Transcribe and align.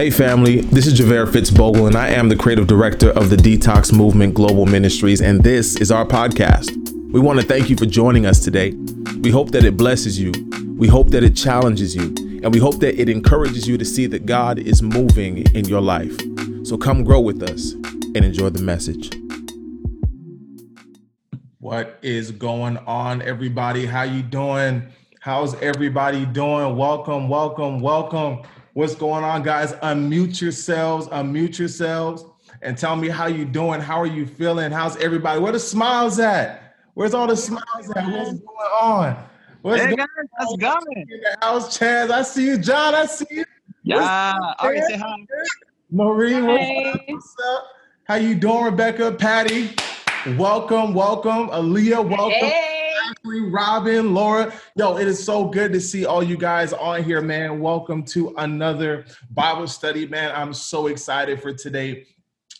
Hey, 0.00 0.08
family, 0.08 0.62
this 0.62 0.86
is 0.86 0.98
Javaire 0.98 1.26
FitzBogle, 1.26 1.86
and 1.86 1.94
I 1.94 2.08
am 2.08 2.30
the 2.30 2.34
creative 2.34 2.66
director 2.66 3.10
of 3.10 3.28
the 3.28 3.36
Detox 3.36 3.92
Movement 3.92 4.32
Global 4.32 4.64
Ministries, 4.64 5.20
and 5.20 5.44
this 5.44 5.76
is 5.76 5.92
our 5.92 6.06
podcast. 6.06 6.70
We 7.12 7.20
want 7.20 7.38
to 7.38 7.44
thank 7.44 7.68
you 7.68 7.76
for 7.76 7.84
joining 7.84 8.24
us 8.24 8.42
today. 8.42 8.70
We 9.20 9.28
hope 9.28 9.50
that 9.50 9.62
it 9.62 9.76
blesses 9.76 10.18
you, 10.18 10.32
we 10.78 10.88
hope 10.88 11.10
that 11.10 11.22
it 11.22 11.36
challenges 11.36 11.94
you, 11.94 12.14
and 12.42 12.50
we 12.50 12.58
hope 12.58 12.80
that 12.80 12.98
it 12.98 13.10
encourages 13.10 13.68
you 13.68 13.76
to 13.76 13.84
see 13.84 14.06
that 14.06 14.24
God 14.24 14.58
is 14.58 14.80
moving 14.80 15.44
in 15.54 15.66
your 15.66 15.82
life. 15.82 16.18
So 16.64 16.78
come 16.78 17.04
grow 17.04 17.20
with 17.20 17.42
us 17.42 17.72
and 17.72 18.24
enjoy 18.24 18.48
the 18.48 18.62
message. 18.62 19.14
What 21.58 21.98
is 22.00 22.30
going 22.30 22.78
on, 22.78 23.20
everybody? 23.20 23.84
How 23.84 24.04
you 24.04 24.22
doing? 24.22 24.82
How's 25.20 25.54
everybody 25.56 26.24
doing? 26.24 26.74
Welcome, 26.74 27.28
welcome, 27.28 27.80
welcome. 27.80 28.44
What's 28.74 28.94
going 28.94 29.24
on, 29.24 29.42
guys? 29.42 29.72
Unmute 29.74 30.40
yourselves, 30.40 31.08
unmute 31.08 31.58
yourselves, 31.58 32.24
and 32.62 32.78
tell 32.78 32.94
me 32.94 33.08
how 33.08 33.26
you 33.26 33.44
doing. 33.44 33.80
How 33.80 34.00
are 34.00 34.06
you 34.06 34.26
feeling? 34.26 34.70
How's 34.70 34.96
everybody? 34.98 35.40
Where 35.40 35.52
the 35.52 35.58
smiles 35.58 36.20
at? 36.20 36.76
Where's 36.94 37.12
all 37.14 37.26
the 37.26 37.36
smiles 37.36 37.90
at? 37.96 38.06
What's 38.06 38.30
going 38.30 38.70
on? 38.80 39.24
What's 39.62 39.80
hey 39.82 39.86
going 39.88 39.96
guys, 39.98 40.06
how's 40.38 40.52
it 40.54 40.60
going? 40.60 40.82
in 40.96 41.20
the 41.20 41.36
house, 41.42 41.76
Chaz? 41.78 42.10
I 42.10 42.22
see 42.22 42.46
you, 42.46 42.58
John. 42.58 42.94
I 42.94 43.06
see 43.06 43.26
you. 43.30 43.44
Yeah, 43.82 44.36
What's 44.38 44.64
okay, 44.64 44.80
say 44.88 44.96
hi. 44.98 45.16
Marie, 45.90 46.40
what's 46.40 46.62
Hey. 46.62 46.92
up? 46.92 47.00
What's 47.08 47.36
up? 47.54 47.66
How 48.04 48.14
you 48.16 48.34
doing, 48.36 48.64
Rebecca? 48.64 49.12
Patty, 49.12 49.70
welcome, 50.36 50.94
welcome. 50.94 51.48
Aaliyah, 51.48 52.08
welcome. 52.08 52.30
Hey. 52.30 52.79
Robin, 53.24 54.14
Laura. 54.14 54.52
Yo, 54.76 54.96
it 54.96 55.08
is 55.08 55.22
so 55.22 55.46
good 55.46 55.72
to 55.72 55.80
see 55.80 56.06
all 56.06 56.22
you 56.22 56.36
guys 56.36 56.72
on 56.72 57.02
here, 57.02 57.20
man. 57.20 57.60
Welcome 57.60 58.04
to 58.04 58.34
another 58.38 59.04
Bible 59.30 59.66
study, 59.66 60.06
man. 60.06 60.32
I'm 60.34 60.52
so 60.52 60.86
excited 60.86 61.40
for 61.40 61.52
today. 61.52 62.06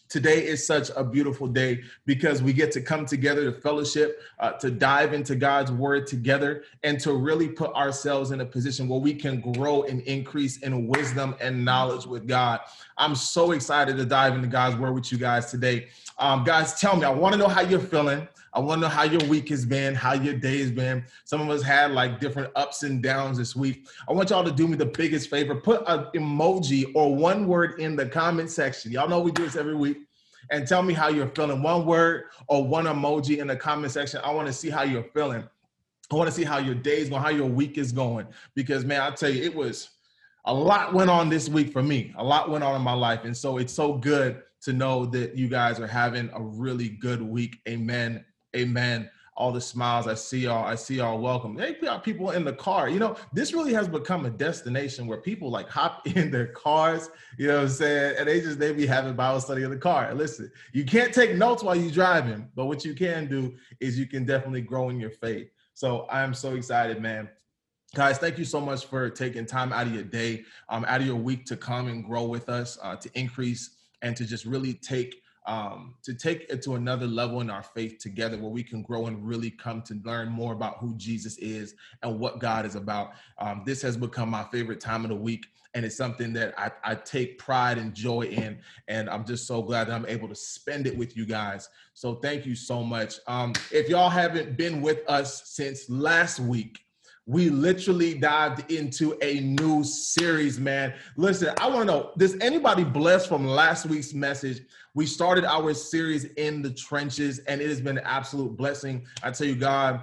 Today 0.08 0.44
is 0.44 0.66
such 0.66 0.91
a 0.97 1.05
beautiful 1.05 1.47
day 1.47 1.83
because 2.05 2.42
we 2.42 2.52
get 2.52 2.72
to 2.72 2.80
come 2.80 3.06
together 3.06 3.44
to 3.44 3.60
fellowship, 3.60 4.20
uh, 4.41 4.52
to 4.55 4.69
dive 4.69 5.12
into 5.12 5.36
God's 5.36 5.70
word 5.70 6.08
together, 6.08 6.64
and 6.82 6.98
to 6.98 7.12
really 7.12 7.48
put 7.48 7.72
ourselves 7.75 8.32
in 8.32 8.41
a 8.41 8.47
position 8.47 8.88
where 8.88 8.98
we 8.98 9.14
can 9.14 9.41
grow 9.53 9.84
and 9.84 10.00
increase 10.03 10.58
in 10.62 10.88
wisdom 10.88 11.36
and 11.41 11.64
knowledge 11.64 12.06
with 12.06 12.27
God. 12.27 12.58
I'm 12.98 13.14
so 13.14 13.53
excited 13.53 13.97
to 13.98 14.05
dive 14.05 14.34
into 14.34 14.48
God's 14.48 14.77
word 14.77 14.94
with 14.94 15.12
you 15.12 15.19
guys 15.19 15.48
today. 15.48 15.88
Um, 16.19 16.42
guys, 16.42 16.80
tell 16.80 16.97
me, 16.97 17.05
I 17.05 17.10
want 17.10 17.34
to 17.34 17.38
know 17.38 17.48
how 17.48 17.60
you're 17.60 17.78
feeling. 17.78 18.27
I 18.53 18.61
want 18.61 18.81
to 18.81 18.89
know 18.89 18.93
how 18.93 19.05
your 19.05 19.23
week 19.29 19.48
has 19.51 19.65
been, 19.65 19.95
how 19.95 20.15
your 20.15 20.34
day 20.34 20.59
has 20.61 20.70
been. 20.70 21.05
Some 21.25 21.41
of 21.41 21.51
us 21.51 21.62
had 21.62 21.93
like 21.93 22.19
different 22.19 22.51
ups 22.56 22.83
and 22.83 23.03
downs 23.03 23.39
this 23.39 23.55
week. 23.55 23.87
I 24.09 24.12
want 24.12 24.31
y'all 24.31 24.45
to 24.45 24.51
do 24.51 24.67
me 24.67 24.77
the 24.77 24.87
biggest 24.87 25.31
favor. 25.31 25.55
Put 25.55 25.84
an 25.87 26.06
emoji 26.15 26.91
or 26.95 27.15
one 27.15 27.47
word 27.47 27.78
in 27.78 27.95
the 27.95 28.06
comment 28.06 28.51
section. 28.51 28.91
Y'all 28.91 29.09
know 29.09 29.21
we 29.21 29.31
do 29.31 29.45
this 29.45 29.56
every 29.56 29.77
week. 29.77 29.98
And 30.51 30.67
tell 30.67 30.83
me 30.83 30.95
how 30.95 31.09
you're 31.09 31.28
feeling. 31.28 31.62
One 31.62 31.87
word 31.87 32.25
or 32.48 32.67
one 32.67 32.87
emoji 32.87 33.39
in 33.39 33.47
the 33.47 33.56
comment 33.56 33.93
section. 33.93 34.21
I 34.25 34.33
want 34.33 34.48
to 34.48 34.53
see 34.53 34.69
how 34.69 34.83
you're 34.83 35.06
feeling. 35.15 35.45
I 36.11 36.15
want 36.17 36.28
to 36.28 36.34
see 36.34 36.43
how 36.43 36.59
your 36.59 36.75
day 36.75 36.98
is 36.98 37.09
going, 37.09 37.23
how 37.23 37.28
your 37.28 37.47
week 37.47 37.78
is 37.78 37.93
going. 37.93 38.27
Because 38.56 38.84
man, 38.84 39.01
I 39.01 39.11
tell 39.15 39.31
you, 39.31 39.45
it 39.45 39.55
was 39.55 39.91
a 40.45 40.53
lot 40.55 40.93
went 40.93 41.09
on 41.09 41.28
this 41.28 41.48
week 41.48 41.73
for 41.73 41.83
me. 41.83 42.12
A 42.17 42.25
lot 42.25 42.51
went 42.51 42.65
on 42.65 42.75
in 42.75 42.83
my 42.83 42.95
life. 42.95 43.25
And 43.25 43.37
so 43.37 43.59
it's 43.59 43.73
so 43.73 43.95
good 43.95 44.43
to 44.62 44.73
know 44.73 45.06
that 45.06 45.37
you 45.37 45.48
guys 45.48 45.78
are 45.78 45.87
having 45.87 46.31
a 46.34 46.43
really 46.43 46.89
good 46.89 47.23
week. 47.23 47.61
Amen. 47.69 48.25
Amen. 48.56 49.11
All 49.37 49.53
the 49.53 49.61
smiles. 49.61 50.06
I 50.06 50.15
see 50.15 50.41
y'all. 50.41 50.67
I 50.67 50.75
see 50.75 50.97
y'all. 50.97 51.19
Welcome. 51.19 51.56
Hey, 51.56 51.77
we 51.81 51.87
got 51.87 52.05
people 52.05 52.33
in 52.33 52.45
the 52.45 52.53
car. 52.53 52.91
You 52.91 52.98
know, 52.98 53.17
this 53.33 53.55
really 53.55 53.73
has 53.73 53.89
become 53.89 54.27
a 54.27 54.31
destination 54.31 55.06
where 55.06 55.19
people 55.19 55.51
like 55.51 55.69
hop 55.69 56.06
in 56.17 56.31
their 56.31 56.48
cars. 56.48 57.11
You 57.39 57.48
know 57.48 57.56
what 57.56 57.62
I'm 57.62 57.69
saying? 57.69 58.17
And 58.19 58.28
they 58.28 58.41
just 58.41 58.59
they 58.59 58.73
be 58.73 58.87
having 58.87 59.15
Bible 59.15 59.41
study 59.41 59.62
in 59.62 59.71
the 59.71 59.78
car. 59.78 60.12
Listen, 60.15 60.50
you 60.72 60.84
can't 60.84 61.15
take 61.15 61.37
notes 61.37 61.62
while 61.62 61.77
you're 61.77 61.93
driving, 61.93 62.49
but 62.55 62.66
what 62.66 62.84
you 62.84 62.94
can 62.94 63.28
do 63.28 63.55
is 63.78 63.99
you 63.99 64.06
can 64.06 64.27
definitely 64.27 64.62
grow 64.62 64.91
in 64.91 65.00
your 65.00 65.10
faith. 65.10 65.49
So 65.75 66.03
I 66.10 66.22
am 66.22 66.34
so 66.34 66.55
excited, 66.55 67.00
man. 67.00 67.28
Guys, 67.94 68.19
thank 68.19 68.39
you 68.39 68.44
so 68.44 68.60
much 68.60 68.87
for 68.87 69.09
taking 69.10 69.47
time 69.47 69.72
out 69.72 69.87
of 69.87 69.94
your 69.94 70.05
day, 70.05 70.44
um, 70.69 70.84
out 70.87 71.00
of 71.00 71.06
your 71.06 71.16
week 71.16 71.44
to 71.47 71.56
come 71.56 71.89
and 71.89 72.05
grow 72.05 72.25
with 72.25 72.49
us, 72.49 72.78
uh, 72.83 72.94
to 72.97 73.10
increase 73.19 73.77
and 74.03 74.16
to 74.16 74.25
just 74.25 74.44
really 74.44 74.75
take 74.75 75.22
um, 75.50 75.94
to 76.05 76.15
take 76.15 76.47
it 76.49 76.62
to 76.62 76.77
another 76.77 77.09
level 77.09 77.41
in 77.41 77.50
our 77.50 77.65
faith 77.65 77.99
together 77.99 78.38
where 78.38 78.53
we 78.53 78.62
can 78.62 78.83
grow 78.83 79.06
and 79.06 79.27
really 79.27 79.50
come 79.50 79.83
to 79.83 80.00
learn 80.05 80.28
more 80.28 80.53
about 80.53 80.78
who 80.78 80.94
Jesus 80.94 81.37
is 81.38 81.75
and 82.05 82.21
what 82.21 82.38
God 82.38 82.65
is 82.65 82.77
about. 82.77 83.15
Um, 83.38 83.65
this 83.66 83.83
has 83.83 83.97
become 83.97 84.28
my 84.28 84.44
favorite 84.44 84.78
time 84.78 85.03
of 85.03 85.09
the 85.09 85.16
week. 85.16 85.47
And 85.75 85.84
it's 85.84 85.97
something 85.97 86.33
that 86.34 86.55
I, 86.56 86.71
I 86.84 86.94
take 86.94 87.37
pride 87.37 87.78
and 87.78 87.93
joy 87.93 88.22
in. 88.27 88.60
And 88.87 89.10
I'm 89.10 89.25
just 89.25 89.49
so 89.49 89.60
glad 89.60 89.89
that 89.89 89.94
I'm 89.94 90.06
able 90.06 90.28
to 90.28 90.37
spend 90.37 90.87
it 90.87 90.97
with 90.97 91.16
you 91.16 91.27
guys. 91.27 91.69
So 91.94 92.15
thank 92.15 92.47
you 92.47 92.55
so 92.55 92.84
much. 92.84 93.16
Um, 93.27 93.53
if 93.72 93.89
y'all 93.89 94.09
haven't 94.09 94.56
been 94.56 94.81
with 94.81 95.00
us 95.09 95.50
since 95.50 95.91
last 95.91 96.39
week, 96.39 96.78
we 97.31 97.49
literally 97.49 98.15
dived 98.15 98.72
into 98.72 99.16
a 99.22 99.41
new 99.41 99.84
series, 99.84 100.59
man. 100.59 100.94
Listen, 101.16 101.55
I 101.60 101.69
want 101.69 101.81
to 101.81 101.84
know 101.84 102.12
does 102.19 102.37
anybody 102.41 102.83
blessed 102.83 103.28
from 103.28 103.47
last 103.47 103.87
week's 103.87 104.12
message? 104.12 104.62
We 104.95 105.06
started 105.06 105.45
our 105.45 105.73
series 105.73 106.25
in 106.25 106.62
the 106.62 106.71
trenches, 106.71 107.39
and 107.41 107.61
it 107.61 107.69
has 107.69 107.81
been 107.81 107.99
an 107.99 108.05
absolute 108.05 108.56
blessing. 108.56 109.06
I 109.23 109.31
tell 109.31 109.47
you, 109.47 109.55
God, 109.55 110.03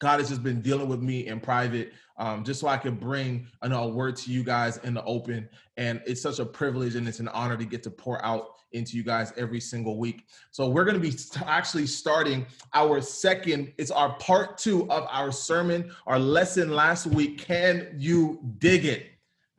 God 0.00 0.20
has 0.20 0.28
just 0.28 0.42
been 0.42 0.60
dealing 0.60 0.88
with 0.88 1.00
me 1.00 1.26
in 1.26 1.40
private, 1.40 1.92
um, 2.18 2.44
just 2.44 2.60
so 2.60 2.68
I 2.68 2.76
could 2.76 3.00
bring 3.00 3.46
know, 3.66 3.84
a 3.84 3.88
word 3.88 4.16
to 4.16 4.30
you 4.30 4.42
guys 4.42 4.78
in 4.78 4.94
the 4.94 5.04
open. 5.04 5.48
And 5.76 6.02
it's 6.06 6.20
such 6.20 6.38
a 6.38 6.44
privilege 6.44 6.96
and 6.96 7.06
it's 7.08 7.20
an 7.20 7.28
honor 7.28 7.56
to 7.56 7.64
get 7.64 7.82
to 7.84 7.90
pour 7.90 8.24
out 8.24 8.48
into 8.72 8.96
you 8.96 9.02
guys 9.02 9.32
every 9.36 9.60
single 9.60 9.98
week. 9.98 10.26
So 10.50 10.68
we're 10.68 10.84
going 10.84 11.00
to 11.00 11.10
be 11.10 11.16
actually 11.44 11.86
starting 11.86 12.46
our 12.74 13.00
second. 13.00 13.72
It's 13.78 13.90
our 13.90 14.14
part 14.18 14.58
two 14.58 14.90
of 14.90 15.06
our 15.10 15.32
sermon, 15.32 15.92
our 16.06 16.18
lesson 16.18 16.70
last 16.70 17.06
week. 17.06 17.38
Can 17.38 17.94
you 17.98 18.40
dig 18.58 18.84
it? 18.84 19.06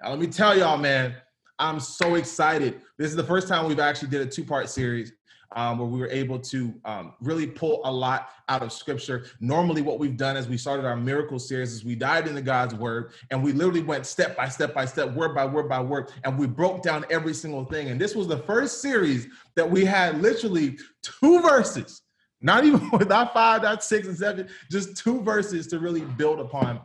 Now 0.01 0.11
let 0.11 0.19
me 0.19 0.27
tell 0.27 0.57
y'all, 0.57 0.77
man. 0.77 1.15
I'm 1.61 1.79
so 1.79 2.15
excited. 2.15 2.81
This 2.97 3.11
is 3.11 3.15
the 3.15 3.23
first 3.23 3.47
time 3.47 3.67
we've 3.67 3.79
actually 3.79 4.09
did 4.09 4.21
a 4.21 4.25
two-part 4.25 4.67
series 4.67 5.13
um, 5.55 5.77
where 5.77 5.87
we 5.87 5.99
were 5.99 6.09
able 6.09 6.39
to 6.39 6.73
um, 6.85 7.13
really 7.21 7.45
pull 7.45 7.81
a 7.83 7.91
lot 7.91 8.29
out 8.49 8.63
of 8.63 8.71
scripture. 8.73 9.25
Normally, 9.39 9.83
what 9.83 9.99
we've 9.99 10.17
done 10.17 10.37
as 10.37 10.47
we 10.47 10.57
started 10.57 10.85
our 10.85 10.95
miracle 10.95 11.37
series 11.37 11.71
is 11.71 11.85
we 11.85 11.93
dived 11.93 12.27
into 12.27 12.41
God's 12.41 12.73
word 12.73 13.11
and 13.29 13.43
we 13.43 13.53
literally 13.53 13.83
went 13.83 14.07
step 14.07 14.35
by 14.35 14.49
step 14.49 14.73
by 14.73 14.85
step, 14.85 15.13
word 15.13 15.35
by 15.35 15.45
word 15.45 15.69
by 15.69 15.79
word, 15.79 16.11
and 16.23 16.37
we 16.37 16.47
broke 16.47 16.81
down 16.81 17.05
every 17.11 17.33
single 17.33 17.65
thing. 17.65 17.89
And 17.89 18.01
this 18.01 18.15
was 18.15 18.27
the 18.27 18.39
first 18.39 18.81
series 18.81 19.27
that 19.55 19.69
we 19.69 19.85
had 19.85 20.19
literally 20.19 20.79
two 21.03 21.41
verses, 21.41 22.01
not 22.41 22.65
even 22.65 22.89
not 23.07 23.33
five, 23.33 23.61
not 23.61 23.83
six 23.83 24.07
and 24.07 24.17
seven, 24.17 24.49
just 24.71 24.97
two 24.97 25.21
verses 25.21 25.67
to 25.67 25.79
really 25.79 26.01
build 26.01 26.39
upon. 26.39 26.81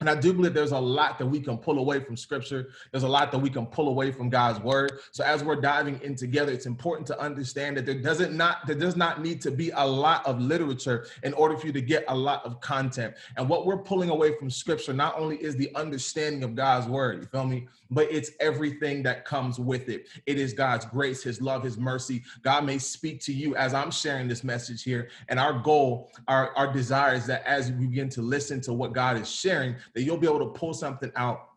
And 0.00 0.08
I 0.08 0.14
do 0.14 0.32
believe 0.32 0.54
there's 0.54 0.72
a 0.72 0.78
lot 0.78 1.18
that 1.18 1.26
we 1.26 1.40
can 1.40 1.58
pull 1.58 1.78
away 1.78 2.00
from 2.00 2.16
scripture. 2.16 2.70
There's 2.90 3.02
a 3.02 3.08
lot 3.08 3.30
that 3.32 3.38
we 3.38 3.50
can 3.50 3.66
pull 3.66 3.88
away 3.88 4.10
from 4.12 4.30
God's 4.30 4.58
word. 4.58 4.92
So 5.10 5.22
as 5.22 5.44
we're 5.44 5.60
diving 5.60 6.00
in 6.00 6.14
together, 6.14 6.52
it's 6.52 6.64
important 6.64 7.06
to 7.08 7.20
understand 7.20 7.76
that 7.76 7.84
there 7.84 8.00
doesn't 8.00 8.34
not 8.34 8.66
there 8.66 8.76
does 8.76 8.96
not 8.96 9.20
need 9.20 9.42
to 9.42 9.50
be 9.50 9.68
a 9.74 9.86
lot 9.86 10.24
of 10.24 10.40
literature 10.40 11.06
in 11.22 11.34
order 11.34 11.54
for 11.54 11.66
you 11.66 11.74
to 11.74 11.82
get 11.82 12.06
a 12.08 12.16
lot 12.16 12.42
of 12.46 12.62
content. 12.62 13.14
And 13.36 13.46
what 13.46 13.66
we're 13.66 13.76
pulling 13.76 14.08
away 14.08 14.34
from 14.38 14.48
scripture 14.48 14.94
not 14.94 15.18
only 15.18 15.36
is 15.36 15.54
the 15.54 15.70
understanding 15.74 16.44
of 16.44 16.54
God's 16.54 16.86
word, 16.86 17.20
you 17.20 17.26
feel 17.26 17.44
me? 17.44 17.68
But 17.90 18.10
it's 18.10 18.30
everything 18.40 19.02
that 19.02 19.26
comes 19.26 19.58
with 19.58 19.90
it. 19.90 20.06
It 20.24 20.38
is 20.38 20.54
God's 20.54 20.86
grace, 20.86 21.22
his 21.22 21.42
love, 21.42 21.62
his 21.62 21.76
mercy. 21.76 22.22
God 22.42 22.64
may 22.64 22.78
speak 22.78 23.20
to 23.22 23.34
you 23.34 23.54
as 23.56 23.74
I'm 23.74 23.90
sharing 23.90 24.28
this 24.28 24.44
message 24.44 24.82
here. 24.82 25.10
And 25.28 25.38
our 25.38 25.58
goal, 25.58 26.10
our, 26.26 26.56
our 26.56 26.72
desire 26.72 27.16
is 27.16 27.26
that 27.26 27.44
as 27.44 27.70
we 27.70 27.88
begin 27.88 28.08
to 28.10 28.22
listen 28.22 28.62
to 28.62 28.72
what 28.72 28.94
God 28.94 29.18
is 29.18 29.28
sharing, 29.28 29.74
that 29.94 30.02
you'll 30.02 30.16
be 30.16 30.26
able 30.26 30.38
to 30.40 30.58
pull 30.58 30.74
something 30.74 31.12
out 31.16 31.48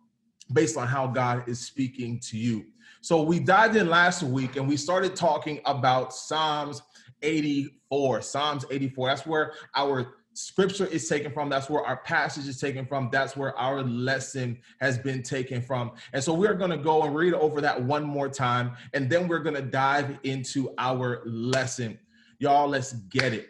based 0.51 0.77
on 0.77 0.87
how 0.87 1.07
God 1.07 1.47
is 1.47 1.59
speaking 1.59 2.19
to 2.21 2.37
you. 2.37 2.65
So 3.01 3.21
we 3.21 3.39
dived 3.39 3.75
in 3.75 3.89
last 3.89 4.23
week 4.23 4.55
and 4.55 4.67
we 4.67 4.77
started 4.77 5.15
talking 5.15 5.59
about 5.65 6.13
Psalms 6.13 6.81
84. 7.21 8.21
Psalms 8.21 8.65
84. 8.69 9.07
That's 9.07 9.25
where 9.25 9.53
our 9.75 10.15
scripture 10.33 10.85
is 10.85 11.07
taken 11.07 11.31
from. 11.31 11.49
That's 11.49 11.69
where 11.69 11.83
our 11.83 11.97
passage 11.97 12.47
is 12.47 12.59
taken 12.59 12.85
from. 12.85 13.09
That's 13.11 13.35
where 13.35 13.57
our 13.57 13.81
lesson 13.83 14.59
has 14.79 14.97
been 14.97 15.23
taken 15.23 15.61
from. 15.61 15.91
And 16.13 16.23
so 16.23 16.33
we're 16.33 16.55
going 16.55 16.71
to 16.71 16.77
go 16.77 17.03
and 17.03 17.15
read 17.15 17.33
over 17.33 17.61
that 17.61 17.81
one 17.81 18.03
more 18.03 18.29
time. 18.29 18.75
And 18.93 19.09
then 19.09 19.27
we're 19.27 19.39
going 19.39 19.55
to 19.55 19.61
dive 19.61 20.17
into 20.23 20.73
our 20.77 21.21
lesson. 21.25 21.99
Y'all, 22.39 22.67
let's 22.67 22.93
get 22.93 23.33
it. 23.33 23.49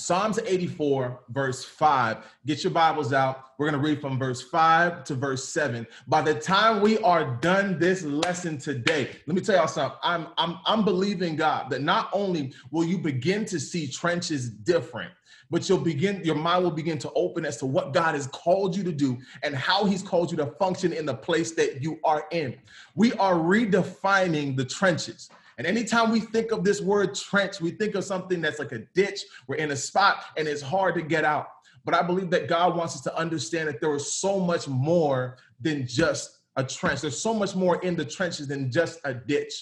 Psalms 0.00 0.38
84, 0.38 1.20
verse 1.28 1.62
5. 1.62 2.16
Get 2.46 2.64
your 2.64 2.72
Bibles 2.72 3.12
out. 3.12 3.50
We're 3.58 3.70
going 3.70 3.80
to 3.80 3.86
read 3.86 4.00
from 4.00 4.18
verse 4.18 4.40
5 4.40 5.04
to 5.04 5.14
verse 5.14 5.46
7. 5.50 5.86
By 6.08 6.22
the 6.22 6.34
time 6.34 6.80
we 6.80 6.96
are 7.00 7.36
done 7.36 7.78
this 7.78 8.02
lesson 8.02 8.56
today, 8.56 9.10
let 9.26 9.36
me 9.36 9.42
tell 9.42 9.56
y'all 9.56 9.68
something. 9.68 9.98
I'm, 10.02 10.28
I'm, 10.38 10.58
I'm 10.64 10.86
believing 10.86 11.36
God 11.36 11.68
that 11.68 11.82
not 11.82 12.08
only 12.14 12.54
will 12.70 12.84
you 12.84 12.96
begin 12.96 13.44
to 13.46 13.60
see 13.60 13.86
trenches 13.86 14.48
different, 14.48 15.12
but 15.50 15.68
you'll 15.68 15.78
begin, 15.78 16.24
your 16.24 16.36
mind 16.36 16.64
will 16.64 16.70
begin 16.70 16.96
to 16.98 17.12
open 17.14 17.44
as 17.44 17.58
to 17.58 17.66
what 17.66 17.92
God 17.92 18.14
has 18.14 18.26
called 18.28 18.74
you 18.74 18.82
to 18.84 18.92
do 18.92 19.18
and 19.42 19.54
how 19.54 19.84
He's 19.84 20.02
called 20.02 20.30
you 20.30 20.36
to 20.38 20.46
function 20.46 20.94
in 20.94 21.04
the 21.04 21.14
place 21.14 21.52
that 21.52 21.82
you 21.82 21.98
are 22.04 22.26
in. 22.30 22.56
We 22.94 23.12
are 23.14 23.34
redefining 23.34 24.56
the 24.56 24.64
trenches. 24.64 25.28
And 25.60 25.66
anytime 25.66 26.10
we 26.10 26.20
think 26.20 26.52
of 26.52 26.64
this 26.64 26.80
word 26.80 27.14
trench, 27.14 27.60
we 27.60 27.72
think 27.72 27.94
of 27.94 28.02
something 28.02 28.40
that's 28.40 28.58
like 28.58 28.72
a 28.72 28.78
ditch. 28.94 29.20
We're 29.46 29.56
in 29.56 29.72
a 29.72 29.76
spot 29.76 30.24
and 30.38 30.48
it's 30.48 30.62
hard 30.62 30.94
to 30.94 31.02
get 31.02 31.22
out. 31.22 31.48
But 31.84 31.94
I 31.94 32.00
believe 32.00 32.30
that 32.30 32.48
God 32.48 32.74
wants 32.78 32.94
us 32.94 33.02
to 33.02 33.14
understand 33.14 33.68
that 33.68 33.78
there 33.78 33.94
is 33.94 34.14
so 34.14 34.40
much 34.40 34.68
more 34.68 35.36
than 35.60 35.86
just 35.86 36.38
a 36.56 36.64
trench. 36.64 37.02
There's 37.02 37.20
so 37.20 37.34
much 37.34 37.54
more 37.54 37.78
in 37.82 37.94
the 37.94 38.06
trenches 38.06 38.48
than 38.48 38.72
just 38.72 39.00
a 39.04 39.12
ditch, 39.12 39.52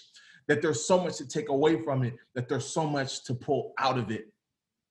that 0.46 0.62
there's 0.62 0.86
so 0.86 1.02
much 1.02 1.16
to 1.16 1.26
take 1.26 1.48
away 1.48 1.82
from 1.82 2.04
it, 2.04 2.14
that 2.36 2.48
there's 2.48 2.66
so 2.66 2.86
much 2.86 3.24
to 3.24 3.34
pull 3.34 3.72
out 3.80 3.98
of 3.98 4.12
it. 4.12 4.32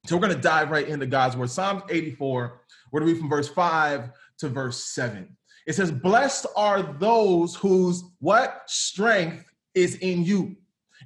So 0.08 0.18
we're 0.18 0.24
going 0.24 0.36
to 0.36 0.42
dive 0.42 0.72
right 0.72 0.90
into 0.90 1.06
God's 1.06 1.38
word. 1.38 1.50
Psalms 1.50 1.84
84, 1.90 2.60
we're 2.92 3.00
going 3.00 3.08
to 3.08 3.14
read 3.14 3.22
from 3.22 3.30
verse 3.30 3.48
5 3.48 4.10
to 4.40 4.50
verse 4.50 4.84
7. 4.84 5.38
It 5.68 5.74
says, 5.74 5.90
Blessed 5.90 6.48
are 6.58 6.84
those 6.84 7.56
whose 7.56 8.04
what? 8.20 8.64
Strength 8.68 9.46
is 9.74 9.96
in 9.96 10.26
you, 10.26 10.58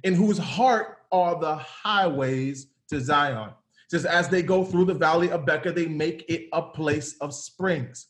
in 0.04 0.14
whose 0.14 0.38
heart 0.38 0.98
are 1.10 1.38
the 1.38 1.56
highways 1.56 2.68
to 2.88 3.00
Zion. 3.00 3.50
Says, 3.88 4.04
As 4.04 4.28
they 4.28 4.42
go 4.42 4.64
through 4.64 4.86
the 4.86 4.94
valley 4.94 5.30
of 5.30 5.44
Baca, 5.44 5.72
they 5.72 5.86
make 5.86 6.24
it 6.28 6.48
a 6.52 6.62
place 6.62 7.16
of 7.20 7.34
springs. 7.34 8.08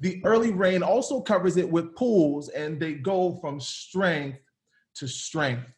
The 0.00 0.20
early 0.24 0.52
rain 0.52 0.82
also 0.82 1.20
covers 1.20 1.56
it 1.56 1.68
with 1.68 1.94
pools, 1.96 2.48
and 2.50 2.78
they 2.78 2.94
go 2.94 3.38
from 3.40 3.60
strength 3.60 4.40
to 4.94 5.08
strength. 5.08 5.72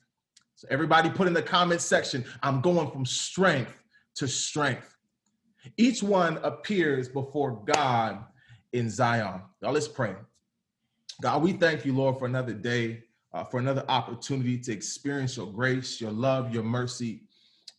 So 0.54 0.68
everybody 0.70 1.10
put 1.10 1.26
in 1.26 1.32
the 1.32 1.42
comment 1.42 1.80
section, 1.80 2.24
I'm 2.42 2.60
going 2.60 2.90
from 2.90 3.06
strength 3.06 3.74
to 4.16 4.28
strength. 4.28 4.96
Each 5.76 6.02
one 6.02 6.38
appears 6.38 7.08
before 7.08 7.62
God 7.64 8.24
in 8.72 8.90
Zion. 8.90 9.42
Now 9.60 9.70
let's 9.70 9.88
pray. 9.88 10.14
God, 11.20 11.42
we 11.42 11.52
thank 11.52 11.84
you, 11.84 11.94
Lord, 11.94 12.18
for 12.18 12.26
another 12.26 12.52
day, 12.52 13.04
uh, 13.34 13.44
for 13.44 13.58
another 13.58 13.84
opportunity 13.88 14.58
to 14.58 14.72
experience 14.72 15.36
your 15.36 15.46
grace, 15.46 16.00
your 16.00 16.10
love, 16.10 16.52
your 16.52 16.62
mercy. 16.62 17.22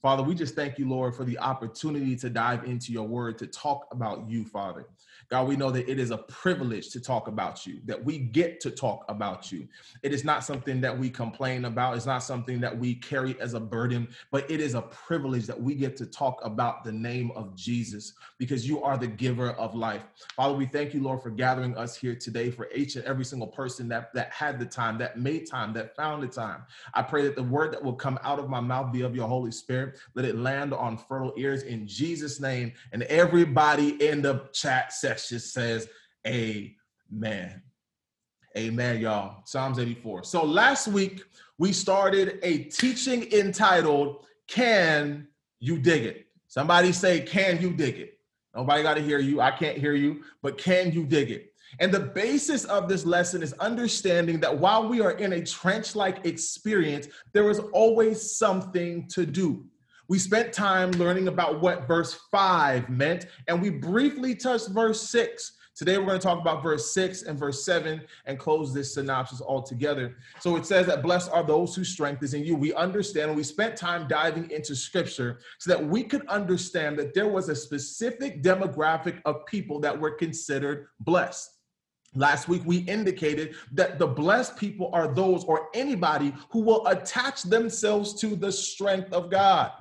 Father, 0.02 0.24
we 0.24 0.36
just 0.36 0.56
thank 0.56 0.78
you, 0.78 0.90
Lord, 0.90 1.16
for 1.16 1.24
the 1.24 1.38
opportunity 1.40 2.16
to 2.18 2.30
dive 2.30 2.66
into 2.66 2.92
your 2.92 3.08
word, 3.08 3.38
to 3.38 3.48
talk 3.48 3.88
about 3.92 4.30
you, 4.30 4.44
Father. 4.46 4.86
God, 5.34 5.48
we 5.48 5.56
know 5.56 5.72
that 5.72 5.90
it 5.90 5.98
is 5.98 6.12
a 6.12 6.20
privilege 6.20 6.92
to 6.92 7.02
talk 7.02 7.28
about 7.28 7.66
you, 7.66 7.80
that 7.86 8.06
we 8.06 8.20
get 8.20 8.62
to 8.62 8.70
talk 8.70 9.04
about 9.10 9.52
you. 9.52 9.68
It 10.04 10.14
is 10.14 10.24
not 10.24 10.44
something 10.44 10.80
that 10.82 10.96
we 10.96 11.10
complain 11.10 11.66
about, 11.66 11.98
it's 11.98 12.06
not 12.06 12.20
something 12.20 12.60
that 12.60 12.78
we 12.78 12.94
carry 12.94 13.36
as 13.42 13.56
a 13.56 13.60
burden, 13.60 14.10
but 14.30 14.48
it 14.52 14.62
is 14.62 14.76
a 14.76 14.84
privilege 14.84 15.48
that 15.48 15.60
we 15.60 15.74
get 15.74 15.98
to 15.98 16.06
talk 16.06 16.40
about 16.46 16.84
the 16.84 16.92
name 16.92 17.32
of 17.36 17.56
Jesus 17.56 18.14
because 18.38 18.70
you 18.70 18.84
are 18.84 18.96
the 18.96 19.08
giver 19.08 19.54
of 19.54 19.74
life. 19.74 20.04
Father, 20.36 20.54
we 20.54 20.68
thank 20.68 20.94
you, 20.94 21.02
Lord, 21.02 21.24
for 21.24 21.32
gathering 21.32 21.76
us 21.78 21.96
here 21.96 22.14
today 22.14 22.52
for 22.52 22.70
each 22.72 22.96
and 22.96 23.04
every 23.06 23.26
single 23.26 23.48
person 23.48 23.88
that, 23.88 24.14
that 24.14 24.32
had 24.32 24.60
the 24.60 24.68
time, 24.68 25.00
that 25.00 25.18
made 25.18 25.50
time, 25.50 25.74
that 25.74 25.96
found 25.96 26.22
the 26.22 26.28
time. 26.28 26.62
I 26.94 27.02
pray 27.02 27.24
that 27.24 27.36
the 27.36 27.42
word 27.42 27.74
that 27.74 27.84
will 27.84 27.94
come 27.94 28.20
out 28.22 28.38
of 28.38 28.50
my 28.50 28.60
mouth 28.60 28.94
be 28.94 29.02
of 29.02 29.16
your 29.16 29.28
Holy 29.28 29.52
Spirit. 29.52 29.98
Let 30.14 30.26
it 30.26 30.36
land 30.36 30.76
on 30.76 30.96
fertile 30.96 31.34
ears 31.38 31.64
in 31.64 31.88
Jesus' 31.88 32.40
name. 32.40 32.74
And 32.92 33.02
everybody 33.04 34.00
in 34.06 34.22
the 34.22 34.48
chat 34.54 34.94
section 34.94 35.23
just 35.30 35.54
says 35.54 35.88
amen. 36.28 37.62
Amen, 38.56 39.00
y'all. 39.00 39.42
Psalms 39.46 39.80
84. 39.80 40.24
So 40.24 40.46
last 40.46 40.88
week 40.88 41.24
we 41.58 41.74
started 41.74 42.40
a 42.44 42.66
teaching 42.66 43.32
entitled 43.32 44.26
Can 44.48 45.28
You 45.60 45.80
Dig 45.80 46.04
It? 46.04 46.28
Somebody 46.48 46.92
say, 46.92 47.22
Can 47.22 47.60
you 47.62 47.74
dig 47.74 47.98
it? 47.98 48.20
Nobody 48.56 48.84
got 48.84 48.94
to 48.94 49.02
hear 49.02 49.18
you. 49.18 49.42
I 49.42 49.50
can't 49.50 49.78
hear 49.78 49.94
you, 49.94 50.22
but 50.44 50.60
can 50.60 50.92
you 50.92 51.06
dig 51.06 51.32
it? 51.32 51.54
And 51.80 51.92
the 51.92 52.00
basis 52.00 52.66
of 52.66 52.88
this 52.88 53.06
lesson 53.06 53.42
is 53.42 53.54
understanding 53.54 54.40
that 54.42 54.56
while 54.56 54.88
we 54.88 55.02
are 55.02 55.14
in 55.14 55.34
a 55.34 55.44
trench 55.44 55.96
like 55.96 56.26
experience, 56.26 57.08
there 57.34 57.50
is 57.50 57.60
always 57.74 58.36
something 58.36 59.08
to 59.08 59.26
do. 59.26 59.66
We 60.10 60.20
spent 60.20 60.52
time 60.52 60.92
learning 60.92 61.30
about 61.30 61.62
what 61.62 61.88
verse 61.88 62.14
5 62.30 62.90
meant, 62.90 63.28
and 63.48 63.62
we 63.62 63.70
briefly 63.70 64.36
touched 64.36 64.68
verse 64.70 65.02
6. 65.10 65.54
Today, 65.76 65.98
we're 65.98 66.06
going 66.06 66.20
to 66.20 66.24
talk 66.24 66.40
about 66.40 66.62
verse 66.62 66.94
6 66.94 67.24
and 67.24 67.40
verse 67.40 67.66
7 67.66 68.02
and 68.26 68.38
close 68.38 68.74
this 68.74 68.94
synopsis 68.94 69.42
all 69.42 69.64
together. 69.64 70.18
So 70.40 70.56
it 70.56 70.66
says 70.66 70.86
that 70.88 71.02
blessed 71.02 71.32
are 71.32 71.44
those 71.44 71.74
whose 71.74 71.90
strength 71.90 72.22
is 72.22 72.34
in 72.34 72.44
you. 72.44 72.56
We 72.56 72.74
understand, 72.74 73.30
and 73.30 73.38
we 73.38 73.44
spent 73.44 73.78
time 73.78 74.08
diving 74.08 74.52
into 74.52 74.76
scripture 74.76 75.40
so 75.58 75.72
that 75.72 75.84
we 75.84 76.04
could 76.04 76.28
understand 76.28 77.00
that 77.00 77.14
there 77.14 77.30
was 77.30 77.50
a 77.50 77.56
specific 77.56 78.44
demographic 78.44 79.20
of 79.26 79.46
people 79.48 79.80
that 79.80 79.98
were 80.00 80.12
considered 80.12 80.88
blessed. 81.00 81.50
Last 82.14 82.48
week, 82.48 82.62
we 82.66 82.80
indicated 82.80 83.56
that 83.72 83.98
the 83.98 84.06
blessed 84.06 84.58
people 84.58 84.92
are 84.94 85.08
those 85.08 85.44
or 85.46 85.70
anybody 85.74 86.36
who 86.52 86.60
will 86.60 86.86
attach 86.86 87.42
themselves 87.44 88.14
to 88.22 88.36
the 88.36 88.52
strength 88.52 89.12
of 89.12 89.32
God. 89.32 89.72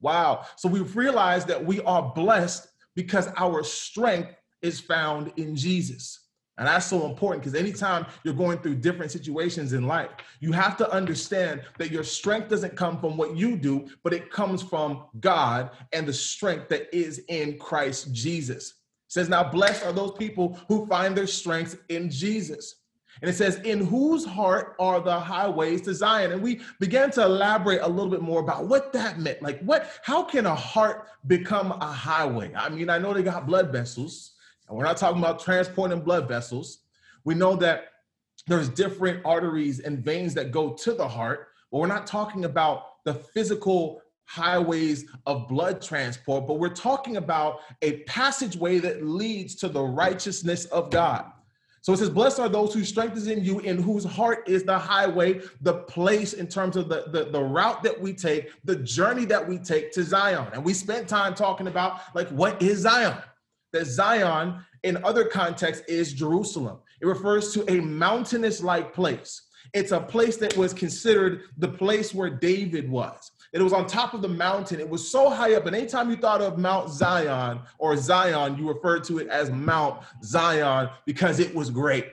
Wow. 0.00 0.46
So 0.56 0.68
we've 0.68 0.96
realized 0.96 1.48
that 1.48 1.64
we 1.64 1.80
are 1.82 2.12
blessed 2.14 2.68
because 2.94 3.28
our 3.36 3.62
strength 3.62 4.34
is 4.62 4.80
found 4.80 5.32
in 5.36 5.56
Jesus. 5.56 6.20
And 6.58 6.66
that's 6.66 6.86
so 6.86 7.04
important 7.04 7.42
because 7.42 7.58
anytime 7.58 8.06
you're 8.24 8.32
going 8.32 8.58
through 8.58 8.76
different 8.76 9.12
situations 9.12 9.74
in 9.74 9.86
life, 9.86 10.10
you 10.40 10.52
have 10.52 10.76
to 10.78 10.90
understand 10.90 11.62
that 11.78 11.90
your 11.90 12.04
strength 12.04 12.48
doesn't 12.48 12.76
come 12.76 12.98
from 12.98 13.18
what 13.18 13.36
you 13.36 13.56
do, 13.56 13.86
but 14.02 14.14
it 14.14 14.30
comes 14.30 14.62
from 14.62 15.04
God 15.20 15.70
and 15.92 16.06
the 16.06 16.14
strength 16.14 16.70
that 16.70 16.94
is 16.96 17.20
in 17.28 17.58
Christ 17.58 18.12
Jesus. 18.12 18.70
It 18.70 19.12
says, 19.12 19.28
Now 19.28 19.44
blessed 19.44 19.84
are 19.84 19.92
those 19.92 20.12
people 20.12 20.58
who 20.68 20.86
find 20.86 21.14
their 21.14 21.26
strength 21.26 21.78
in 21.90 22.08
Jesus. 22.08 22.76
And 23.22 23.30
it 23.30 23.34
says, 23.34 23.56
In 23.60 23.84
whose 23.84 24.24
heart 24.24 24.76
are 24.78 25.00
the 25.00 25.18
highways 25.18 25.80
to 25.82 25.94
Zion? 25.94 26.32
And 26.32 26.42
we 26.42 26.60
began 26.80 27.10
to 27.12 27.24
elaborate 27.24 27.80
a 27.82 27.88
little 27.88 28.10
bit 28.10 28.22
more 28.22 28.40
about 28.40 28.66
what 28.66 28.92
that 28.92 29.18
meant. 29.18 29.42
Like, 29.42 29.60
what, 29.60 29.90
how 30.02 30.22
can 30.22 30.46
a 30.46 30.54
heart 30.54 31.08
become 31.26 31.72
a 31.72 31.86
highway? 31.86 32.52
I 32.54 32.68
mean, 32.68 32.90
I 32.90 32.98
know 32.98 33.14
they 33.14 33.22
got 33.22 33.46
blood 33.46 33.72
vessels, 33.72 34.32
and 34.68 34.76
we're 34.76 34.84
not 34.84 34.96
talking 34.96 35.18
about 35.18 35.40
transporting 35.40 36.00
blood 36.00 36.28
vessels. 36.28 36.80
We 37.24 37.34
know 37.34 37.56
that 37.56 37.88
there's 38.46 38.68
different 38.68 39.24
arteries 39.24 39.80
and 39.80 39.98
veins 39.98 40.34
that 40.34 40.52
go 40.52 40.74
to 40.74 40.92
the 40.92 41.08
heart, 41.08 41.48
but 41.70 41.78
we're 41.78 41.86
not 41.86 42.06
talking 42.06 42.44
about 42.44 43.04
the 43.04 43.14
physical 43.14 44.02
highways 44.26 45.06
of 45.24 45.48
blood 45.48 45.80
transport, 45.80 46.46
but 46.46 46.58
we're 46.58 46.68
talking 46.68 47.16
about 47.16 47.60
a 47.82 47.98
passageway 48.02 48.78
that 48.80 49.04
leads 49.04 49.54
to 49.54 49.68
the 49.68 49.82
righteousness 49.82 50.66
of 50.66 50.90
God. 50.90 51.30
So 51.86 51.92
it 51.92 51.98
says, 51.98 52.10
Blessed 52.10 52.40
are 52.40 52.48
those 52.48 52.74
whose 52.74 52.88
strength 52.88 53.16
is 53.16 53.28
in 53.28 53.44
you, 53.44 53.60
and 53.60 53.78
whose 53.78 54.02
heart 54.02 54.48
is 54.48 54.64
the 54.64 54.76
highway, 54.76 55.40
the 55.60 55.74
place 55.84 56.32
in 56.32 56.48
terms 56.48 56.74
of 56.74 56.88
the, 56.88 57.04
the, 57.12 57.26
the 57.26 57.40
route 57.40 57.80
that 57.84 58.00
we 58.00 58.12
take, 58.12 58.50
the 58.64 58.74
journey 58.74 59.24
that 59.26 59.46
we 59.46 59.56
take 59.56 59.92
to 59.92 60.02
Zion. 60.02 60.48
And 60.52 60.64
we 60.64 60.74
spent 60.74 61.06
time 61.06 61.32
talking 61.32 61.68
about, 61.68 62.00
like, 62.12 62.28
what 62.30 62.60
is 62.60 62.80
Zion? 62.80 63.16
That 63.72 63.86
Zion, 63.86 64.64
in 64.82 65.04
other 65.04 65.26
contexts, 65.26 65.84
is 65.86 66.12
Jerusalem. 66.12 66.78
It 67.00 67.06
refers 67.06 67.52
to 67.52 67.72
a 67.72 67.80
mountainous 67.80 68.60
like 68.60 68.92
place. 68.92 69.42
It's 69.72 69.92
a 69.92 70.00
place 70.00 70.38
that 70.38 70.56
was 70.56 70.74
considered 70.74 71.42
the 71.56 71.68
place 71.68 72.12
where 72.12 72.30
David 72.30 72.90
was. 72.90 73.30
It 73.52 73.62
was 73.62 73.72
on 73.72 73.86
top 73.86 74.14
of 74.14 74.22
the 74.22 74.28
mountain. 74.28 74.80
It 74.80 74.88
was 74.88 75.08
so 75.08 75.30
high 75.30 75.54
up. 75.54 75.66
And 75.66 75.74
anytime 75.74 76.10
you 76.10 76.16
thought 76.16 76.42
of 76.42 76.58
Mount 76.58 76.90
Zion 76.90 77.60
or 77.78 77.96
Zion, 77.96 78.58
you 78.58 78.68
referred 78.68 79.04
to 79.04 79.18
it 79.18 79.28
as 79.28 79.50
Mount 79.50 80.02
Zion 80.22 80.90
because 81.04 81.38
it 81.40 81.54
was 81.54 81.70
great. 81.70 82.12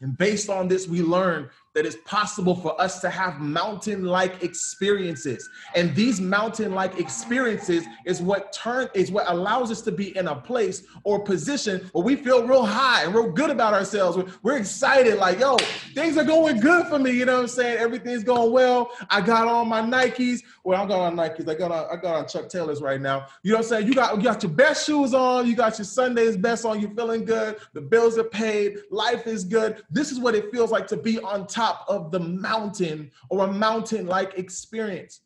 And 0.00 0.16
based 0.16 0.48
on 0.48 0.68
this, 0.68 0.88
we 0.88 1.02
learn 1.02 1.50
that 1.74 1.86
it's 1.86 1.96
possible 2.04 2.56
for 2.56 2.78
us 2.80 3.00
to 3.00 3.08
have 3.08 3.40
mountain 3.40 4.04
like 4.04 4.42
experiences. 4.42 5.48
And 5.76 5.94
these 5.94 6.20
mountain 6.20 6.74
like 6.74 6.98
experiences 6.98 7.84
is 8.04 8.20
what 8.20 8.52
turn 8.52 8.88
is 8.92 9.12
what 9.12 9.28
allows 9.28 9.70
us 9.70 9.80
to 9.82 9.92
be 9.92 10.16
in 10.16 10.26
a 10.26 10.34
place 10.34 10.82
or 11.04 11.22
position 11.22 11.88
where 11.92 12.04
we 12.04 12.16
feel 12.16 12.44
real 12.44 12.64
high 12.66 13.04
and 13.04 13.14
real 13.14 13.30
good 13.30 13.50
about 13.50 13.72
ourselves. 13.72 14.18
We're, 14.42 14.60
excited, 14.60 15.16
like, 15.16 15.38
yo, 15.38 15.56
things 15.94 16.18
are 16.18 16.24
going 16.24 16.60
good 16.60 16.86
for 16.86 16.98
me. 16.98 17.12
You 17.12 17.24
know 17.24 17.36
what 17.36 17.42
I'm 17.42 17.48
saying? 17.48 17.78
Everything's 17.78 18.24
going 18.24 18.52
well. 18.52 18.90
I 19.08 19.22
got 19.22 19.48
on 19.48 19.68
my 19.68 19.80
Nikes. 19.80 20.40
Well, 20.64 20.82
I'm 20.82 20.86
going 20.86 21.00
on 21.00 21.16
Nikes. 21.16 21.48
I 21.48 21.54
got 21.54 21.70
on, 21.70 21.86
I 21.90 21.98
got 21.98 22.16
on 22.16 22.28
Chuck 22.28 22.50
Taylors 22.50 22.82
right 22.82 23.00
now. 23.00 23.28
You 23.42 23.52
know 23.52 23.58
what 23.58 23.66
I'm 23.66 23.68
saying? 23.70 23.86
You 23.86 23.94
got, 23.94 24.16
you 24.16 24.22
got 24.22 24.42
your 24.42 24.52
best 24.52 24.86
shoes 24.86 25.14
on, 25.14 25.46
you 25.46 25.56
got 25.56 25.78
your 25.78 25.86
Sunday's 25.86 26.36
best 26.36 26.66
on, 26.66 26.78
you're 26.78 26.90
feeling 26.90 27.24
good, 27.24 27.56
the 27.72 27.80
bills 27.80 28.18
are 28.18 28.24
paid, 28.24 28.80
life 28.90 29.26
is 29.26 29.44
good. 29.44 29.82
This 29.88 30.12
is 30.12 30.18
what 30.18 30.34
it 30.34 30.50
feels 30.52 30.70
like 30.70 30.86
to 30.88 30.96
be 30.98 31.18
on 31.20 31.46
top 31.46 31.59
top 31.60 31.84
of 31.88 32.10
the 32.10 32.20
mountain 32.20 33.10
or 33.28 33.44
a 33.44 33.52
mountain 33.52 34.06
like 34.06 34.38
experience. 34.38 35.20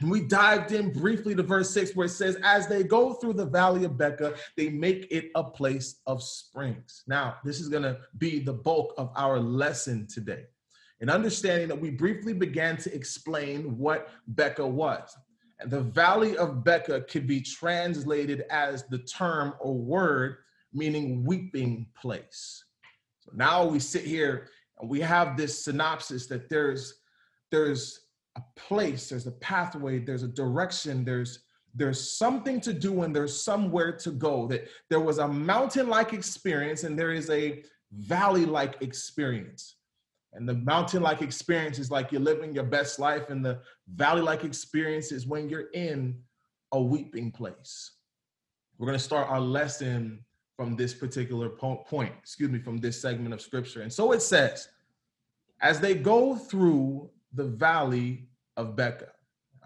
And 0.00 0.10
we 0.10 0.22
dived 0.22 0.72
in 0.72 0.90
briefly 0.90 1.34
to 1.34 1.42
verse 1.42 1.70
6 1.74 1.94
where 1.94 2.06
it 2.06 2.10
says, 2.10 2.38
As 2.42 2.66
they 2.66 2.82
go 2.82 3.12
through 3.12 3.34
the 3.34 3.44
valley 3.44 3.84
of 3.84 3.98
Becca, 3.98 4.34
they 4.56 4.70
make 4.70 5.06
it 5.10 5.30
a 5.34 5.44
place 5.44 6.00
of 6.06 6.22
springs. 6.22 7.02
Now, 7.06 7.36
this 7.44 7.60
is 7.60 7.68
going 7.68 7.82
to 7.82 7.98
be 8.16 8.40
the 8.40 8.54
bulk 8.54 8.94
of 8.96 9.10
our 9.14 9.38
lesson 9.38 10.06
today. 10.06 10.44
In 11.00 11.10
understanding 11.10 11.68
that 11.68 11.80
we 11.80 11.90
briefly 11.90 12.32
began 12.32 12.78
to 12.78 12.94
explain 12.94 13.76
what 13.76 14.08
Becca 14.28 14.66
was. 14.66 15.14
And 15.58 15.70
the 15.70 15.82
valley 15.82 16.38
of 16.38 16.64
Becca 16.64 17.02
could 17.02 17.26
be 17.26 17.42
translated 17.42 18.44
as 18.48 18.84
the 18.84 18.98
term 18.98 19.52
or 19.60 19.74
word 19.74 20.38
meaning 20.72 21.24
weeping 21.24 21.86
place. 22.00 22.64
So 23.18 23.32
now 23.34 23.66
we 23.66 23.78
sit 23.80 24.04
here 24.04 24.48
and 24.80 24.90
we 24.90 25.00
have 25.00 25.36
this 25.36 25.64
synopsis 25.64 26.26
that 26.26 26.48
there's 26.48 26.94
there's 27.50 28.00
a 28.36 28.42
place, 28.56 29.08
there's 29.08 29.26
a 29.26 29.32
pathway, 29.32 29.98
there's 29.98 30.22
a 30.22 30.28
direction, 30.28 31.04
there's 31.04 31.40
there's 31.74 32.12
something 32.12 32.60
to 32.60 32.72
do 32.72 33.02
and 33.02 33.14
there's 33.14 33.42
somewhere 33.42 33.92
to 33.92 34.10
go 34.10 34.46
that 34.48 34.68
there 34.88 35.00
was 35.00 35.18
a 35.18 35.28
mountain-like 35.28 36.12
experience 36.12 36.82
and 36.82 36.98
there 36.98 37.12
is 37.12 37.30
a 37.30 37.62
valley-like 37.92 38.82
experience. 38.82 39.76
And 40.32 40.48
the 40.48 40.54
mountain-like 40.54 41.22
experience 41.22 41.78
is 41.78 41.90
like 41.90 42.10
you're 42.10 42.20
living 42.20 42.54
your 42.54 42.64
best 42.64 42.98
life 42.98 43.30
and 43.30 43.44
the 43.44 43.60
valley-like 43.88 44.44
experience 44.44 45.12
is 45.12 45.26
when 45.26 45.48
you're 45.48 45.70
in 45.72 46.18
a 46.72 46.80
weeping 46.80 47.30
place. 47.30 47.92
We're 48.78 48.86
going 48.86 48.98
to 48.98 49.04
start 49.04 49.28
our 49.28 49.40
lesson 49.40 50.24
from 50.60 50.76
this 50.76 50.92
particular 50.92 51.48
point 51.48 52.12
excuse 52.18 52.50
me 52.50 52.58
from 52.58 52.76
this 52.76 53.00
segment 53.00 53.32
of 53.32 53.40
scripture 53.40 53.80
and 53.80 53.92
so 53.92 54.12
it 54.12 54.20
says 54.20 54.68
as 55.62 55.80
they 55.80 55.94
go 55.94 56.36
through 56.36 57.08
the 57.32 57.44
valley 57.44 58.28
of 58.56 58.76
becca 58.76 59.08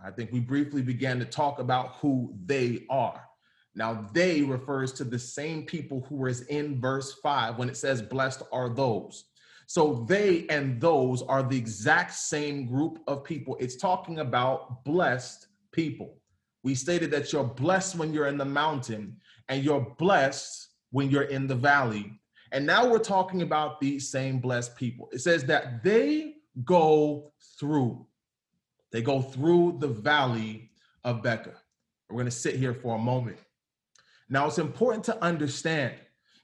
I 0.05 0.11
think 0.11 0.33
we 0.33 0.41
briefly 0.41 0.83
began 0.83 1.19
to 1.21 1.25
talk 1.25 1.59
about 1.59 1.95
who 1.95 2.35
they 2.45 2.85
are. 2.91 3.27
Now, 3.75 4.07
they 4.13 4.43
refers 4.43 4.93
to 4.95 5.05
the 5.05 5.19
same 5.19 5.65
people 5.65 6.05
who 6.09 6.17
who 6.17 6.27
is 6.27 6.43
in 6.43 6.81
verse 6.81 7.15
5 7.15 7.59
when 7.59 7.69
it 7.69 7.77
says, 7.77 8.03
Blessed 8.03 8.43
are 8.53 8.69
those. 8.69 9.25
So 9.67 10.05
they 10.07 10.47
and 10.51 10.79
those 10.79 11.23
are 11.23 11.43
the 11.43 11.57
exact 11.57 12.13
same 12.13 12.67
group 12.67 12.99
of 13.07 13.25
people. 13.25 13.57
It's 13.59 13.77
talking 13.77 14.19
about 14.19 14.85
blessed 14.85 15.47
people. 15.73 16.19
We 16.63 16.75
stated 16.75 17.11
that 17.13 17.33
you're 17.33 17.45
blessed 17.45 17.97
when 17.97 18.13
you're 18.13 18.29
in 18.29 18.37
the 18.37 18.45
mountain 18.45 19.17
and 19.49 19.65
you're 19.65 19.95
blessed 19.99 20.69
when 20.95 21.11
you're 21.11 21.23
in 21.23 21.49
the 21.49 21.57
valley. 21.57 22.21
And 22.53 22.65
now 22.65 22.89
we're 22.89 23.01
talking 23.01 23.43
about 23.43 23.81
these 23.81 24.09
same 24.09 24.39
blessed 24.39 24.77
people. 24.77 25.09
It 25.11 25.19
says 25.19 25.43
that 25.47 25.83
they 25.83 26.37
go 26.65 27.33
through. 27.59 28.07
They 28.93 29.03
go 29.03 29.21
through 29.21 29.79
the 29.81 29.89
valley 29.89 30.71
of 31.03 31.21
Becca. 31.21 31.55
We're 32.09 32.15
going 32.15 32.27
to 32.27 32.31
sit 32.31 32.55
here 32.55 32.73
for 32.73 32.95
a 32.95 32.99
moment. 32.99 33.39
Now, 34.29 34.47
it's 34.47 34.59
important 34.59 35.03
to 35.07 35.21
understand 35.21 35.95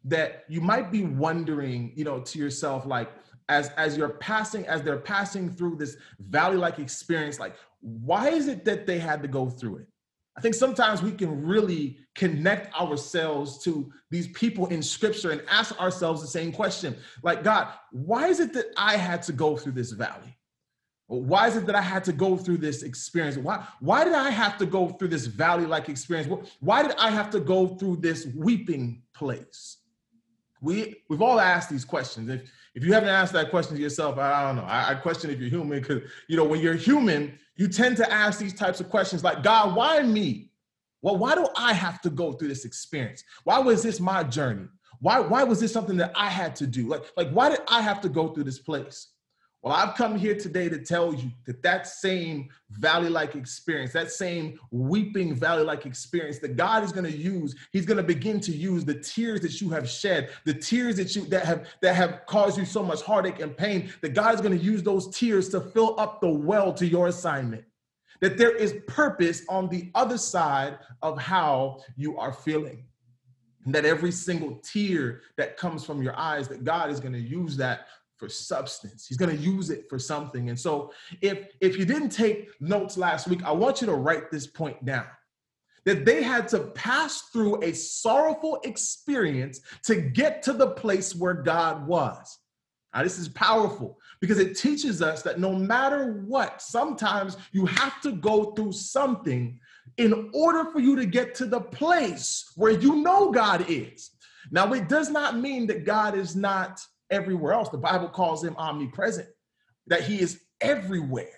that 0.07 0.47
you 0.49 0.61
might 0.61 0.91
be 0.91 1.05
wondering, 1.05 1.93
you 1.95 2.03
know, 2.03 2.19
to 2.19 2.39
yourself, 2.41 2.85
like, 2.85 3.09
as 3.49 3.69
as 3.77 3.97
you're 3.97 4.09
passing, 4.09 4.67
as 4.67 4.83
they're 4.83 4.99
passing 4.99 5.49
through 5.49 5.77
this 5.77 5.97
valley-like 6.19 6.81
experience, 6.81 7.39
like, 7.39 7.55
why 7.83 8.31
is 8.31 8.49
it 8.49 8.65
that 8.65 8.85
they 8.85 8.99
had 8.99 9.23
to 9.23 9.29
go 9.29 9.49
through 9.49 9.77
it? 9.77 9.87
I 10.41 10.43
think 10.43 10.55
sometimes 10.55 11.03
we 11.03 11.13
can 11.13 11.45
really 11.45 11.99
connect 12.15 12.75
ourselves 12.75 13.63
to 13.65 13.93
these 14.09 14.27
people 14.29 14.69
in 14.69 14.83
scripture 14.83 15.33
and 15.33 15.43
ask 15.51 15.79
ourselves 15.79 16.23
the 16.23 16.29
same 16.29 16.51
question. 16.51 16.97
Like, 17.23 17.45
God, 17.45 17.69
why 17.93 18.29
is 18.29 18.41
it 18.41 18.55
that 18.55 18.73
I 18.75 18.97
had 18.97 19.23
to 19.25 19.35
go 19.35 19.55
through 19.55 19.73
this 19.73 19.93
valley? 19.93 20.39
Why 21.09 21.49
is 21.49 21.57
it 21.57 21.67
that 21.67 21.75
I 21.75 21.83
had 21.83 22.05
to 22.05 22.15
go 22.15 22.39
through 22.39 22.57
this 22.57 22.85
experience? 22.85 23.37
Why, 23.37 23.67
why 23.81 24.03
did 24.03 24.15
I 24.15 24.31
have 24.31 24.57
to 24.57 24.65
go 24.65 24.89
through 24.89 25.09
this 25.09 25.27
valley 25.27 25.67
like 25.67 25.91
experience? 25.91 26.33
Why 26.61 26.85
did 26.85 26.97
I 26.97 27.11
have 27.11 27.29
to 27.33 27.41
go 27.41 27.77
through 27.77 27.97
this 27.97 28.27
weeping 28.35 29.03
place? 29.13 29.77
We, 30.63 31.03
we've 31.11 31.21
all 31.21 31.39
asked 31.39 31.69
these 31.69 31.85
questions. 31.85 32.31
If, 32.31 32.51
if 32.75 32.85
you 32.85 32.93
haven't 32.93 33.09
asked 33.09 33.33
that 33.33 33.51
question 33.51 33.77
to 33.77 33.83
yourself, 33.83 34.19
I 34.19 34.45
don't 34.47 34.57
know. 34.57 34.63
I, 34.63 34.91
I 34.91 34.95
question 34.95 35.31
if 35.31 35.41
you're 35.41 35.51
human 35.51 35.81
because, 35.81 36.03
you 36.29 36.37
know, 36.37 36.45
when 36.45 36.61
you're 36.61 36.75
human, 36.75 37.39
you 37.57 37.69
tend 37.69 37.97
to 37.99 38.13
ask 38.13 38.39
these 38.39 38.55
types 38.55 38.81
of 38.81 38.89
questions 38.89 39.25
like, 39.25 39.43
God, 39.43 39.75
why 39.75 40.03
me? 40.03 40.51
Well, 41.03 41.17
why 41.17 41.35
do 41.35 41.47
I 41.57 41.73
have 41.73 42.01
to 42.03 42.11
go 42.11 42.33
through 42.33 42.49
this 42.49 42.65
experience? 42.65 43.25
Why 43.45 43.59
was 43.59 43.83
this 43.83 44.01
my 44.01 44.23
journey? 44.23 44.69
Why, 45.01 45.19
why 45.19 45.45
was 45.45 45.61
this 45.61 45.73
something 45.73 45.97
that 45.97 46.13
I 46.15 46.29
had 46.29 46.55
to 46.57 46.67
do? 46.67 46.87
Like, 46.87 47.05
like, 47.17 47.31
why 47.31 47.49
did 47.49 47.61
I 47.69 47.81
have 47.81 48.01
to 48.03 48.09
go 48.09 48.29
through 48.29 48.45
this 48.45 48.59
place? 48.59 49.09
Well, 49.63 49.75
I've 49.75 49.95
come 49.95 50.17
here 50.17 50.35
today 50.35 50.71
to 50.71 50.79
tell 50.79 51.13
you 51.13 51.31
that 51.45 51.63
that 51.63 51.87
same 51.87 52.49
valley 52.71 53.11
like 53.11 53.35
experience, 53.35 53.93
that 53.93 54.11
same 54.11 54.59
weeping 54.71 55.35
valley 55.35 55.65
like 55.65 55.85
experience 55.85 56.39
that 56.39 56.57
God 56.57 56.83
is 56.83 56.93
going 56.93 57.05
to 57.05 57.15
use, 57.15 57.55
he's 57.71 57.85
going 57.85 57.99
to 57.99 58.03
begin 58.03 58.41
to 58.41 58.53
use 58.53 58.87
the 58.87 58.95
tears 58.95 59.43
that 59.43 59.61
you 59.61 59.69
have 59.69 59.87
shed, 59.87 60.31
the 60.47 60.55
tears 60.55 60.97
that 60.97 61.15
you 61.15 61.27
that 61.27 61.45
have 61.45 61.67
that 61.83 61.95
have 61.95 62.23
caused 62.25 62.57
you 62.57 62.65
so 62.65 62.83
much 62.83 63.03
heartache 63.03 63.41
and 63.41 63.55
pain, 63.55 63.93
that 64.01 64.15
God 64.15 64.35
is 64.35 64.41
going 64.41 64.57
to 64.59 64.65
use 64.65 64.83
those 64.83 65.15
tears 65.15 65.51
to 65.51 65.61
fill 65.61 65.95
up 66.01 66.23
the 66.23 66.31
well 66.31 66.73
to 66.73 66.87
your 66.87 67.09
assignment. 67.09 67.65
That 68.23 68.39
there 68.39 68.57
is 68.57 68.77
purpose 68.87 69.43
on 69.51 69.69
the 69.69 69.91
other 69.95 70.17
side 70.17 70.79
of 71.03 71.21
how 71.21 71.83
you 71.97 72.17
are 72.17 72.33
feeling. 72.33 72.85
That 73.67 73.85
every 73.85 74.11
single 74.11 74.59
tear 74.63 75.21
that 75.37 75.59
comes 75.59 75.85
from 75.85 76.03
your 76.03 76.19
eyes, 76.19 76.49
that 76.49 76.65
God 76.65 76.91
is 76.91 76.99
going 76.99 77.13
to 77.13 77.21
use 77.21 77.59
that 77.59 77.89
for 78.21 78.29
substance. 78.29 79.07
He's 79.07 79.17
going 79.17 79.35
to 79.35 79.43
use 79.43 79.71
it 79.71 79.89
for 79.89 79.99
something. 79.99 80.51
And 80.51 80.61
so 80.61 80.93
if 81.23 81.49
if 81.61 81.79
you 81.79 81.87
didn't 81.87 82.11
take 82.11 82.51
notes 82.61 82.97
last 82.97 83.27
week, 83.27 83.43
I 83.43 83.51
want 83.51 83.81
you 83.81 83.87
to 83.87 83.95
write 83.95 84.31
this 84.31 84.47
point 84.47 84.85
down. 84.85 85.07
That 85.87 86.05
they 86.05 86.23
had 86.23 86.47
to 86.49 86.59
pass 86.59 87.23
through 87.33 87.63
a 87.63 87.73
sorrowful 87.73 88.61
experience 88.65 89.63
to 89.85 89.97
get 89.97 90.43
to 90.43 90.53
the 90.53 90.69
place 90.69 91.17
where 91.17 91.33
God 91.33 91.87
was. 91.87 92.39
Now, 92.95 93.03
this 93.03 93.19
is 93.19 93.29
powerful 93.29 93.99
because 94.21 94.39
it 94.39 94.59
teaches 94.59 95.01
us 95.01 95.23
that 95.23 95.41
no 95.41 95.55
matter 95.55 96.25
what, 96.27 96.61
sometimes 96.61 97.39
you 97.53 97.65
have 97.65 98.01
to 98.03 98.13
go 98.13 98.53
through 98.53 98.73
something 98.73 99.59
in 99.97 100.31
order 100.35 100.71
for 100.71 100.81
you 100.81 100.97
to 100.97 101.07
get 101.07 101.35
to 101.37 101.47
the 101.47 101.61
place 101.61 102.53
where 102.57 102.73
you 102.73 102.97
know 102.97 103.31
God 103.31 103.65
is. 103.69 104.11
Now, 104.51 104.73
it 104.75 104.89
does 104.89 105.09
not 105.09 105.39
mean 105.39 105.67
that 105.69 105.87
God 105.87 106.15
is 106.15 106.37
not 106.37 106.81
everywhere 107.11 107.53
else. 107.53 107.69
The 107.69 107.79
Bible 107.79 108.09
calls 108.09 108.45
him 108.45 108.55
omnipresent, 108.57 109.29
that 109.87 110.03
he 110.03 110.21
is 110.21 110.41
everywhere. 110.61 111.29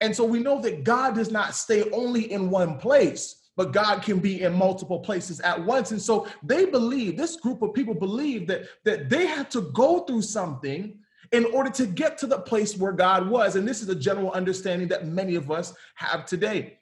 And 0.00 0.14
so 0.14 0.24
we 0.24 0.40
know 0.40 0.60
that 0.62 0.84
God 0.84 1.14
does 1.14 1.30
not 1.30 1.54
stay 1.54 1.88
only 1.90 2.32
in 2.32 2.50
one 2.50 2.78
place, 2.78 3.48
but 3.56 3.72
God 3.72 4.02
can 4.02 4.18
be 4.18 4.42
in 4.42 4.52
multiple 4.52 4.98
places 5.00 5.40
at 5.40 5.64
once. 5.64 5.90
And 5.90 6.02
so 6.02 6.26
they 6.42 6.66
believe, 6.66 7.16
this 7.16 7.36
group 7.36 7.62
of 7.62 7.72
people 7.72 7.94
believe 7.94 8.46
that, 8.48 8.64
that 8.84 9.08
they 9.08 9.26
had 9.26 9.50
to 9.52 9.62
go 9.72 10.00
through 10.00 10.22
something 10.22 10.98
in 11.32 11.44
order 11.46 11.70
to 11.70 11.86
get 11.86 12.18
to 12.18 12.26
the 12.26 12.38
place 12.38 12.76
where 12.76 12.92
God 12.92 13.28
was. 13.28 13.56
And 13.56 13.66
this 13.66 13.82
is 13.82 13.88
a 13.88 13.94
general 13.94 14.30
understanding 14.32 14.88
that 14.88 15.06
many 15.06 15.34
of 15.36 15.50
us 15.50 15.74
have 15.94 16.26
today. 16.26 16.78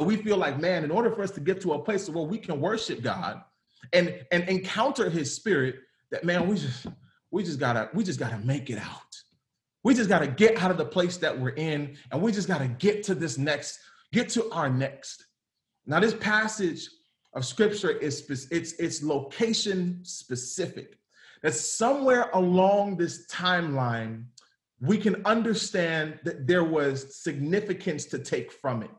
We 0.00 0.16
feel 0.16 0.36
like, 0.36 0.60
man, 0.60 0.84
in 0.84 0.90
order 0.90 1.10
for 1.10 1.22
us 1.22 1.30
to 1.32 1.40
get 1.40 1.60
to 1.62 1.72
a 1.72 1.78
place 1.78 2.08
where 2.08 2.24
we 2.24 2.38
can 2.38 2.60
worship 2.60 3.02
God 3.02 3.42
and, 3.92 4.24
and 4.30 4.48
encounter 4.48 5.10
his 5.10 5.34
spirit, 5.34 5.76
that 6.10 6.24
man, 6.24 6.48
we 6.48 6.56
just 6.56 6.86
we 7.32 7.42
just 7.42 7.58
gotta 7.58 7.88
we 7.94 8.04
just 8.04 8.20
gotta 8.20 8.38
make 8.38 8.70
it 8.70 8.78
out. 8.78 9.16
We 9.82 9.94
just 9.94 10.08
gotta 10.08 10.28
get 10.28 10.62
out 10.62 10.70
of 10.70 10.76
the 10.76 10.84
place 10.84 11.16
that 11.16 11.36
we're 11.36 11.56
in 11.56 11.96
and 12.12 12.22
we 12.22 12.30
just 12.30 12.46
gotta 12.46 12.68
get 12.68 13.02
to 13.04 13.16
this 13.16 13.36
next 13.36 13.80
get 14.12 14.28
to 14.28 14.48
our 14.52 14.68
next. 14.68 15.26
Now 15.86 15.98
this 15.98 16.14
passage 16.14 16.88
of 17.34 17.44
scripture 17.44 17.90
is 17.90 18.48
it's 18.52 18.74
it's 18.74 19.02
location 19.02 20.00
specific. 20.04 20.98
That 21.42 21.54
somewhere 21.54 22.30
along 22.34 22.98
this 22.98 23.26
timeline 23.26 24.26
we 24.80 24.98
can 24.98 25.24
understand 25.24 26.18
that 26.24 26.46
there 26.46 26.64
was 26.64 27.16
significance 27.16 28.04
to 28.06 28.18
take 28.18 28.52
from 28.52 28.82
it. 28.82 28.90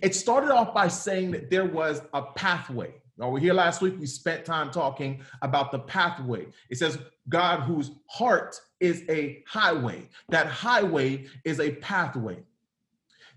It 0.00 0.14
started 0.14 0.50
off 0.50 0.72
by 0.72 0.88
saying 0.88 1.32
that 1.32 1.50
there 1.50 1.66
was 1.66 2.00
a 2.14 2.22
pathway 2.22 2.94
now, 3.16 3.30
we're 3.30 3.38
here 3.38 3.54
last 3.54 3.80
week, 3.80 3.94
we 3.98 4.06
spent 4.06 4.44
time 4.44 4.72
talking 4.72 5.22
about 5.40 5.70
the 5.70 5.78
pathway. 5.78 6.46
It 6.68 6.78
says, 6.78 6.98
God 7.28 7.60
whose 7.60 7.92
heart 8.08 8.60
is 8.80 9.04
a 9.08 9.44
highway. 9.46 10.08
That 10.30 10.48
highway 10.48 11.26
is 11.44 11.60
a 11.60 11.72
pathway. 11.76 12.38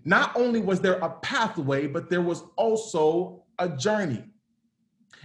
Not 0.04 0.34
only 0.36 0.60
was 0.60 0.80
there 0.80 0.98
a 0.98 1.10
pathway, 1.10 1.86
but 1.86 2.10
there 2.10 2.22
was 2.22 2.42
also 2.56 3.44
a 3.60 3.68
journey. 3.68 4.24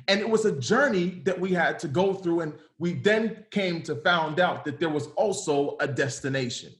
And 0.07 0.19
it 0.19 0.29
was 0.29 0.45
a 0.45 0.51
journey 0.51 1.21
that 1.25 1.39
we 1.39 1.51
had 1.51 1.79
to 1.79 1.87
go 1.87 2.13
through. 2.13 2.41
And 2.41 2.53
we 2.77 2.93
then 2.93 3.45
came 3.49 3.81
to 3.83 3.95
found 3.95 4.39
out 4.39 4.65
that 4.65 4.79
there 4.79 4.89
was 4.89 5.07
also 5.15 5.77
a 5.79 5.87
destination. 5.87 6.73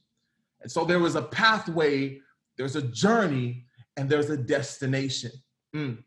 And 0.60 0.70
so 0.70 0.84
there 0.84 1.00
was 1.00 1.16
a 1.16 1.22
pathway, 1.22 2.20
there's 2.56 2.76
a 2.76 2.82
journey, 2.82 3.66
and 3.96 4.08
there's 4.08 4.30
a 4.30 4.36
destination. 4.36 5.32
Mm. 5.74 6.04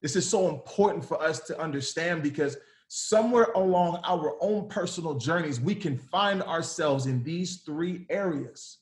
This 0.00 0.16
is 0.16 0.28
so 0.28 0.48
important 0.48 1.04
for 1.04 1.20
us 1.20 1.40
to 1.40 1.60
understand 1.60 2.22
because 2.22 2.56
somewhere 2.88 3.48
along 3.54 4.00
our 4.04 4.36
own 4.40 4.68
personal 4.68 5.14
journeys, 5.14 5.60
we 5.60 5.74
can 5.74 5.98
find 5.98 6.42
ourselves 6.42 7.06
in 7.06 7.22
these 7.22 7.58
three 7.58 8.06
areas 8.08 8.78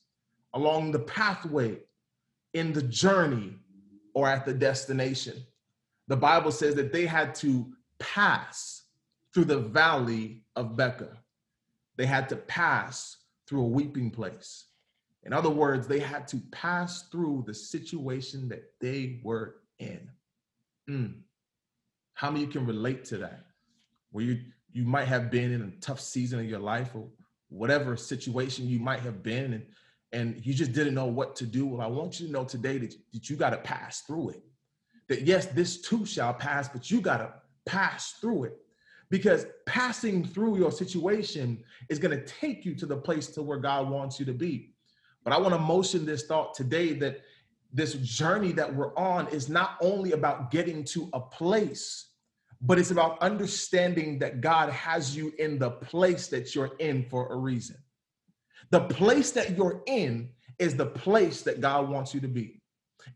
along 0.53 0.91
the 0.91 0.99
pathway, 0.99 1.77
in 2.53 2.73
the 2.73 2.81
journey, 2.81 3.53
or 4.13 4.27
at 4.27 4.45
the 4.45 4.53
destination. 4.53 5.35
The 6.07 6.17
Bible 6.17 6.51
says 6.51 6.75
that 6.75 6.93
they 6.93 7.05
had 7.05 7.35
to 7.35 7.71
pass 7.99 8.83
through 9.33 9.45
the 9.45 9.59
valley 9.59 10.43
of 10.55 10.77
Becca. 10.77 11.17
They 11.97 12.05
had 12.05 12.29
to 12.29 12.35
pass 12.35 13.17
through 13.47 13.61
a 13.61 13.67
weeping 13.67 14.09
place. 14.09 14.65
In 15.23 15.33
other 15.33 15.49
words, 15.49 15.87
they 15.87 15.99
had 15.99 16.27
to 16.29 16.37
pass 16.51 17.03
through 17.09 17.43
the 17.45 17.53
situation 17.53 18.47
that 18.49 18.71
they 18.79 19.19
were 19.23 19.57
in. 19.79 20.09
Mm. 20.89 21.21
How 22.13 22.31
many 22.31 22.47
can 22.47 22.65
relate 22.65 23.05
to 23.05 23.17
that? 23.17 23.45
Where 24.11 24.23
you 24.23 24.39
you 24.71 24.83
might 24.83 25.07
have 25.07 25.31
been 25.31 25.51
in 25.51 25.61
a 25.61 25.81
tough 25.81 25.99
season 25.99 26.39
of 26.39 26.45
your 26.45 26.59
life 26.59 26.91
or 26.93 27.07
whatever 27.49 27.95
situation 27.95 28.67
you 28.67 28.79
might 28.79 28.99
have 28.99 29.23
been 29.23 29.53
and 29.53 29.65
and 30.13 30.45
you 30.45 30.53
just 30.53 30.71
didn't 30.71 30.93
know 30.93 31.05
what 31.05 31.35
to 31.35 31.45
do. 31.45 31.65
Well, 31.65 31.81
I 31.81 31.87
want 31.87 32.19
you 32.19 32.27
to 32.27 32.31
know 32.31 32.45
today 32.45 32.77
that, 32.77 32.95
that 33.13 33.29
you 33.29 33.35
got 33.35 33.49
to 33.49 33.57
pass 33.57 34.01
through 34.01 34.29
it. 34.29 34.41
That 35.09 35.23
yes, 35.23 35.47
this 35.47 35.81
too 35.81 36.05
shall 36.05 36.33
pass, 36.33 36.69
but 36.69 36.89
you 36.89 37.01
got 37.01 37.17
to 37.17 37.33
pass 37.65 38.13
through 38.13 38.45
it 38.45 38.57
because 39.09 39.45
passing 39.65 40.25
through 40.25 40.57
your 40.57 40.71
situation 40.71 41.63
is 41.89 41.99
going 41.99 42.17
to 42.17 42.25
take 42.25 42.65
you 42.65 42.75
to 42.75 42.85
the 42.85 42.97
place 42.97 43.27
to 43.27 43.41
where 43.41 43.59
God 43.59 43.89
wants 43.89 44.19
you 44.19 44.25
to 44.25 44.33
be. 44.33 44.73
But 45.23 45.33
I 45.33 45.37
want 45.39 45.53
to 45.53 45.59
motion 45.59 46.05
this 46.05 46.25
thought 46.25 46.53
today 46.53 46.93
that 46.93 47.21
this 47.73 47.93
journey 47.93 48.51
that 48.53 48.73
we're 48.73 48.95
on 48.95 49.27
is 49.27 49.49
not 49.49 49.77
only 49.81 50.13
about 50.13 50.51
getting 50.51 50.83
to 50.85 51.09
a 51.13 51.19
place, 51.19 52.11
but 52.61 52.79
it's 52.79 52.91
about 52.91 53.21
understanding 53.21 54.19
that 54.19 54.41
God 54.41 54.69
has 54.69 55.15
you 55.15 55.33
in 55.37 55.59
the 55.59 55.71
place 55.71 56.27
that 56.27 56.55
you're 56.55 56.75
in 56.79 57.05
for 57.09 57.31
a 57.31 57.35
reason. 57.35 57.77
The 58.71 58.81
place 58.81 59.31
that 59.31 59.55
you're 59.55 59.83
in 59.85 60.29
is 60.59 60.75
the 60.75 60.85
place 60.85 61.43
that 61.43 61.61
God 61.61 61.89
wants 61.89 62.13
you 62.13 62.19
to 62.21 62.27
be. 62.27 62.61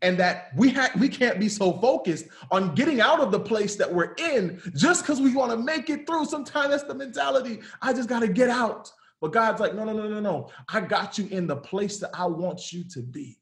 And 0.00 0.18
that 0.18 0.52
we 0.56 0.70
ha- 0.70 0.92
we 0.98 1.08
can't 1.08 1.38
be 1.38 1.50
so 1.50 1.72
focused 1.78 2.26
on 2.50 2.74
getting 2.74 3.00
out 3.00 3.20
of 3.20 3.30
the 3.30 3.40
place 3.40 3.76
that 3.76 3.92
we're 3.92 4.14
in 4.14 4.60
just 4.74 5.02
because 5.02 5.20
we 5.20 5.34
want 5.34 5.50
to 5.50 5.58
make 5.58 5.90
it 5.90 6.06
through. 6.06 6.24
Sometimes 6.24 6.70
that's 6.70 6.84
the 6.84 6.94
mentality. 6.94 7.60
I 7.82 7.92
just 7.92 8.08
got 8.08 8.20
to 8.20 8.28
get 8.28 8.48
out. 8.48 8.90
But 9.20 9.32
God's 9.32 9.60
like, 9.60 9.74
no, 9.74 9.84
no, 9.84 9.92
no, 9.92 10.08
no, 10.08 10.18
no. 10.18 10.48
I 10.68 10.80
got 10.80 11.18
you 11.18 11.26
in 11.26 11.46
the 11.46 11.56
place 11.56 11.98
that 11.98 12.10
I 12.14 12.26
want 12.26 12.72
you 12.72 12.84
to 12.88 13.02
be. 13.02 13.38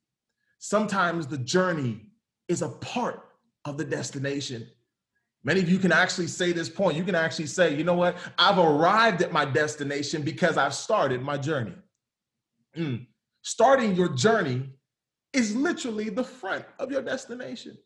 Sometimes 0.60 1.26
the 1.26 1.38
journey 1.38 2.02
is 2.46 2.60
a 2.60 2.68
part 2.68 3.30
of 3.64 3.78
the 3.78 3.84
destination. 3.84 4.68
Many 5.42 5.60
of 5.60 5.70
you 5.70 5.78
can 5.78 5.90
actually 5.90 6.26
say 6.26 6.52
this 6.52 6.68
point. 6.68 6.98
You 6.98 7.02
can 7.02 7.14
actually 7.14 7.46
say, 7.46 7.74
you 7.74 7.82
know 7.82 7.94
what? 7.94 8.18
I've 8.38 8.58
arrived 8.58 9.22
at 9.22 9.32
my 9.32 9.46
destination 9.46 10.20
because 10.20 10.58
I've 10.58 10.74
started 10.74 11.22
my 11.22 11.38
journey. 11.38 11.74
Mm. 12.76 13.06
Starting 13.40 13.94
your 13.94 14.10
journey 14.10 14.68
is 15.32 15.56
literally 15.56 16.10
the 16.10 16.24
front 16.24 16.66
of 16.78 16.92
your 16.92 17.00
destination. 17.00 17.78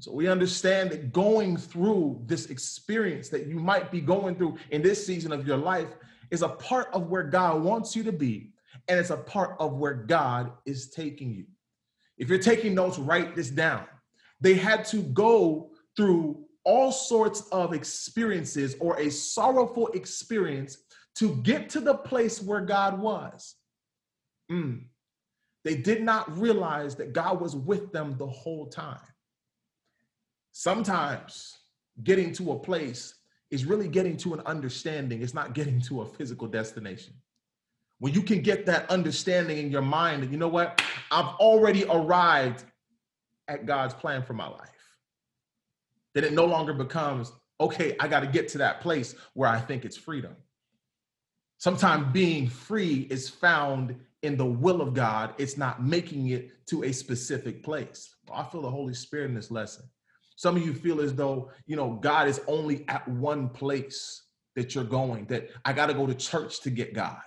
So 0.00 0.12
we 0.12 0.28
understand 0.28 0.92
that 0.92 1.12
going 1.12 1.58
through 1.58 2.22
this 2.24 2.46
experience 2.46 3.28
that 3.28 3.46
you 3.46 3.56
might 3.56 3.90
be 3.90 4.00
going 4.00 4.36
through 4.36 4.56
in 4.70 4.80
this 4.80 5.06
season 5.06 5.30
of 5.30 5.46
your 5.46 5.58
life 5.58 5.88
is 6.30 6.40
a 6.40 6.48
part 6.48 6.88
of 6.94 7.08
where 7.08 7.22
God 7.22 7.62
wants 7.62 7.94
you 7.94 8.02
to 8.04 8.12
be, 8.12 8.54
and 8.88 8.98
it's 8.98 9.10
a 9.10 9.16
part 9.18 9.56
of 9.60 9.74
where 9.74 9.92
God 9.92 10.52
is 10.64 10.88
taking 10.88 11.34
you. 11.34 11.44
If 12.18 12.28
you're 12.28 12.38
taking 12.38 12.74
notes, 12.74 12.98
write 12.98 13.34
this 13.34 13.50
down. 13.50 13.86
They 14.40 14.54
had 14.54 14.84
to 14.86 14.98
go 15.02 15.70
through 15.96 16.44
all 16.64 16.92
sorts 16.92 17.42
of 17.50 17.72
experiences 17.72 18.76
or 18.80 18.98
a 18.98 19.10
sorrowful 19.10 19.88
experience 19.88 20.78
to 21.16 21.36
get 21.42 21.68
to 21.70 21.80
the 21.80 21.94
place 21.94 22.42
where 22.42 22.60
God 22.60 22.98
was. 23.00 23.56
Mm. 24.50 24.84
They 25.64 25.76
did 25.76 26.02
not 26.02 26.36
realize 26.38 26.96
that 26.96 27.12
God 27.12 27.40
was 27.40 27.54
with 27.54 27.92
them 27.92 28.16
the 28.18 28.26
whole 28.26 28.66
time. 28.66 28.98
Sometimes 30.52 31.58
getting 32.02 32.32
to 32.34 32.52
a 32.52 32.58
place 32.58 33.14
is 33.50 33.64
really 33.64 33.88
getting 33.88 34.16
to 34.16 34.34
an 34.34 34.40
understanding, 34.46 35.22
it's 35.22 35.34
not 35.34 35.54
getting 35.54 35.80
to 35.82 36.02
a 36.02 36.06
physical 36.06 36.48
destination. 36.48 37.14
When 38.02 38.12
you 38.12 38.22
can 38.22 38.40
get 38.42 38.66
that 38.66 38.90
understanding 38.90 39.58
in 39.58 39.70
your 39.70 39.80
mind 39.80 40.24
that, 40.24 40.32
you 40.32 40.36
know 40.36 40.48
what, 40.48 40.82
I've 41.12 41.36
already 41.36 41.84
arrived 41.84 42.64
at 43.46 43.64
God's 43.64 43.94
plan 43.94 44.24
for 44.24 44.32
my 44.32 44.48
life, 44.48 44.96
then 46.12 46.24
it 46.24 46.32
no 46.32 46.44
longer 46.44 46.74
becomes, 46.74 47.30
okay, 47.60 47.94
I 48.00 48.08
got 48.08 48.20
to 48.20 48.26
get 48.26 48.48
to 48.48 48.58
that 48.58 48.80
place 48.80 49.14
where 49.34 49.48
I 49.48 49.60
think 49.60 49.84
it's 49.84 49.96
freedom. 49.96 50.34
Sometimes 51.58 52.12
being 52.12 52.48
free 52.48 53.06
is 53.08 53.28
found 53.28 53.94
in 54.22 54.36
the 54.36 54.46
will 54.46 54.82
of 54.82 54.94
God, 54.94 55.34
it's 55.38 55.56
not 55.56 55.80
making 55.80 56.30
it 56.30 56.66
to 56.66 56.82
a 56.82 56.90
specific 56.90 57.62
place. 57.62 58.16
I 58.34 58.42
feel 58.42 58.62
the 58.62 58.68
Holy 58.70 58.94
Spirit 58.94 59.26
in 59.26 59.34
this 59.36 59.52
lesson. 59.52 59.84
Some 60.34 60.56
of 60.56 60.66
you 60.66 60.74
feel 60.74 61.00
as 61.00 61.14
though, 61.14 61.52
you 61.66 61.76
know, 61.76 61.92
God 62.02 62.26
is 62.26 62.40
only 62.48 62.84
at 62.88 63.06
one 63.06 63.48
place 63.48 64.22
that 64.56 64.74
you're 64.74 64.82
going, 64.82 65.26
that 65.26 65.50
I 65.64 65.72
got 65.72 65.86
to 65.86 65.94
go 65.94 66.04
to 66.04 66.14
church 66.14 66.62
to 66.62 66.70
get 66.70 66.94
God. 66.94 67.20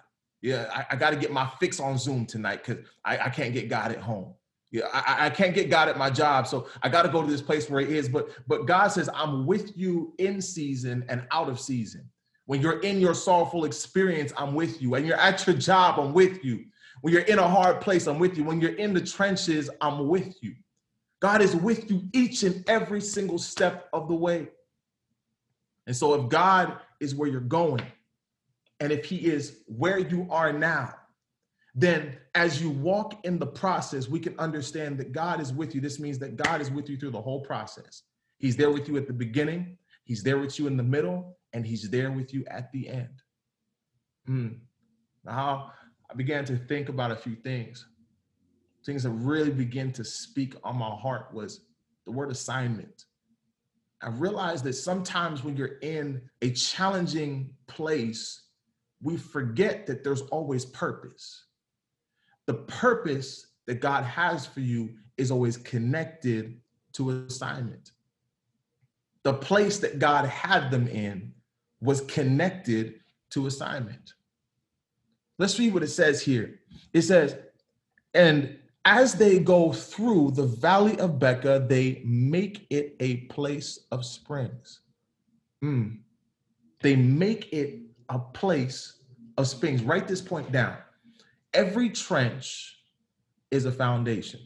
Yeah, 0.45 0.67
I, 0.71 0.86
I 0.91 0.95
got 0.95 1.10
to 1.10 1.15
get 1.15 1.31
my 1.31 1.49
fix 1.60 1.79
on 1.79 1.97
Zoom 1.97 2.27
tonight 2.27 2.63
because 2.63 2.86
I, 3.03 3.17
I, 3.17 3.29
can't 3.29 3.51
get 3.51 3.67
God 3.67 3.91
at 3.91 3.97
home. 3.97 4.36
Yeah, 4.71 4.86
I, 4.93 5.25
I 5.25 5.29
can't 5.31 5.55
get 5.55 5.71
God 5.71 5.89
at 5.89 5.97
my 5.97 6.12
job. 6.12 6.45
So 6.45 6.67
I 6.84 6.89
got 6.89 7.01
to 7.01 7.10
go 7.10 7.23
to 7.23 7.27
this 7.27 7.41
place 7.41 7.67
where 7.67 7.81
he 7.81 7.97
is. 7.97 8.08
But 8.08 8.29
but 8.47 8.67
God 8.67 8.89
says, 8.89 9.10
I'm 9.15 9.47
with 9.47 9.75
you 9.75 10.13
in 10.19 10.39
season 10.39 11.03
and 11.10 11.25
out 11.31 11.49
of 11.49 11.60
season. 11.60 12.08
When 12.45 12.62
you're 12.62 12.79
in 12.81 12.99
your 12.99 13.15
sorrowful 13.15 13.65
experience, 13.65 14.34
I'm 14.38 14.53
with 14.53 14.84
you. 14.84 14.91
When 14.91 15.03
you're 15.03 15.17
at 15.17 15.47
your 15.47 15.55
job, 15.55 15.99
I'm 15.99 16.13
with 16.13 16.45
you. 16.45 16.65
When 17.01 17.12
you're 17.12 17.23
in 17.23 17.39
a 17.39 17.47
hard 17.47 17.81
place, 17.81 18.05
I'm 18.05 18.19
with 18.19 18.38
you. 18.38 18.43
When 18.43 18.62
you're 18.62 18.75
in 18.75 18.93
the 18.93 19.01
trenches, 19.01 19.71
I'm 19.81 20.08
with 20.08 20.36
you. 20.43 20.53
God 21.23 21.41
is 21.41 21.55
with 21.55 21.89
you 21.89 22.03
each 22.13 22.43
and 22.43 22.63
every 22.69 23.01
single 23.01 23.39
step 23.39 23.89
of 23.93 24.08
the 24.08 24.15
way. 24.15 24.49
And 25.88 25.95
so, 25.95 26.13
if 26.13 26.29
God 26.29 26.77
is 26.99 27.15
where 27.15 27.27
you're 27.27 27.41
going, 27.41 27.81
and 28.80 28.92
if 28.92 29.06
He 29.06 29.18
is 29.18 29.64
where 29.68 30.00
you 30.00 30.28
are 30.30 30.52
now, 30.52 30.94
then 31.74 32.18
as 32.36 32.62
you 32.62 32.70
walk 32.70 33.26
in 33.26 33.38
the 33.38 33.46
process, 33.46 34.08
we 34.08 34.20
can 34.20 34.38
understand 34.40 34.98
that 34.98 35.12
God 35.12 35.42
is 35.42 35.52
with 35.52 35.76
you. 35.76 35.82
This 35.82 36.00
means 36.00 36.18
that 36.20 36.38
God 36.38 36.62
is 36.62 36.72
with 36.72 36.90
you 36.90 36.98
through 36.98 37.12
the 37.12 37.22
whole 37.22 37.42
process. 37.42 38.04
He's 38.38 38.56
there 38.56 38.72
with 38.72 38.88
you 38.88 38.98
at 38.98 39.08
the 39.08 39.14
beginning, 39.14 39.78
He's 40.06 40.24
there 40.24 40.38
with 40.38 40.60
you 40.60 40.68
in 40.68 40.78
the 40.78 40.84
middle, 40.84 41.38
and 41.54 41.66
He's 41.66 41.90
there 41.90 42.12
with 42.12 42.34
you 42.34 42.46
at 42.48 42.72
the 42.72 42.90
end. 42.90 43.22
Mm. 44.30 44.60
Now, 45.24 45.72
I 46.10 46.14
began 46.14 46.46
to 46.46 46.58
think 46.58 46.90
about 46.90 47.12
a 47.12 47.16
few 47.16 47.36
things. 47.36 47.86
Things 48.86 49.04
that 49.04 49.10
really 49.10 49.52
began 49.52 49.92
to 49.94 50.04
speak 50.04 50.56
on 50.64 50.78
my 50.78 50.90
heart 50.90 51.34
was 51.34 51.62
the 52.06 52.12
word 52.12 52.32
assignment. 52.32 53.06
I 54.02 54.10
realized 54.10 54.64
that 54.66 54.74
sometimes 54.74 55.44
when 55.44 55.58
you're 55.58 55.80
in 55.82 56.22
a 56.42 56.52
challenging 56.52 57.50
place, 57.68 58.44
we 59.06 59.15
forget 59.18 59.86
that 59.86 60.04
there's 60.04 60.24
always 60.24 60.65
purpose. 60.65 61.46
The 62.48 62.56
purpose 62.56 63.46
that 63.68 63.80
God 63.80 64.04
has 64.04 64.48
for 64.48 64.62
you 64.62 64.96
is 65.15 65.30
always 65.30 65.58
connected 65.58 66.60
to 66.94 67.26
assignment. 67.28 67.91
The 69.22 69.34
place 69.34 69.78
that 69.80 70.00
God 70.00 70.26
had 70.26 70.72
them 70.72 70.88
in 70.88 71.34
was 71.82 72.02
connected 72.02 72.96
to 73.30 73.46
assignment. 73.46 74.15
Let's 75.38 75.60
read 75.60 75.76
what 75.76 75.84
it 75.84 75.89
says 75.89 76.22
here. 76.22 76.60
It 76.91 77.04
says, 77.04 77.38
and 78.15 78.58
as 78.86 79.13
they 79.13 79.38
go 79.38 79.72
through 79.72 80.32
the 80.32 80.48
valley 80.48 80.98
of 81.00 81.20
Becca, 81.20 81.68
they 81.70 82.02
make 82.06 82.65
it 82.72 82.96
a 83.00 83.18
place 83.28 83.86
of 83.91 84.04
springs. 84.04 84.80
Mm. 85.63 86.00
They 86.82 86.96
make 86.96 87.54
it 87.54 87.82
a 88.10 88.20
place 88.20 89.00
of 89.38 89.48
springs. 89.48 89.82
Write 89.84 90.08
this 90.08 90.22
point 90.22 90.52
down. 90.52 90.78
Every 91.54 91.89
trench 91.89 92.78
is 93.52 93.65
a 93.65 93.72
foundation. 93.72 94.41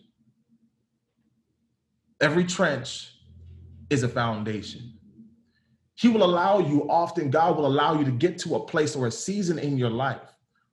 Every 2.22 2.44
trench 2.44 3.14
is 3.90 4.04
a 4.04 4.10
foundation. 4.10 4.94
He 5.96 6.08
will 6.08 6.24
allow 6.24 6.60
you, 6.60 6.90
often, 6.90 7.30
God 7.30 7.58
will 7.58 7.66
allow 7.66 7.98
you 7.98 8.06
to 8.06 8.12
get 8.12 8.38
to 8.40 8.56
a 8.56 8.60
place 8.66 8.96
or 8.96 9.08
a 9.08 9.12
season 9.12 9.60
in 9.60 9.78
your 9.78 9.90
life 9.90 10.22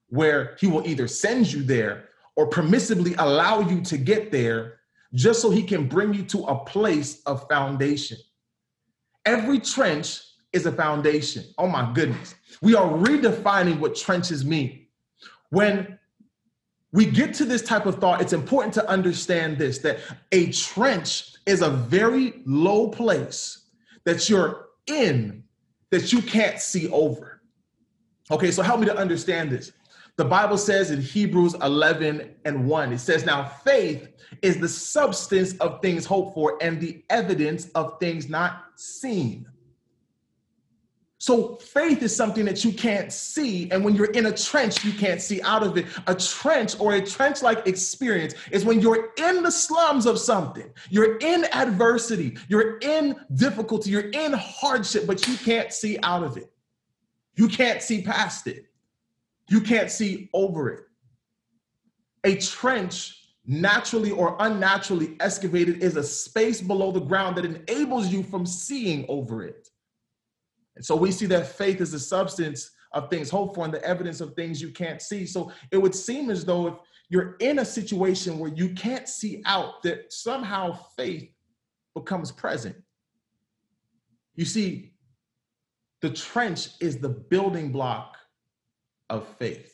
where 0.09 0.57
he 0.61 0.67
will 0.67 0.87
either 0.87 1.09
send 1.09 1.53
you 1.53 1.63
there 1.63 2.11
or 2.37 2.49
permissibly 2.49 3.15
allow 3.19 3.61
you 3.61 3.81
to 3.81 3.97
get 3.97 4.31
there 4.31 4.81
just 5.15 5.41
so 5.41 5.51
he 5.51 5.63
can 5.63 5.89
bring 5.89 6.13
you 6.15 6.23
to 6.25 6.45
a 6.45 6.65
place 6.65 7.23
of 7.23 7.49
foundation. 7.49 8.19
Every 9.25 9.59
trench 9.59 10.21
is 10.57 10.67
a 10.67 10.73
foundation. 10.73 11.45
Oh 11.59 11.69
my 11.69 11.93
goodness. 11.93 12.35
We 12.63 12.75
are 12.75 12.89
redefining 12.89 13.79
what 13.79 13.95
trenches 13.95 14.45
mean. 14.45 14.87
When 15.51 15.99
we 16.93 17.05
get 17.05 17.35
to 17.35 17.45
this 17.45 17.63
type 17.63 17.87
of 17.87 17.97
thought, 17.99 18.21
it's 18.23 18.33
important 18.33 18.73
to 18.75 18.89
understand 18.89 19.59
this 19.59 19.79
that 19.79 20.01
a 20.33 20.51
trench 20.51 21.35
is 21.45 21.63
a 21.63 21.71
very 21.71 22.43
low 22.47 22.89
place 22.89 23.67
that 24.05 24.29
you're 24.29 24.67
in 24.87 25.45
that 25.91 26.13
you 26.13 26.23
can't 26.23 26.59
see 26.59 26.89
over. 26.89 27.43
Okay, 28.31 28.51
so 28.51 28.63
help 28.63 28.81
me 28.81 28.87
to 28.87 28.97
understand 28.97 29.51
this. 29.51 29.73
The 30.17 30.25
Bible 30.25 30.57
says 30.57 30.91
in 30.91 31.03
Hebrews 31.03 31.55
11 31.63 32.35
and 32.47 32.67
1, 32.67 32.93
it 32.95 32.99
says, 32.99 33.27
Now 33.27 33.45
faith 33.45 34.09
is 34.41 34.59
the 34.59 34.69
substance 34.69 35.53
of 35.59 35.83
things 35.83 36.07
hoped 36.07 36.35
for 36.35 36.57
and 36.63 36.81
the 36.81 37.05
evidence 37.11 37.69
of 37.75 38.01
things 38.01 38.29
not 38.29 38.65
seen. 38.77 39.47
So 41.19 41.57
faith 41.57 42.03
is 42.03 42.15
something 42.15 42.45
that 42.45 42.63
you 42.63 42.73
can't 42.73 43.11
see. 43.11 43.71
And 43.71 43.83
when 43.83 43.95
you're 43.95 44.11
in 44.11 44.27
a 44.27 44.33
trench, 44.37 44.85
you 44.85 44.93
can't 44.93 45.21
see 45.21 45.41
out 45.43 45.63
of 45.63 45.77
it. 45.79 45.87
A 46.07 46.15
trench 46.15 46.79
or 46.79 46.95
a 46.95 47.05
trench 47.05 47.43
like 47.43 47.67
experience 47.67 48.35
is 48.53 48.67
when 48.67 48.81
you're 48.81 49.13
in 49.17 49.43
the 49.43 49.51
slums 49.51 50.05
of 50.05 50.19
something, 50.19 50.71
you're 50.91 51.17
in 51.19 51.47
adversity, 51.53 52.37
you're 52.49 52.79
in 52.79 53.17
difficulty, 53.35 53.91
you're 53.91 54.11
in 54.11 54.35
hardship, 54.35 55.07
but 55.07 55.27
you 55.27 55.37
can't 55.39 55.73
see 55.73 55.99
out 56.03 56.23
of 56.23 56.37
it. 56.37 56.53
You 57.35 57.49
can't 57.49 57.81
see 57.81 58.03
past 58.03 58.47
it. 58.47 58.67
You 59.49 59.61
can't 59.61 59.91
see 59.91 60.29
over 60.35 60.71
it. 60.71 60.81
A 62.25 62.37
trench, 62.37 63.23
naturally 63.47 64.11
or 64.11 64.37
unnaturally 64.41 65.17
excavated, 65.21 65.83
is 65.83 65.97
a 65.97 66.03
space 66.03 66.61
below 66.61 66.93
the 66.93 67.01
ground 67.01 67.37
that 67.37 67.45
enables 67.45 68.09
you 68.09 68.23
from 68.23 68.45
seeing 68.45 69.07
over 69.09 69.45
it. 69.45 69.66
And 70.77 70.85
so 70.85 70.95
we 70.95 71.11
see 71.11 71.27
that 71.27 71.49
faith 71.49 71.81
is 71.81 71.93
the 71.93 71.99
substance 71.99 72.71
of 72.93 73.11
things 73.11 73.31
hoped 73.31 73.55
for 73.55 73.65
and 73.65 73.75
the 73.75 73.85
evidence 73.85 74.21
of 74.21 74.35
things 74.35 74.61
you 74.61 74.71
can't 74.71 75.03
see. 75.03 75.27
So 75.27 75.51
it 75.71 75.79
would 75.79 75.95
seem 75.95 76.31
as 76.31 76.45
though 76.45 76.67
if 76.69 76.75
you're 77.09 77.37
in 77.41 77.59
a 77.61 77.65
situation 77.65 78.39
where 78.39 78.51
you 78.51 78.71
can't 78.71 79.09
see 79.09 79.43
out, 79.47 79.83
that 79.83 80.13
somehow 80.13 80.79
faith 80.97 81.31
becomes 81.95 82.31
present. 82.31 82.77
You 84.35 84.45
see, 84.45 84.93
the 86.03 86.11
trench 86.11 86.69
is 86.81 86.99
the 86.99 87.09
building 87.09 87.73
block 87.73 88.17
of 89.09 89.27
faith. 89.39 89.73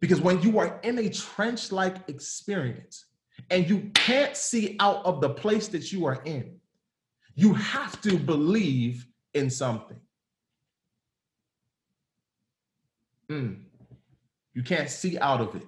Because 0.00 0.20
when 0.20 0.40
you 0.40 0.58
are 0.58 0.80
in 0.82 0.98
a 0.98 1.10
trench 1.10 1.72
like 1.72 2.08
experience 2.08 3.04
and 3.50 3.68
you 3.68 3.90
can't 3.94 4.34
see 4.34 4.76
out 4.80 5.04
of 5.04 5.20
the 5.20 5.28
place 5.28 5.68
that 5.68 5.92
you 5.92 6.06
are 6.06 6.22
in, 6.24 6.56
you 7.34 7.52
have 7.52 8.00
to 8.00 8.16
believe 8.16 9.06
in 9.34 9.50
something. 9.50 10.00
Mm. 13.30 13.60
You 14.54 14.62
can't 14.62 14.90
see 14.90 15.18
out 15.18 15.40
of 15.40 15.54
it, 15.54 15.66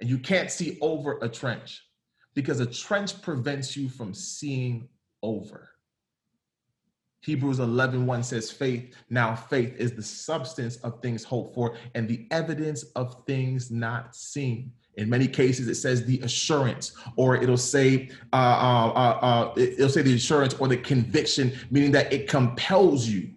and 0.00 0.08
you 0.08 0.18
can't 0.18 0.50
see 0.50 0.78
over 0.80 1.18
a 1.22 1.28
trench 1.28 1.82
because 2.34 2.60
a 2.60 2.66
trench 2.66 3.20
prevents 3.22 3.76
you 3.76 3.88
from 3.88 4.12
seeing 4.14 4.88
over. 5.22 5.70
Hebrews 7.22 7.58
11, 7.58 8.06
1 8.06 8.22
says, 8.22 8.50
Faith, 8.50 8.94
now 9.10 9.34
faith 9.34 9.74
is 9.76 9.92
the 9.92 10.02
substance 10.02 10.76
of 10.76 11.02
things 11.02 11.24
hoped 11.24 11.54
for 11.54 11.76
and 11.94 12.06
the 12.06 12.28
evidence 12.30 12.84
of 12.94 13.24
things 13.26 13.70
not 13.70 14.14
seen. 14.14 14.72
In 14.98 15.08
many 15.08 15.28
cases, 15.28 15.68
it 15.68 15.76
says 15.76 16.04
the 16.04 16.18
assurance, 16.20 16.92
or 17.14 17.36
it'll 17.36 17.56
say 17.56 18.10
uh, 18.32 18.36
uh, 18.36 18.92
uh, 18.94 19.24
uh 19.24 19.52
it'll 19.56 19.88
say 19.88 20.02
the 20.02 20.16
assurance 20.16 20.54
or 20.54 20.66
the 20.66 20.76
conviction, 20.76 21.52
meaning 21.70 21.92
that 21.92 22.12
it 22.12 22.28
compels 22.28 23.06
you. 23.06 23.30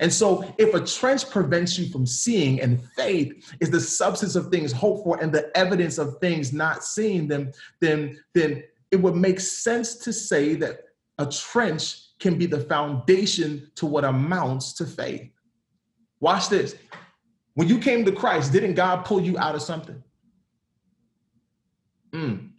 And 0.00 0.12
so, 0.12 0.44
if 0.58 0.74
a 0.74 0.84
trench 0.84 1.30
prevents 1.30 1.78
you 1.78 1.88
from 1.88 2.04
seeing, 2.06 2.60
and 2.60 2.78
faith 2.94 3.54
is 3.58 3.70
the 3.70 3.80
substance 3.80 4.36
of 4.36 4.50
things 4.50 4.70
hoped 4.70 5.02
for 5.02 5.18
and 5.22 5.32
the 5.32 5.50
evidence 5.56 5.96
of 5.96 6.18
things 6.18 6.52
not 6.52 6.84
seen, 6.84 7.26
then 7.26 7.52
then 7.80 8.20
then 8.34 8.62
it 8.90 8.96
would 8.96 9.16
make 9.16 9.40
sense 9.40 9.96
to 9.96 10.12
say 10.12 10.54
that 10.56 10.80
a 11.16 11.24
trench 11.24 12.18
can 12.18 12.36
be 12.36 12.44
the 12.44 12.60
foundation 12.60 13.70
to 13.76 13.86
what 13.86 14.04
amounts 14.04 14.74
to 14.74 14.84
faith. 14.84 15.30
Watch 16.20 16.50
this. 16.50 16.76
When 17.54 17.66
you 17.66 17.78
came 17.78 18.04
to 18.04 18.12
Christ, 18.12 18.52
didn't 18.52 18.74
God 18.74 19.04
pull 19.06 19.22
you 19.22 19.38
out 19.38 19.54
of 19.54 19.62
something? 19.62 20.02
Mm. 22.12 22.50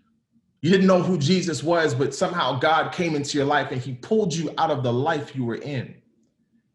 You 0.62 0.72
didn't 0.72 0.88
know 0.88 1.02
who 1.02 1.18
Jesus 1.18 1.64
was, 1.64 1.96
but 1.96 2.14
somehow 2.14 2.60
God 2.60 2.92
came 2.92 3.16
into 3.16 3.38
your 3.38 3.48
life 3.48 3.72
and 3.72 3.82
he 3.82 3.94
pulled 3.94 4.34
you 4.34 4.54
out 4.58 4.72
of 4.72 4.84
the 4.84 4.92
life 4.92 5.36
you 5.36 5.46
were 5.46 5.56
in. 5.56 5.96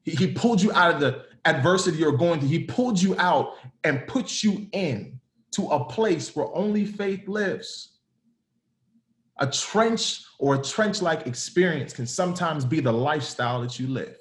He, 0.02 0.12
he 0.12 0.32
pulled 0.32 0.62
you 0.62 0.72
out 0.72 0.94
of 0.94 1.00
the 1.00 1.24
adversity 1.44 1.98
you're 1.98 2.16
going 2.16 2.40
through. 2.40 2.48
He 2.48 2.64
pulled 2.64 3.00
you 3.00 3.14
out 3.18 3.54
and 3.82 4.06
put 4.06 4.42
you 4.42 4.66
in 4.72 5.20
to 5.52 5.66
a 5.68 5.84
place 5.84 6.34
where 6.34 6.46
only 6.54 6.86
faith 6.86 7.28
lives. 7.28 7.90
A 9.38 9.46
trench 9.46 10.24
or 10.38 10.54
a 10.54 10.62
trench 10.62 11.02
like 11.02 11.26
experience 11.26 11.92
can 11.92 12.06
sometimes 12.06 12.64
be 12.64 12.80
the 12.80 12.92
lifestyle 12.92 13.60
that 13.60 13.78
you 13.78 13.88
live. 13.88 14.16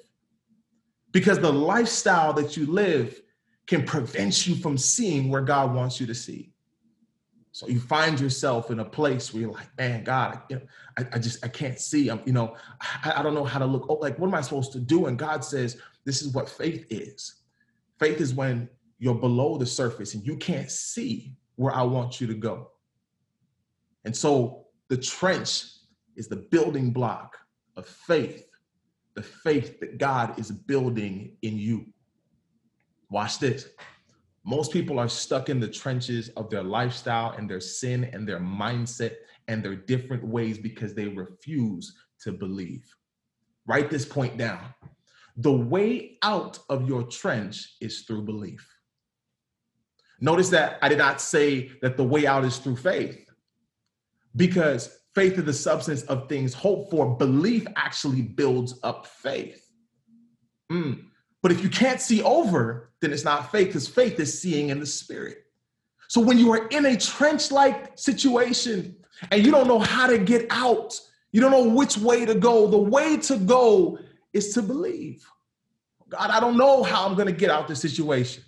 Because 1.12 1.38
the 1.38 1.52
lifestyle 1.52 2.32
that 2.34 2.56
you 2.56 2.66
live 2.66 3.20
can 3.66 3.84
prevent 3.84 4.46
you 4.46 4.56
from 4.56 4.76
seeing 4.76 5.30
where 5.30 5.40
God 5.40 5.74
wants 5.74 6.00
you 6.00 6.06
to 6.06 6.14
see. 6.14 6.53
So 7.54 7.68
you 7.68 7.78
find 7.78 8.18
yourself 8.18 8.72
in 8.72 8.80
a 8.80 8.84
place 8.84 9.32
where 9.32 9.42
you're 9.42 9.52
like, 9.52 9.78
man, 9.78 10.02
God, 10.02 10.40
you 10.48 10.56
know, 10.56 10.62
I, 10.98 11.06
I 11.12 11.18
just 11.20 11.44
I 11.44 11.46
can't 11.46 11.78
see. 11.78 12.08
I'm, 12.08 12.20
you 12.24 12.32
know, 12.32 12.56
I, 12.80 13.12
I 13.18 13.22
don't 13.22 13.32
know 13.32 13.44
how 13.44 13.60
to 13.60 13.64
look. 13.64 13.86
Oh, 13.88 13.94
like, 13.94 14.18
what 14.18 14.26
am 14.26 14.34
I 14.34 14.40
supposed 14.40 14.72
to 14.72 14.80
do? 14.80 15.06
And 15.06 15.16
God 15.16 15.44
says, 15.44 15.80
this 16.04 16.20
is 16.20 16.34
what 16.34 16.48
faith 16.48 16.84
is. 16.90 17.42
Faith 18.00 18.20
is 18.20 18.34
when 18.34 18.68
you're 18.98 19.14
below 19.14 19.56
the 19.56 19.66
surface 19.66 20.14
and 20.14 20.26
you 20.26 20.36
can't 20.36 20.68
see 20.68 21.36
where 21.54 21.72
I 21.72 21.82
want 21.82 22.20
you 22.20 22.26
to 22.26 22.34
go. 22.34 22.72
And 24.04 24.16
so 24.16 24.66
the 24.88 24.96
trench 24.96 25.66
is 26.16 26.26
the 26.26 26.48
building 26.50 26.90
block 26.90 27.38
of 27.76 27.86
faith, 27.86 28.48
the 29.14 29.22
faith 29.22 29.78
that 29.78 29.98
God 29.98 30.36
is 30.40 30.50
building 30.50 31.36
in 31.42 31.56
you. 31.56 31.86
Watch 33.10 33.38
this. 33.38 33.68
Most 34.44 34.72
people 34.72 34.98
are 34.98 35.08
stuck 35.08 35.48
in 35.48 35.58
the 35.58 35.68
trenches 35.68 36.28
of 36.30 36.50
their 36.50 36.62
lifestyle 36.62 37.32
and 37.32 37.48
their 37.48 37.60
sin 37.60 38.04
and 38.12 38.28
their 38.28 38.40
mindset 38.40 39.14
and 39.48 39.62
their 39.62 39.74
different 39.74 40.22
ways 40.24 40.58
because 40.58 40.94
they 40.94 41.08
refuse 41.08 41.96
to 42.20 42.32
believe. 42.32 42.84
Write 43.66 43.90
this 43.90 44.04
point 44.04 44.36
down. 44.36 44.60
The 45.38 45.52
way 45.52 46.18
out 46.22 46.58
of 46.68 46.86
your 46.86 47.04
trench 47.04 47.76
is 47.80 48.02
through 48.02 48.22
belief. 48.22 48.68
Notice 50.20 50.50
that 50.50 50.78
I 50.82 50.88
did 50.88 50.98
not 50.98 51.20
say 51.20 51.72
that 51.82 51.96
the 51.96 52.04
way 52.04 52.26
out 52.26 52.44
is 52.44 52.58
through 52.58 52.76
faith 52.76 53.26
because 54.36 54.98
faith 55.14 55.38
is 55.38 55.44
the 55.44 55.52
substance 55.52 56.02
of 56.02 56.28
things 56.28 56.52
hoped 56.54 56.90
for. 56.90 57.16
Belief 57.16 57.66
actually 57.76 58.22
builds 58.22 58.78
up 58.82 59.06
faith. 59.06 59.66
Mm. 60.70 61.04
But 61.44 61.52
if 61.52 61.62
you 61.62 61.68
can't 61.68 62.00
see 62.00 62.22
over, 62.22 62.88
then 63.00 63.12
it's 63.12 63.22
not 63.22 63.52
faith 63.52 63.66
because 63.66 63.86
faith 63.86 64.18
is 64.18 64.40
seeing 64.40 64.70
in 64.70 64.80
the 64.80 64.86
spirit. 64.86 65.44
So 66.08 66.22
when 66.22 66.38
you 66.38 66.50
are 66.54 66.68
in 66.68 66.86
a 66.86 66.96
trench 66.96 67.52
like 67.52 67.98
situation 67.98 68.96
and 69.30 69.44
you 69.44 69.52
don't 69.52 69.68
know 69.68 69.78
how 69.78 70.06
to 70.06 70.16
get 70.16 70.46
out, 70.48 70.98
you 71.32 71.42
don't 71.42 71.50
know 71.50 71.68
which 71.68 71.98
way 71.98 72.24
to 72.24 72.34
go, 72.34 72.66
the 72.66 72.78
way 72.78 73.18
to 73.18 73.36
go 73.36 73.98
is 74.32 74.54
to 74.54 74.62
believe. 74.62 75.22
God, 76.08 76.30
I 76.30 76.40
don't 76.40 76.56
know 76.56 76.82
how 76.82 77.06
I'm 77.06 77.14
going 77.14 77.26
to 77.26 77.32
get 77.32 77.50
out 77.50 77.64
of 77.64 77.68
this 77.68 77.82
situation. 77.82 78.42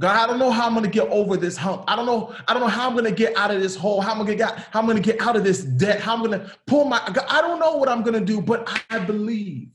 God, 0.00 0.16
I 0.16 0.26
don't 0.26 0.40
know 0.40 0.50
how 0.50 0.66
I'm 0.66 0.72
going 0.72 0.82
to 0.82 0.90
get 0.90 1.06
over 1.10 1.36
this 1.36 1.56
hump. 1.56 1.84
I 1.86 1.94
don't 1.94 2.06
know. 2.06 2.34
I 2.48 2.52
don't 2.52 2.62
know 2.62 2.66
how 2.66 2.88
I'm 2.88 2.94
going 2.94 3.04
to 3.04 3.12
get 3.12 3.36
out 3.36 3.52
of 3.52 3.60
this 3.60 3.76
hole. 3.76 4.00
How 4.00 4.10
I'm 4.10 4.16
going 4.16 4.26
to 4.26 4.34
get 4.34 4.58
how 4.72 4.80
I'm 4.80 4.86
going 4.86 5.00
to 5.00 5.12
get 5.12 5.20
out 5.20 5.36
of 5.36 5.44
this 5.44 5.62
debt. 5.62 6.00
How 6.00 6.14
I'm 6.14 6.24
going 6.24 6.40
to 6.40 6.50
pull 6.66 6.86
my. 6.86 7.00
I 7.28 7.40
don't 7.40 7.60
know 7.60 7.76
what 7.76 7.88
I'm 7.88 8.02
going 8.02 8.18
to 8.18 8.24
do, 8.24 8.40
but 8.40 8.68
I 8.90 8.98
believe. 8.98 9.68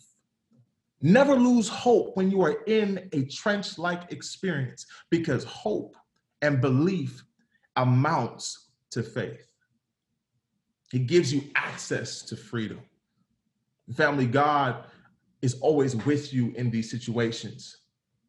Never 1.02 1.36
lose 1.36 1.70
hope 1.70 2.18
when 2.18 2.30
you 2.30 2.42
are 2.42 2.62
in 2.68 3.10
a 3.14 3.24
trench 3.26 3.78
like 3.78 4.12
experience 4.12 4.86
because 5.10 5.44
hope 5.46 5.96
and 6.42 6.60
belief 6.60 7.24
amounts 7.76 8.70
to 8.92 9.04
faith. 9.04 9.48
It 10.92 11.08
gives 11.08 11.34
you 11.34 11.44
access 11.56 12.22
to 12.24 12.36
freedom. 12.36 12.80
Family, 13.96 14.26
God 14.26 14.86
is 15.42 15.56
always 15.62 15.96
with 15.96 16.34
you 16.34 16.54
in 16.58 16.70
these 16.70 16.92
situations. 16.92 17.78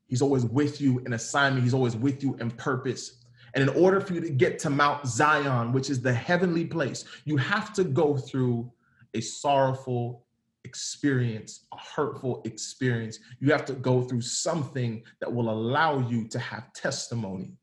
He's 0.06 0.22
always 0.22 0.44
with 0.44 0.80
you 0.80 1.00
in 1.00 1.12
assignment, 1.14 1.64
He's 1.64 1.74
always 1.74 1.96
with 1.96 2.22
you 2.22 2.36
in 2.36 2.50
purpose. 2.52 3.24
And 3.54 3.62
in 3.62 3.68
order 3.70 4.00
for 4.00 4.14
you 4.14 4.20
to 4.20 4.30
get 4.30 4.58
to 4.60 4.70
Mount 4.70 5.06
Zion, 5.06 5.72
which 5.72 5.90
is 5.90 6.00
the 6.00 6.12
heavenly 6.12 6.64
place, 6.64 7.04
you 7.24 7.36
have 7.36 7.72
to 7.74 7.84
go 7.84 8.16
through 8.16 8.70
a 9.14 9.20
sorrowful 9.20 10.24
experience, 10.70 11.66
a 11.72 11.76
hurtful 11.76 12.42
experience. 12.44 13.18
You 13.40 13.50
have 13.50 13.64
to 13.64 13.72
go 13.72 14.02
through 14.02 14.20
something 14.20 15.02
that 15.20 15.32
will 15.32 15.50
allow 15.50 15.98
you 16.08 16.28
to 16.28 16.38
have 16.38 16.72
testimony. 16.72 17.54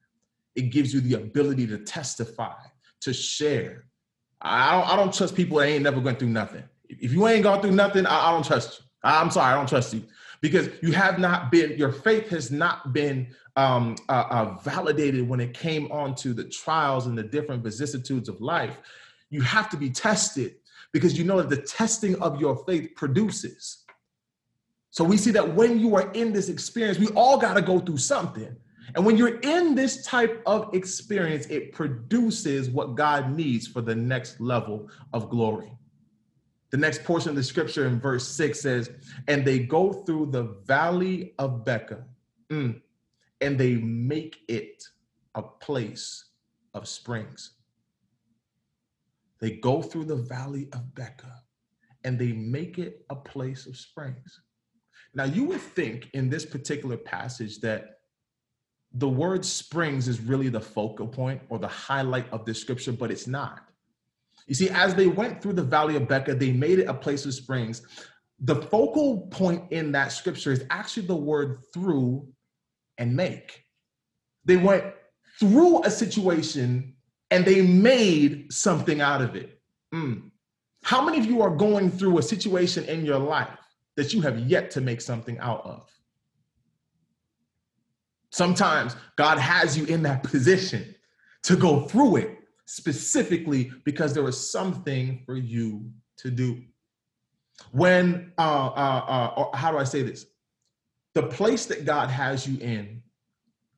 It 0.55 0.71
gives 0.75 0.93
you 0.93 0.99
the 0.99 1.15
ability 1.15 1.65
to 1.67 1.77
testify, 1.77 2.59
to 3.01 3.13
share. 3.13 3.85
I 4.41 4.73
don't, 4.73 4.89
I 4.91 4.95
don't 4.97 5.13
trust 5.13 5.35
people 5.35 5.57
that 5.57 5.67
ain't 5.67 5.83
never 5.83 6.01
going 6.01 6.17
through 6.17 6.29
nothing. 6.41 6.63
If 6.89 7.13
you 7.13 7.27
ain't 7.27 7.43
gone 7.43 7.61
through 7.61 7.71
nothing, 7.71 8.05
I, 8.05 8.27
I 8.27 8.31
don't 8.31 8.45
trust 8.45 8.79
you. 8.79 8.85
I'm 9.03 9.31
sorry, 9.31 9.53
I 9.53 9.55
don't 9.55 9.69
trust 9.69 9.93
you 9.93 10.03
because 10.41 10.69
you 10.81 10.91
have 10.91 11.17
not 11.17 11.49
been, 11.49 11.77
your 11.77 11.93
faith 11.93 12.29
has 12.29 12.51
not 12.51 12.91
been 12.91 13.27
um, 13.55 13.95
uh, 14.09 14.25
uh, 14.29 14.57
validated 14.63 15.27
when 15.27 15.39
it 15.39 15.53
came 15.53 15.89
on 15.91 16.13
to 16.15 16.33
the 16.33 16.43
trials 16.43 17.07
and 17.07 17.17
the 17.17 17.23
different 17.23 17.63
vicissitudes 17.63 18.27
of 18.27 18.41
life. 18.41 18.77
You 19.29 19.41
have 19.41 19.69
to 19.69 19.77
be 19.77 19.89
tested 19.89 20.55
because 20.97 21.17
you 21.17 21.23
know 21.23 21.38
that 21.38 21.49
the 21.49 21.62
testing 21.62 22.15
of 22.21 22.39
your 22.39 22.63
faith 22.65 22.91
produces. 22.95 23.83
So 24.89 25.03
we 25.03 25.17
see 25.17 25.31
that 25.31 25.53
when 25.53 25.79
you 25.79 25.95
are 25.95 26.12
in 26.13 26.33
this 26.33 26.49
experience, 26.49 26.97
we 26.97 27.10
all 27.10 27.38
got 27.38 27.53
to 27.53 27.62
go 27.62 27.79
through 27.79 27.97
something. 27.97 28.55
And 28.95 29.05
when 29.05 29.17
you're 29.17 29.39
in 29.39 29.75
this 29.75 30.05
type 30.05 30.41
of 30.45 30.73
experience, 30.73 31.45
it 31.47 31.71
produces 31.71 32.69
what 32.69 32.95
God 32.95 33.36
needs 33.36 33.67
for 33.67 33.81
the 33.81 33.93
next 33.93 34.39
level 34.39 34.89
of 35.13 35.29
glory. 35.29 35.71
The 36.71 36.77
next 36.77 37.03
portion 37.03 37.29
of 37.29 37.36
the 37.36 37.43
scripture 37.43 37.86
in 37.86 37.99
verse 37.99 38.27
6 38.27 38.60
says, 38.60 38.89
And 39.27 39.45
they 39.45 39.60
go 39.60 39.93
through 39.93 40.27
the 40.31 40.55
valley 40.65 41.33
of 41.38 41.63
Becca, 41.63 42.03
mm, 42.49 42.81
and 43.39 43.57
they 43.57 43.75
make 43.75 44.39
it 44.47 44.83
a 45.36 45.41
place 45.41 46.25
of 46.73 46.88
springs. 46.88 47.51
They 49.39 49.52
go 49.52 49.82
through 49.82 50.06
the 50.06 50.15
valley 50.15 50.69
of 50.73 50.93
Becca, 50.95 51.41
and 52.04 52.17
they 52.17 52.32
make 52.32 52.80
it 52.80 53.06
a 53.10 53.15
place 53.15 53.65
of 53.67 53.78
springs. 53.78 54.41
Now, 55.13 55.26
you 55.26 55.45
would 55.45 55.62
think 55.62 56.10
in 56.13 56.30
this 56.30 56.45
particular 56.45 56.97
passage 56.97 57.60
that 57.62 58.00
the 58.93 59.10
word 59.10 59.45
springs 59.45 60.08
is 60.08 60.19
really 60.19 60.50
the 60.50 60.62
focal 60.62 61.08
point 61.08 61.41
or 61.50 61.60
the 61.60 61.67
highlight 61.67 62.32
of 62.32 62.45
this 62.45 62.60
scripture, 62.60 62.91
but 62.91 63.12
it's 63.12 63.28
not. 63.28 63.62
You 64.47 64.56
see, 64.56 64.69
as 64.69 64.95
they 64.95 65.08
went 65.08 65.41
through 65.41 65.54
the 65.54 65.63
valley 65.63 65.95
of 65.95 66.08
Becca, 66.08 66.36
they 66.36 66.52
made 66.52 66.80
it 66.80 66.88
a 66.88 66.93
place 66.93 67.26
of 67.26 67.34
springs. 67.34 67.82
The 68.39 68.56
focal 68.56 69.28
point 69.28 69.71
in 69.71 69.91
that 69.91 70.12
scripture 70.12 70.52
is 70.52 70.63
actually 70.69 71.08
the 71.08 71.15
word 71.15 71.60
through 71.73 72.28
and 72.97 73.15
make. 73.15 73.63
They 74.45 74.58
went 74.58 74.86
through 75.39 75.84
a 75.84 75.91
situation 75.91 76.95
and 77.31 77.45
they 77.45 77.61
made 77.61 78.51
something 78.51 79.01
out 79.01 79.21
of 79.21 79.35
it. 79.35 79.59
Mm. 79.93 80.31
How 80.83 81.03
many 81.03 81.19
of 81.19 81.25
you 81.25 81.41
are 81.41 81.49
going 81.49 81.91
through 81.91 82.17
a 82.17 82.23
situation 82.23 82.85
in 82.85 83.05
your 83.05 83.19
life 83.19 83.49
that 83.95 84.13
you 84.13 84.21
have 84.21 84.39
yet 84.39 84.71
to 84.71 84.81
make 84.81 85.01
something 85.01 85.37
out 85.39 85.65
of? 85.65 85.89
Sometimes 88.29 88.95
God 89.15 89.37
has 89.37 89.77
you 89.77 89.85
in 89.85 90.03
that 90.03 90.23
position 90.23 90.95
to 91.43 91.55
go 91.55 91.81
through 91.81 92.17
it 92.17 92.37
specifically 92.65 93.71
because 93.83 94.13
there 94.13 94.23
was 94.23 94.51
something 94.51 95.23
for 95.25 95.35
you 95.35 95.89
to 96.17 96.29
do. 96.29 96.61
When, 97.71 98.33
uh, 98.37 98.67
uh, 98.67 99.33
uh, 99.37 99.57
how 99.57 99.71
do 99.71 99.77
I 99.77 99.83
say 99.83 100.03
this? 100.03 100.25
The 101.15 101.23
place 101.23 101.65
that 101.67 101.85
God 101.85 102.09
has 102.09 102.47
you 102.47 102.59
in 102.59 103.01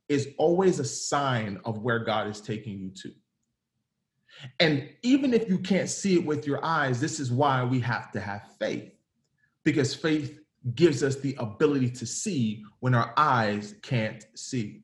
is 0.10 0.30
always 0.38 0.80
a 0.80 0.86
sign 0.86 1.60
of 1.64 1.80
where 1.80 2.00
God 2.00 2.28
is 2.28 2.42
taking 2.42 2.80
you 2.80 2.90
to. 3.04 3.14
And 4.60 4.90
even 5.02 5.34
if 5.34 5.50
you 5.50 5.58
can't 5.60 5.90
see 5.90 6.16
it 6.16 6.26
with 6.26 6.48
your 6.48 6.64
eyes, 6.64 7.00
this 7.00 7.20
is 7.20 7.32
why 7.32 7.64
we 7.64 7.80
have 7.82 8.12
to 8.14 8.20
have 8.20 8.50
faith, 8.60 8.92
because 9.64 9.94
faith 9.94 10.40
gives 10.76 11.04
us 11.04 11.16
the 11.18 11.36
ability 11.40 11.90
to 11.90 12.06
see 12.06 12.64
when 12.80 12.94
our 12.94 13.14
eyes 13.18 13.76
can't 13.82 14.26
see. 14.36 14.84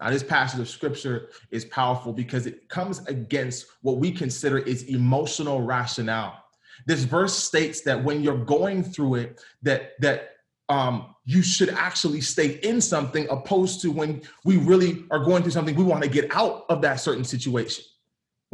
Now, 0.00 0.10
this 0.10 0.22
passage 0.22 0.60
of 0.60 0.68
scripture 0.68 1.30
is 1.50 1.64
powerful 1.64 2.12
because 2.12 2.46
it 2.46 2.68
comes 2.68 3.06
against 3.06 3.66
what 3.82 3.96
we 3.96 4.10
consider 4.10 4.58
is 4.58 4.82
emotional 4.84 5.62
rationale. 5.62 6.42
This 6.84 7.04
verse 7.04 7.34
states 7.34 7.80
that 7.82 8.02
when 8.02 8.22
you're 8.22 8.44
going 8.44 8.82
through 8.82 9.14
it, 9.16 9.42
that 9.62 9.92
that 10.00 10.32
um, 10.68 11.14
you 11.24 11.42
should 11.42 11.70
actually 11.70 12.20
stay 12.20 12.58
in 12.62 12.80
something, 12.80 13.26
opposed 13.30 13.80
to 13.82 13.90
when 13.90 14.20
we 14.44 14.56
really 14.56 15.04
are 15.10 15.20
going 15.20 15.42
through 15.42 15.52
something, 15.52 15.76
we 15.76 15.84
want 15.84 16.02
to 16.02 16.10
get 16.10 16.34
out 16.34 16.66
of 16.68 16.82
that 16.82 16.96
certain 16.96 17.24
situation. 17.24 17.84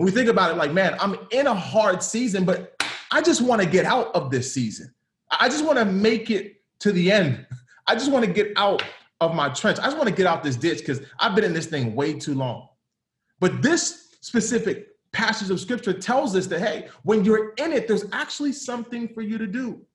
When 0.02 0.12
we 0.12 0.18
think 0.18 0.28
about 0.28 0.50
it, 0.50 0.56
like, 0.56 0.72
man, 0.72 0.96
I'm 0.98 1.14
in 1.30 1.46
a 1.46 1.54
hard 1.54 2.02
season, 2.02 2.44
but 2.44 2.74
I 3.12 3.22
just 3.22 3.40
want 3.40 3.62
to 3.62 3.68
get 3.68 3.84
out 3.84 4.12
of 4.16 4.32
this 4.32 4.52
season. 4.52 4.92
I 5.30 5.48
just 5.48 5.64
want 5.64 5.78
to 5.78 5.84
make 5.84 6.28
it 6.28 6.56
to 6.80 6.90
the 6.90 7.12
end. 7.12 7.46
I 7.86 7.94
just 7.94 8.10
want 8.10 8.24
to 8.24 8.32
get 8.32 8.52
out 8.56 8.82
of 9.20 9.32
my 9.32 9.48
trench. 9.50 9.78
I 9.78 9.84
just 9.84 9.96
want 9.96 10.08
to 10.08 10.14
get 10.14 10.26
out 10.26 10.42
this 10.42 10.56
ditch 10.56 10.78
because 10.78 11.02
I've 11.20 11.36
been 11.36 11.44
in 11.44 11.52
this 11.52 11.66
thing 11.66 11.94
way 11.94 12.14
too 12.14 12.34
long. 12.34 12.66
But 13.38 13.62
this 13.62 14.16
specific 14.20 14.88
passage 15.12 15.50
of 15.50 15.60
scripture 15.60 15.92
tells 15.92 16.34
us 16.34 16.48
that, 16.48 16.58
hey, 16.58 16.88
when 17.04 17.24
you're 17.24 17.52
in 17.58 17.72
it, 17.72 17.86
there's 17.86 18.06
actually 18.10 18.54
something 18.54 19.06
for 19.06 19.20
you 19.22 19.38
to 19.38 19.46
do. 19.46 19.86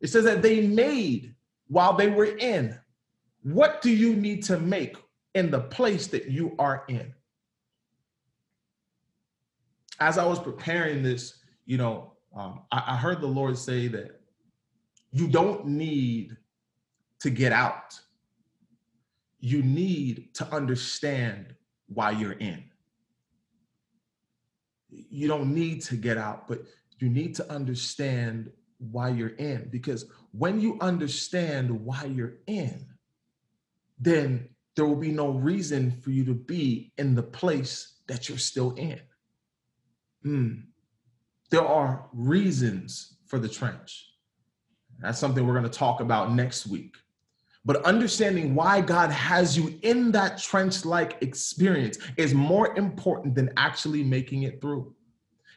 It 0.00 0.10
says 0.10 0.22
that 0.26 0.42
they 0.42 0.64
made 0.64 1.34
while 1.66 1.92
they 1.92 2.06
were 2.06 2.36
in. 2.36 2.78
What 3.42 3.82
do 3.82 3.90
you 3.90 4.14
need 4.14 4.44
to 4.44 4.60
make 4.60 4.96
in 5.34 5.50
the 5.50 5.62
place 5.62 6.06
that 6.06 6.30
you 6.30 6.54
are 6.60 6.84
in? 6.86 7.12
As 10.00 10.18
I 10.18 10.26
was 10.26 10.38
preparing 10.38 11.02
this, 11.02 11.38
you 11.64 11.78
know, 11.78 12.12
um, 12.34 12.62
I, 12.70 12.82
I 12.88 12.96
heard 12.96 13.20
the 13.20 13.26
Lord 13.26 13.56
say 13.56 13.88
that 13.88 14.20
you 15.12 15.28
don't 15.28 15.66
need 15.66 16.36
to 17.20 17.30
get 17.30 17.52
out 17.52 17.98
you 19.46 19.62
need 19.62 20.34
to 20.34 20.52
understand 20.52 21.54
why 21.86 22.10
you're 22.10 22.32
in. 22.32 22.64
You 24.90 25.28
don't 25.28 25.54
need 25.54 25.82
to 25.82 25.96
get 25.96 26.18
out, 26.18 26.48
but 26.48 26.62
you 26.98 27.08
need 27.08 27.34
to 27.36 27.52
understand 27.52 28.50
why 28.78 29.10
you're 29.10 29.36
in. 29.36 29.68
Because 29.70 30.06
when 30.32 30.60
you 30.60 30.78
understand 30.80 31.70
why 31.70 32.04
you're 32.06 32.38
in, 32.48 32.86
then 34.00 34.48
there 34.74 34.84
will 34.84 34.96
be 34.96 35.12
no 35.12 35.28
reason 35.30 35.92
for 35.92 36.10
you 36.10 36.24
to 36.24 36.34
be 36.34 36.92
in 36.98 37.14
the 37.14 37.22
place 37.22 37.98
that 38.08 38.28
you're 38.28 38.38
still 38.38 38.74
in. 38.74 39.00
Mm. 40.26 40.64
There 41.50 41.64
are 41.64 42.06
reasons 42.12 43.18
for 43.26 43.38
the 43.38 43.48
trench. 43.48 44.10
That's 45.00 45.18
something 45.18 45.46
we're 45.46 45.58
going 45.58 45.70
to 45.70 45.78
talk 45.78 46.00
about 46.00 46.32
next 46.32 46.66
week. 46.66 46.96
But 47.64 47.84
understanding 47.84 48.54
why 48.54 48.80
God 48.80 49.10
has 49.10 49.56
you 49.56 49.78
in 49.82 50.12
that 50.12 50.38
trench 50.38 50.84
like 50.84 51.18
experience 51.20 51.98
is 52.16 52.32
more 52.32 52.76
important 52.76 53.34
than 53.34 53.50
actually 53.56 54.04
making 54.04 54.44
it 54.44 54.60
through. 54.60 54.94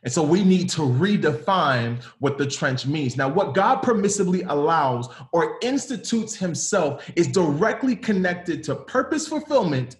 And 0.03 0.12
so 0.12 0.23
we 0.23 0.43
need 0.43 0.69
to 0.71 0.82
redefine 0.82 2.01
what 2.19 2.38
the 2.38 2.47
trench 2.47 2.86
means. 2.86 3.17
Now, 3.17 3.27
what 3.27 3.53
God 3.53 3.84
permissibly 3.84 4.45
allows 4.47 5.10
or 5.34 5.60
institutes 5.62 6.36
himself 6.36 7.10
is 7.15 7.27
directly 7.27 7.95
connected 7.95 8.63
to 8.63 8.75
purpose 8.75 9.27
fulfillment 9.27 9.97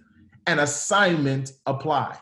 and 0.48 0.62
assignment 0.62 1.52
applied. 1.66 2.18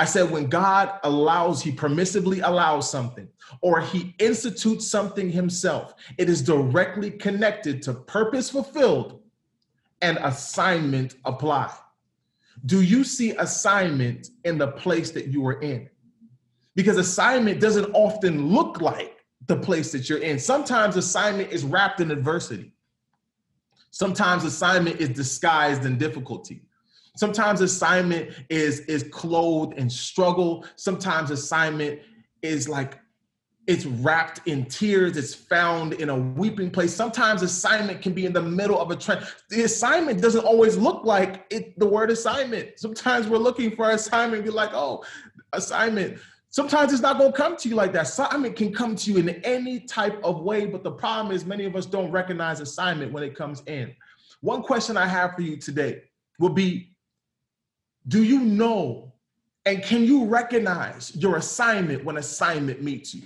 I 0.00 0.06
said, 0.06 0.30
when 0.30 0.46
God 0.46 0.98
allows, 1.02 1.62
he 1.62 1.70
permissively 1.70 2.40
allows 2.42 2.90
something, 2.90 3.28
or 3.60 3.82
he 3.82 4.14
institutes 4.18 4.90
something 4.90 5.28
himself, 5.28 5.92
it 6.16 6.30
is 6.30 6.40
directly 6.40 7.10
connected 7.10 7.82
to 7.82 7.92
purpose 7.92 8.48
fulfilled 8.48 9.20
and 10.00 10.16
assignment 10.22 11.16
applied. 11.26 11.74
Do 12.64 12.80
you 12.80 13.04
see 13.04 13.32
assignment 13.32 14.28
in 14.44 14.56
the 14.56 14.68
place 14.68 15.10
that 15.10 15.26
you 15.26 15.46
are 15.46 15.60
in? 15.60 15.90
Because 16.74 16.96
assignment 16.96 17.60
doesn't 17.60 17.92
often 17.92 18.48
look 18.48 18.80
like 18.80 19.18
the 19.48 19.56
place 19.56 19.92
that 19.92 20.08
you're 20.08 20.20
in. 20.20 20.38
Sometimes 20.38 20.96
assignment 20.96 21.52
is 21.52 21.62
wrapped 21.62 22.00
in 22.00 22.10
adversity. 22.10 22.72
Sometimes 23.90 24.44
assignment 24.44 24.98
is 24.98 25.10
disguised 25.10 25.84
in 25.84 25.98
difficulty. 25.98 26.62
Sometimes 27.16 27.60
assignment 27.60 28.30
is 28.48 28.80
is 28.80 29.04
clothed 29.04 29.78
in 29.78 29.90
struggle. 29.90 30.64
Sometimes 30.76 31.30
assignment 31.30 32.00
is 32.42 32.68
like 32.68 32.98
it's 33.66 33.86
wrapped 33.86 34.40
in 34.46 34.64
tears. 34.64 35.16
It's 35.16 35.34
found 35.34 35.92
in 35.94 36.08
a 36.08 36.16
weeping 36.16 36.70
place. 36.70 36.92
Sometimes 36.94 37.42
assignment 37.42 38.02
can 38.02 38.12
be 38.12 38.26
in 38.26 38.32
the 38.32 38.42
middle 38.42 38.80
of 38.80 38.90
a 38.90 38.96
trend. 38.96 39.24
The 39.48 39.62
assignment 39.62 40.20
doesn't 40.20 40.44
always 40.44 40.76
look 40.76 41.04
like 41.04 41.46
it. 41.50 41.78
The 41.78 41.86
word 41.86 42.10
assignment. 42.10 42.80
Sometimes 42.80 43.28
we're 43.28 43.38
looking 43.38 43.76
for 43.76 43.90
assignment. 43.90 44.44
Be 44.44 44.50
like, 44.50 44.70
oh, 44.72 45.04
assignment. 45.52 46.18
Sometimes 46.48 46.92
it's 46.92 47.02
not 47.02 47.18
going 47.18 47.30
to 47.30 47.36
come 47.36 47.56
to 47.58 47.68
you 47.68 47.76
like 47.76 47.92
that. 47.92 48.06
Assignment 48.06 48.56
can 48.56 48.74
come 48.74 48.96
to 48.96 49.12
you 49.12 49.18
in 49.18 49.28
any 49.44 49.78
type 49.80 50.18
of 50.24 50.40
way, 50.40 50.66
but 50.66 50.82
the 50.82 50.90
problem 50.90 51.32
is 51.32 51.44
many 51.44 51.64
of 51.64 51.76
us 51.76 51.86
don't 51.86 52.10
recognize 52.10 52.58
assignment 52.58 53.12
when 53.12 53.22
it 53.22 53.36
comes 53.36 53.62
in. 53.66 53.94
One 54.40 54.62
question 54.62 54.96
I 54.96 55.06
have 55.06 55.34
for 55.34 55.42
you 55.42 55.56
today 55.56 56.02
will 56.40 56.50
be 56.50 56.96
do 58.08 58.22
you 58.22 58.40
know 58.40 59.10
and 59.66 59.82
can 59.82 60.04
you 60.04 60.24
recognize 60.24 61.14
your 61.14 61.36
assignment 61.36 62.04
when 62.04 62.16
assignment 62.16 62.82
meets 62.82 63.14
you? 63.14 63.22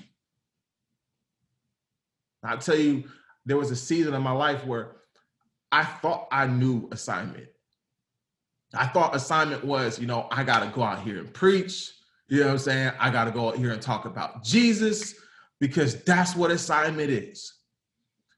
I'll 2.42 2.58
tell 2.58 2.76
you, 2.76 3.04
there 3.46 3.56
was 3.56 3.70
a 3.70 3.76
season 3.76 4.14
in 4.14 4.22
my 4.22 4.32
life 4.32 4.66
where 4.66 4.96
I 5.70 5.84
thought 5.84 6.28
I 6.30 6.46
knew 6.46 6.88
assignment. 6.90 7.46
I 8.74 8.86
thought 8.86 9.14
assignment 9.14 9.64
was, 9.64 9.98
you 9.98 10.06
know, 10.06 10.26
I 10.30 10.42
got 10.42 10.60
to 10.60 10.70
go 10.70 10.82
out 10.82 11.02
here 11.02 11.18
and 11.18 11.32
preach. 11.32 11.92
You 12.28 12.40
know 12.40 12.46
what 12.46 12.52
I'm 12.52 12.58
saying? 12.58 12.92
I 12.98 13.10
got 13.10 13.24
to 13.24 13.30
go 13.30 13.48
out 13.48 13.56
here 13.56 13.72
and 13.72 13.80
talk 13.80 14.04
about 14.04 14.42
Jesus 14.42 15.14
because 15.60 16.02
that's 16.02 16.34
what 16.34 16.50
assignment 16.50 17.10
is. 17.10 17.54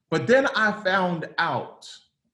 But 0.09 0.27
then 0.27 0.47
I 0.55 0.71
found 0.83 1.27
out, 1.37 1.89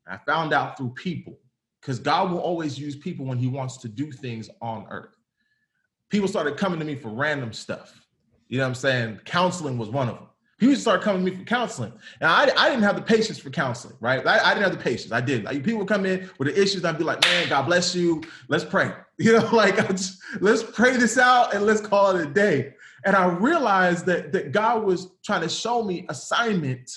I 0.07 0.17
found 0.17 0.53
out 0.53 0.77
through 0.77 0.91
people 0.91 1.39
because 1.83 1.99
God 1.99 2.31
will 2.31 2.39
always 2.39 2.79
use 2.79 2.95
people 2.95 3.25
when 3.25 3.37
he 3.37 3.47
wants 3.47 3.75
to 3.77 3.89
do 3.89 4.09
things 4.09 4.49
on 4.61 4.87
earth. 4.89 5.17
People 6.09 6.29
started 6.29 6.55
coming 6.55 6.79
to 6.79 6.85
me 6.85 6.95
for 6.95 7.09
random 7.09 7.51
stuff. 7.51 8.07
You 8.47 8.59
know 8.59 8.63
what 8.63 8.69
I'm 8.69 8.75
saying? 8.75 9.19
Counseling 9.25 9.77
was 9.77 9.89
one 9.89 10.07
of 10.07 10.15
them. 10.15 10.27
People 10.59 10.77
started 10.77 11.03
coming 11.03 11.25
to 11.25 11.31
me 11.31 11.37
for 11.37 11.43
counseling. 11.43 11.91
And 12.21 12.29
I, 12.29 12.43
I 12.55 12.69
didn't 12.69 12.83
have 12.83 12.95
the 12.95 13.01
patience 13.01 13.37
for 13.37 13.49
counseling, 13.49 13.97
right? 13.99 14.25
I, 14.25 14.39
I 14.39 14.53
didn't 14.53 14.63
have 14.63 14.77
the 14.77 14.81
patience. 14.81 15.11
I 15.11 15.19
did. 15.19 15.43
Like, 15.43 15.61
people 15.63 15.85
come 15.85 16.05
in 16.05 16.29
with 16.39 16.47
the 16.47 16.61
issues, 16.61 16.77
and 16.77 16.87
I'd 16.87 16.97
be 16.97 17.03
like, 17.03 17.21
man, 17.21 17.49
God 17.49 17.63
bless 17.63 17.93
you. 17.93 18.21
Let's 18.47 18.65
pray. 18.65 18.91
You 19.19 19.33
know, 19.33 19.47
like, 19.53 19.77
just, 19.89 20.23
let's 20.41 20.63
pray 20.63 20.97
this 20.97 21.19
out 21.19 21.53
and 21.53 21.67
let's 21.67 21.79
call 21.79 22.15
it 22.15 22.27
a 22.27 22.29
day. 22.29 22.73
And 23.05 23.15
I 23.15 23.27
realized 23.27 24.07
that, 24.07 24.31
that 24.31 24.51
God 24.51 24.83
was 24.83 25.11
trying 25.23 25.41
to 25.41 25.49
show 25.49 25.83
me 25.83 26.07
assignment, 26.09 26.89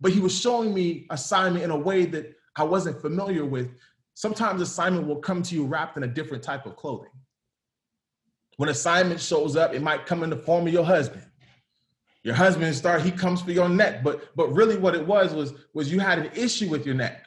but 0.00 0.12
he 0.12 0.20
was 0.20 0.38
showing 0.38 0.72
me 0.72 1.08
assignment 1.10 1.64
in 1.64 1.72
a 1.72 1.76
way 1.76 2.04
that 2.06 2.36
I 2.54 2.64
wasn't 2.64 3.00
familiar 3.00 3.44
with. 3.44 3.70
Sometimes 4.14 4.60
assignment 4.60 5.06
will 5.06 5.16
come 5.16 5.42
to 5.42 5.54
you 5.54 5.64
wrapped 5.66 5.96
in 5.96 6.02
a 6.02 6.06
different 6.08 6.42
type 6.42 6.66
of 6.66 6.76
clothing. 6.76 7.10
When 8.56 8.68
assignment 8.68 9.20
shows 9.20 9.56
up, 9.56 9.74
it 9.74 9.82
might 9.82 10.06
come 10.06 10.22
in 10.22 10.30
the 10.30 10.36
form 10.36 10.66
of 10.66 10.72
your 10.72 10.84
husband. 10.84 11.24
Your 12.22 12.34
husband 12.34 12.74
start, 12.76 13.02
he 13.02 13.10
comes 13.10 13.42
for 13.42 13.50
your 13.50 13.68
neck, 13.68 14.04
but 14.04 14.34
but 14.36 14.48
really 14.52 14.76
what 14.76 14.94
it 14.94 15.04
was 15.04 15.34
was 15.34 15.54
was 15.74 15.90
you 15.90 15.98
had 15.98 16.18
an 16.18 16.30
issue 16.34 16.68
with 16.68 16.86
your 16.86 16.94
neck. 16.94 17.26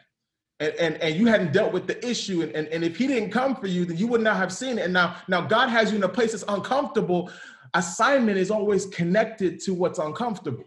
And, 0.62 0.74
and, 0.76 0.95
and 1.02 1.15
you 1.17 1.26
hadn't 1.26 1.52
dealt 1.52 1.74
with 1.74 1.86
the 1.86 2.08
issue. 2.08 2.41
And, 2.41 2.54
and, 2.54 2.67
and 2.69 2.82
if 2.82 2.95
he 2.95 3.08
didn't 3.08 3.32
come 3.32 3.58
for 3.58 3.67
you, 3.67 3.84
then 3.84 3.98
you 3.98 4.08
would 4.08 4.21
not 4.21 4.38
have 4.38 4.54
seen 4.54 4.80
it. 4.80 4.86
And 4.86 4.93
now, 4.93 5.17
now 5.28 5.41
God 5.41 5.67
has 5.67 5.91
you 5.91 5.98
in 5.98 6.04
a 6.04 6.08
place 6.08 6.32
that's 6.32 6.45
uncomfortable. 6.48 7.30
Assignment 7.74 8.38
is 8.38 8.50
always 8.50 8.86
connected 8.86 9.60
to 9.62 9.74
what's 9.74 10.00
uncomfortable. 10.00 10.63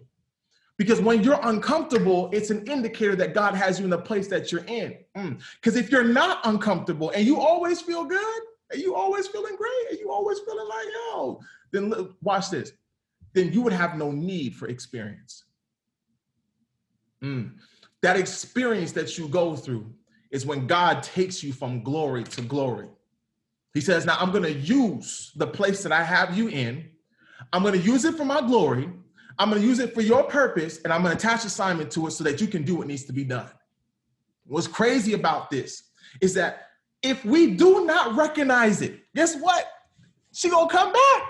Because 0.79 1.01
when 1.01 1.25
you're 1.25 1.41
uncomfortable, 1.43 2.31
it's 2.33 2.51
an 2.51 2.65
indicator 2.69 3.17
that 3.17 3.35
God 3.35 3.55
has 3.55 3.81
you 3.81 3.85
in 3.85 3.91
the 3.91 3.99
place 3.99 4.29
that 4.29 4.53
you're 4.53 4.65
in. 4.67 4.97
Because 5.13 5.75
mm. 5.75 5.81
if 5.81 5.91
you're 5.91 6.05
not 6.05 6.41
uncomfortable 6.45 7.11
and 7.11 7.27
you 7.27 7.39
always 7.39 7.81
feel 7.81 8.05
good, 8.05 8.43
and 8.71 8.81
you 8.81 8.95
always 8.95 9.27
feeling 9.27 9.57
great, 9.57 9.91
and 9.91 9.99
you 9.99 10.11
always 10.11 10.39
feeling 10.41 10.69
like, 10.69 10.87
yo, 10.87 11.41
then 11.73 12.15
watch 12.23 12.51
this. 12.51 12.73
Then 13.33 13.53
you 13.53 13.63
would 13.63 13.73
have 13.73 13.97
no 13.97 14.13
need 14.13 14.55
for 14.55 14.69
experience. 14.69 15.45
Mm. 17.23 17.53
That 18.03 18.17
experience 18.17 18.93
that 18.93 19.19
you 19.19 19.27
go 19.29 19.57
through 19.57 19.91
is 20.31 20.47
when 20.47 20.67
God 20.67 21.03
takes 21.03 21.43
you 21.43 21.53
from 21.53 21.83
glory 21.83 22.25
to 22.25 22.43
glory. 22.43 22.89
He 23.75 23.81
says, 23.81 24.07
Now 24.07 24.17
I'm 24.21 24.31
going 24.31 24.45
to 24.45 24.53
use 24.53 25.33
the 25.35 25.47
place 25.47 25.83
that 25.83 25.93
I 25.93 26.03
have 26.03 26.37
you 26.37 26.49
in, 26.49 26.89
I'm 27.53 27.63
going 27.63 27.75
to 27.75 27.81
use 27.81 28.05
it 28.05 28.17
for 28.17 28.25
my 28.25 28.41
glory 28.41 28.91
I'm 29.39 29.51
going 29.51 29.63
to 29.63 29.67
use 29.67 29.79
it 29.79 29.95
for 29.95 30.01
your 30.01 30.25
purpose 30.25 30.81
and 30.83 30.93
I'm 30.93 31.03
going 31.03 31.17
to 31.17 31.19
attach 31.19 31.45
assignment 31.45 31.91
to 31.93 32.07
it 32.07 32.11
so 32.13 32.25
that 32.25 32.41
you 32.41 32.47
can 32.47 32.65
do 32.65 32.77
what 32.77 32.87
needs 32.87 33.05
to 33.05 33.13
be 33.13 33.25
done. 33.25 33.51
What's 34.45 34.67
crazy 34.67 35.13
about 35.13 35.51
this 35.51 35.83
is 36.21 36.35
that 36.35 36.69
if 37.03 37.25
we 37.25 37.55
do 37.55 37.85
not 37.85 38.17
recognize 38.17 38.83
it, 38.83 39.01
guess 39.15 39.37
what? 39.37 39.67
She 40.33 40.49
gonna 40.49 40.71
come 40.71 40.93
back. 40.93 41.23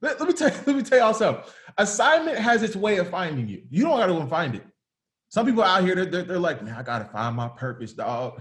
Let, 0.00 0.18
let 0.20 0.28
me 0.28 0.34
tell 0.34 0.50
you, 0.50 0.56
let 0.66 0.76
me 0.76 0.82
tell 0.82 0.98
y'all 0.98 1.14
something. 1.14 1.44
Assignment 1.78 2.38
has 2.38 2.62
its 2.62 2.76
way 2.76 2.98
of 2.98 3.08
finding 3.08 3.48
you. 3.48 3.62
You 3.70 3.84
don't 3.84 3.98
gotta 3.98 4.12
go 4.12 4.20
and 4.20 4.30
find 4.30 4.54
it. 4.54 4.64
Some 5.28 5.46
people 5.46 5.62
out 5.62 5.82
here, 5.82 5.94
they're, 6.04 6.24
they're 6.24 6.38
like, 6.38 6.62
man, 6.62 6.74
I 6.74 6.82
gotta 6.82 7.06
find 7.06 7.34
my 7.36 7.48
purpose, 7.48 7.92
dog. 7.92 8.40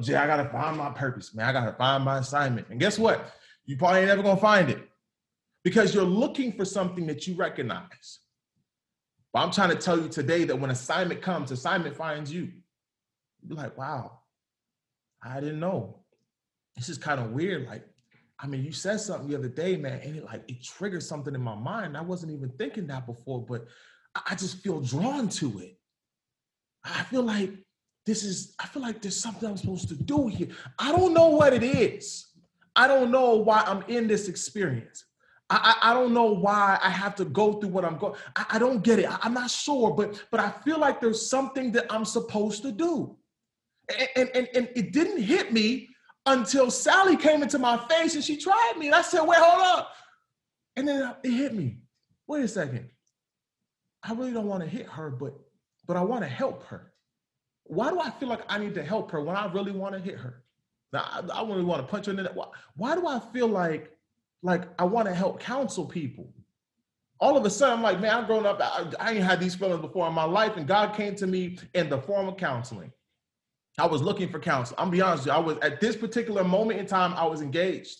Jay, 0.00 0.14
I 0.14 0.26
gotta 0.26 0.48
find 0.48 0.76
my 0.76 0.90
purpose, 0.90 1.34
man. 1.34 1.46
I 1.46 1.52
gotta 1.52 1.76
find 1.76 2.04
my 2.04 2.18
assignment. 2.18 2.68
And 2.70 2.80
guess 2.80 2.98
what? 2.98 3.32
You 3.66 3.76
probably 3.76 4.00
ain't 4.00 4.10
ever 4.10 4.22
gonna 4.22 4.40
find 4.40 4.70
it 4.70 4.88
because 5.62 5.94
you're 5.94 6.04
looking 6.04 6.52
for 6.52 6.64
something 6.64 7.06
that 7.06 7.26
you 7.26 7.34
recognize. 7.34 8.20
But 9.34 9.40
I'm 9.40 9.50
trying 9.50 9.70
to 9.70 9.76
tell 9.76 10.00
you 10.00 10.08
today 10.08 10.44
that 10.44 10.56
when 10.56 10.70
assignment 10.70 11.20
comes, 11.20 11.50
assignment 11.50 11.96
finds 11.96 12.32
you. 12.32 12.52
You're 13.42 13.58
like, 13.58 13.76
wow, 13.76 14.20
I 15.20 15.40
didn't 15.40 15.58
know. 15.58 16.04
This 16.76 16.88
is 16.88 16.98
kind 16.98 17.20
of 17.20 17.32
weird. 17.32 17.66
Like, 17.66 17.84
I 18.38 18.46
mean, 18.46 18.64
you 18.64 18.70
said 18.70 19.00
something 19.00 19.28
the 19.28 19.36
other 19.36 19.48
day, 19.48 19.76
man, 19.76 20.00
and 20.04 20.16
it 20.16 20.24
like 20.24 20.44
it 20.46 20.62
triggered 20.62 21.02
something 21.02 21.34
in 21.34 21.42
my 21.42 21.56
mind. 21.56 21.96
I 21.96 22.00
wasn't 22.00 22.32
even 22.32 22.50
thinking 22.50 22.86
that 22.86 23.06
before, 23.06 23.44
but 23.44 23.66
I 24.14 24.36
just 24.36 24.58
feel 24.58 24.80
drawn 24.80 25.28
to 25.30 25.58
it. 25.58 25.78
I 26.84 27.02
feel 27.02 27.22
like 27.22 27.50
this 28.06 28.22
is, 28.22 28.54
I 28.60 28.66
feel 28.68 28.82
like 28.82 29.02
there's 29.02 29.18
something 29.20 29.48
I'm 29.48 29.56
supposed 29.56 29.88
to 29.88 29.96
do 29.96 30.28
here. 30.28 30.48
I 30.78 30.92
don't 30.92 31.12
know 31.12 31.28
what 31.28 31.52
it 31.52 31.64
is. 31.64 32.26
I 32.76 32.86
don't 32.86 33.10
know 33.10 33.34
why 33.34 33.64
I'm 33.66 33.82
in 33.88 34.06
this 34.06 34.28
experience. 34.28 35.04
I, 35.50 35.76
I, 35.82 35.94
don't 35.94 36.14
know 36.14 36.32
why 36.32 36.78
I 36.82 36.88
have 36.88 37.14
to 37.16 37.24
go 37.24 37.54
through 37.54 37.68
what 37.68 37.84
I'm 37.84 37.98
going. 37.98 38.14
I, 38.34 38.46
I 38.52 38.58
don't 38.58 38.82
get 38.82 38.98
it. 38.98 39.06
I, 39.06 39.26
am 39.26 39.34
not 39.34 39.50
sure, 39.50 39.94
but 39.94 40.24
but 40.30 40.40
I 40.40 40.50
feel 40.50 40.78
like 40.78 41.00
there's 41.00 41.28
something 41.28 41.70
that 41.72 41.86
I'm 41.90 42.04
supposed 42.04 42.62
to 42.62 42.72
do. 42.72 43.16
And, 43.98 44.08
and, 44.16 44.30
and, 44.34 44.48
and 44.54 44.68
it 44.74 44.92
didn't 44.92 45.22
hit 45.22 45.52
me 45.52 45.90
until 46.24 46.70
Sally 46.70 47.16
came 47.16 47.42
into 47.42 47.58
my 47.58 47.76
face 47.88 48.14
and 48.14 48.24
she 48.24 48.38
tried 48.38 48.74
me. 48.78 48.86
And 48.86 48.94
I 48.94 49.02
said, 49.02 49.22
wait, 49.22 49.38
hold 49.38 49.62
up. 49.78 49.92
And 50.76 50.88
then 50.88 51.14
it 51.22 51.30
hit 51.30 51.54
me. 51.54 51.78
Wait 52.26 52.44
a 52.44 52.48
second. 52.48 52.88
I 54.02 54.12
really 54.14 54.32
don't 54.32 54.46
want 54.46 54.62
to 54.62 54.68
hit 54.68 54.86
her, 54.86 55.10
but 55.10 55.34
but 55.86 55.96
I 55.96 56.02
want 56.02 56.22
to 56.22 56.28
help 56.28 56.64
her. 56.64 56.92
Why 57.64 57.90
do 57.90 58.00
I 58.00 58.10
feel 58.10 58.28
like 58.28 58.40
I 58.48 58.58
need 58.58 58.74
to 58.74 58.82
help 58.82 59.10
her 59.10 59.20
when 59.20 59.36
I 59.36 59.50
really 59.52 59.72
want 59.72 59.94
to 59.94 60.00
hit 60.00 60.16
her? 60.16 60.42
Now, 60.92 61.04
I, 61.10 61.40
I 61.40 61.46
really 61.46 61.64
want 61.64 61.82
to 61.82 61.90
punch 61.90 62.06
her 62.06 62.12
in 62.12 62.16
the. 62.16 62.30
Why, 62.32 62.46
why 62.76 62.94
do 62.94 63.06
I 63.06 63.20
feel 63.32 63.48
like 63.48 63.93
like 64.44 64.68
I 64.78 64.84
want 64.84 65.08
to 65.08 65.14
help 65.14 65.40
counsel 65.40 65.86
people. 65.86 66.32
All 67.18 67.36
of 67.36 67.44
a 67.46 67.50
sudden, 67.50 67.78
I'm 67.78 67.82
like, 67.82 68.00
man, 68.00 68.14
I've 68.14 68.26
grown 68.26 68.44
up. 68.44 68.60
I, 68.60 68.84
I 69.00 69.12
ain't 69.12 69.24
had 69.24 69.40
these 69.40 69.54
feelings 69.54 69.80
before 69.80 70.06
in 70.06 70.12
my 70.12 70.24
life, 70.24 70.56
and 70.56 70.66
God 70.66 70.94
came 70.94 71.14
to 71.16 71.26
me 71.26 71.58
in 71.72 71.88
the 71.88 71.98
form 71.98 72.28
of 72.28 72.36
counseling. 72.36 72.92
I 73.78 73.86
was 73.86 74.02
looking 74.02 74.28
for 74.28 74.38
counsel. 74.38 74.76
I'm 74.78 74.90
be 74.90 75.00
honest, 75.00 75.26
you, 75.26 75.32
I 75.32 75.38
was 75.38 75.56
at 75.62 75.80
this 75.80 75.96
particular 75.96 76.44
moment 76.44 76.78
in 76.78 76.86
time, 76.86 77.14
I 77.14 77.24
was 77.26 77.40
engaged. 77.40 77.98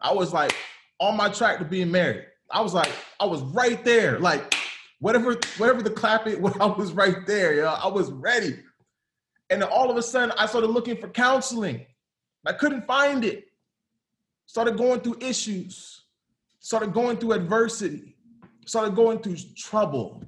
I 0.00 0.12
was 0.12 0.32
like 0.32 0.54
on 0.98 1.16
my 1.16 1.28
track 1.28 1.58
to 1.60 1.64
being 1.64 1.90
married. 1.90 2.26
I 2.50 2.60
was 2.60 2.74
like, 2.74 2.90
I 3.20 3.24
was 3.24 3.40
right 3.42 3.82
there, 3.84 4.18
like 4.18 4.54
whatever, 4.98 5.36
whatever 5.58 5.80
the 5.80 5.90
clap 5.90 6.26
it, 6.26 6.38
I 6.60 6.66
was 6.66 6.92
right 6.92 7.24
there. 7.26 7.54
Yeah, 7.54 7.72
I 7.72 7.86
was 7.86 8.10
ready. 8.10 8.58
And 9.48 9.62
all 9.62 9.90
of 9.90 9.96
a 9.96 10.02
sudden, 10.02 10.34
I 10.36 10.46
started 10.46 10.68
looking 10.68 10.96
for 10.96 11.08
counseling. 11.08 11.86
I 12.44 12.52
couldn't 12.52 12.84
find 12.86 13.24
it 13.24 13.44
started 14.46 14.76
going 14.76 15.00
through 15.00 15.16
issues, 15.20 16.02
started 16.60 16.92
going 16.92 17.16
through 17.16 17.32
adversity, 17.32 18.16
started 18.66 18.94
going 18.94 19.18
through 19.18 19.36
trouble. 19.56 20.22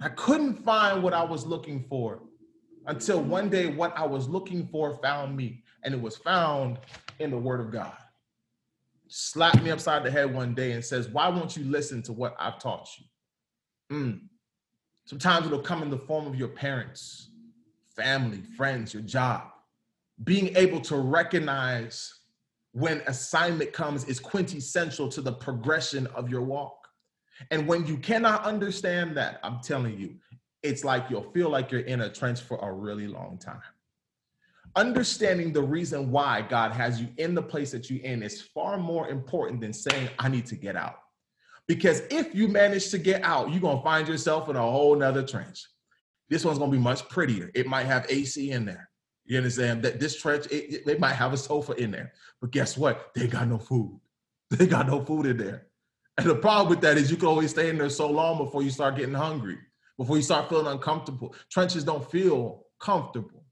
I 0.00 0.08
couldn't 0.10 0.64
find 0.64 1.02
what 1.02 1.14
I 1.14 1.24
was 1.24 1.46
looking 1.46 1.84
for 1.88 2.22
until 2.86 3.22
one 3.22 3.48
day 3.48 3.66
what 3.66 3.96
I 3.96 4.06
was 4.06 4.28
looking 4.28 4.66
for 4.66 4.94
found 4.98 5.36
me, 5.36 5.62
and 5.82 5.94
it 5.94 6.00
was 6.00 6.16
found 6.16 6.78
in 7.18 7.30
the 7.30 7.38
Word 7.38 7.60
of 7.60 7.70
God. 7.70 7.96
Slapped 9.08 9.62
me 9.62 9.70
upside 9.70 10.02
the 10.02 10.10
head 10.10 10.34
one 10.34 10.54
day 10.54 10.72
and 10.72 10.84
says, 10.84 11.08
Why 11.08 11.28
won't 11.28 11.56
you 11.56 11.64
listen 11.64 12.02
to 12.02 12.12
what 12.12 12.34
I've 12.38 12.58
taught 12.58 12.88
you? 12.98 13.96
Mm. 13.96 14.20
Sometimes 15.06 15.46
it'll 15.46 15.60
come 15.60 15.82
in 15.82 15.90
the 15.90 15.98
form 15.98 16.26
of 16.26 16.34
your 16.34 16.48
parents, 16.48 17.28
family, 17.94 18.42
friends, 18.56 18.94
your 18.94 19.02
job. 19.02 19.42
Being 20.24 20.56
able 20.56 20.80
to 20.82 20.96
recognize 20.96 22.12
when 22.74 23.02
assignment 23.06 23.72
comes 23.72 24.04
is 24.04 24.18
quintessential 24.18 25.08
to 25.08 25.20
the 25.20 25.32
progression 25.32 26.08
of 26.08 26.28
your 26.28 26.42
walk. 26.42 26.88
And 27.52 27.68
when 27.68 27.86
you 27.86 27.96
cannot 27.96 28.44
understand 28.44 29.16
that, 29.16 29.38
I'm 29.44 29.60
telling 29.60 29.96
you, 29.96 30.16
it's 30.64 30.82
like 30.82 31.08
you'll 31.08 31.30
feel 31.32 31.50
like 31.50 31.70
you're 31.70 31.82
in 31.82 32.00
a 32.00 32.12
trench 32.12 32.40
for 32.40 32.58
a 32.58 32.72
really 32.72 33.06
long 33.06 33.38
time. 33.38 33.62
Understanding 34.74 35.52
the 35.52 35.62
reason 35.62 36.10
why 36.10 36.42
God 36.42 36.72
has 36.72 37.00
you 37.00 37.06
in 37.18 37.32
the 37.32 37.42
place 37.42 37.70
that 37.70 37.88
you're 37.88 38.04
in 38.04 38.24
is 38.24 38.42
far 38.42 38.76
more 38.76 39.08
important 39.08 39.60
than 39.60 39.72
saying, 39.72 40.08
I 40.18 40.28
need 40.28 40.46
to 40.46 40.56
get 40.56 40.74
out. 40.74 40.96
Because 41.68 42.02
if 42.10 42.34
you 42.34 42.48
manage 42.48 42.90
to 42.90 42.98
get 42.98 43.22
out, 43.22 43.52
you're 43.52 43.60
to 43.76 43.84
find 43.84 44.08
yourself 44.08 44.48
in 44.48 44.56
a 44.56 44.60
whole 44.60 44.96
nother 44.96 45.22
trench. 45.22 45.64
This 46.28 46.44
one's 46.44 46.58
to 46.72 46.76
be 46.76 46.82
much 46.82 47.08
prettier. 47.08 47.52
It 47.54 47.68
might 47.68 47.86
have 47.86 48.04
AC 48.08 48.50
in 48.50 48.64
there. 48.64 48.90
You 49.26 49.38
understand 49.38 49.82
that 49.82 50.00
this 50.00 50.16
church, 50.16 50.46
it, 50.46 50.74
it, 50.74 50.86
they 50.86 50.98
might 50.98 51.14
have 51.14 51.32
a 51.32 51.36
sofa 51.36 51.72
in 51.72 51.90
there, 51.90 52.12
but 52.40 52.50
guess 52.50 52.76
what? 52.76 53.10
They 53.14 53.26
got 53.26 53.48
no 53.48 53.58
food. 53.58 54.00
They 54.50 54.66
got 54.66 54.86
no 54.86 55.04
food 55.04 55.26
in 55.26 55.38
there. 55.38 55.66
And 56.18 56.28
the 56.28 56.36
problem 56.36 56.68
with 56.68 56.80
that 56.82 56.96
is 56.96 57.10
you 57.10 57.16
can 57.16 57.26
always 57.26 57.50
stay 57.50 57.70
in 57.70 57.78
there 57.78 57.88
so 57.88 58.08
long 58.08 58.38
before 58.38 58.62
you 58.62 58.70
start 58.70 58.96
getting 58.96 59.14
hungry, 59.14 59.58
before 59.96 60.16
you 60.16 60.22
start 60.22 60.48
feeling 60.48 60.66
uncomfortable. 60.66 61.34
Trenches 61.50 61.82
don't 61.82 62.08
feel 62.08 62.66
comfortable, 62.78 63.44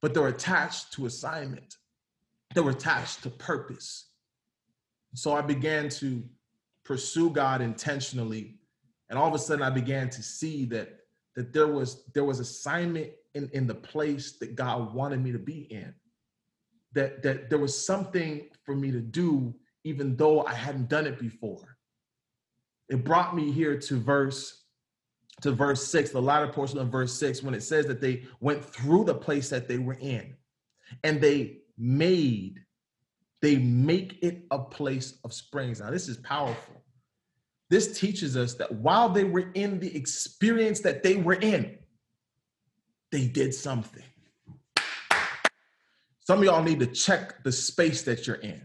but 0.00 0.14
they're 0.14 0.28
attached 0.28 0.92
to 0.92 1.06
assignment. 1.06 1.76
They're 2.54 2.68
attached 2.68 3.24
to 3.24 3.30
purpose. 3.30 4.10
So 5.14 5.32
I 5.32 5.40
began 5.40 5.88
to 5.88 6.22
pursue 6.84 7.30
God 7.30 7.62
intentionally, 7.62 8.58
and 9.08 9.18
all 9.18 9.26
of 9.26 9.34
a 9.34 9.38
sudden 9.38 9.64
I 9.64 9.70
began 9.70 10.08
to 10.10 10.22
see 10.22 10.66
that 10.66 11.00
that 11.34 11.52
there 11.52 11.66
was 11.66 12.04
there 12.14 12.24
was 12.24 12.38
assignment 12.38 13.10
in, 13.36 13.50
in 13.52 13.66
the 13.66 13.74
place 13.74 14.38
that 14.40 14.56
God 14.56 14.94
wanted 14.94 15.22
me 15.22 15.30
to 15.32 15.38
be 15.38 15.60
in. 15.70 15.94
That, 16.94 17.22
that 17.22 17.50
there 17.50 17.58
was 17.58 17.86
something 17.86 18.48
for 18.64 18.74
me 18.74 18.90
to 18.90 19.00
do, 19.00 19.54
even 19.84 20.16
though 20.16 20.44
I 20.44 20.54
hadn't 20.54 20.88
done 20.88 21.06
it 21.06 21.18
before. 21.18 21.76
It 22.88 23.04
brought 23.04 23.36
me 23.36 23.52
here 23.52 23.78
to 23.78 24.00
verse 24.00 24.62
to 25.42 25.52
verse 25.52 25.86
six, 25.86 26.10
the 26.10 26.22
latter 26.22 26.48
portion 26.48 26.78
of 26.78 26.88
verse 26.88 27.12
six, 27.12 27.42
when 27.42 27.52
it 27.52 27.62
says 27.62 27.84
that 27.86 28.00
they 28.00 28.24
went 28.40 28.64
through 28.64 29.04
the 29.04 29.14
place 29.14 29.50
that 29.50 29.68
they 29.68 29.76
were 29.76 29.98
in 30.00 30.34
and 31.04 31.20
they 31.20 31.58
made, 31.76 32.64
they 33.42 33.58
make 33.58 34.18
it 34.22 34.44
a 34.50 34.58
place 34.58 35.18
of 35.24 35.34
springs. 35.34 35.80
Now, 35.80 35.90
this 35.90 36.08
is 36.08 36.16
powerful. 36.16 36.82
This 37.68 37.98
teaches 37.98 38.34
us 38.34 38.54
that 38.54 38.72
while 38.72 39.10
they 39.10 39.24
were 39.24 39.50
in 39.52 39.78
the 39.78 39.94
experience 39.94 40.80
that 40.80 41.02
they 41.02 41.16
were 41.16 41.34
in, 41.34 41.76
they 43.12 43.26
did 43.26 43.54
something. 43.54 44.02
Some 46.26 46.38
of 46.38 46.44
y'all 46.44 46.62
need 46.62 46.80
to 46.80 46.86
check 46.86 47.42
the 47.44 47.52
space 47.52 48.02
that 48.02 48.26
you're 48.26 48.36
in 48.36 48.62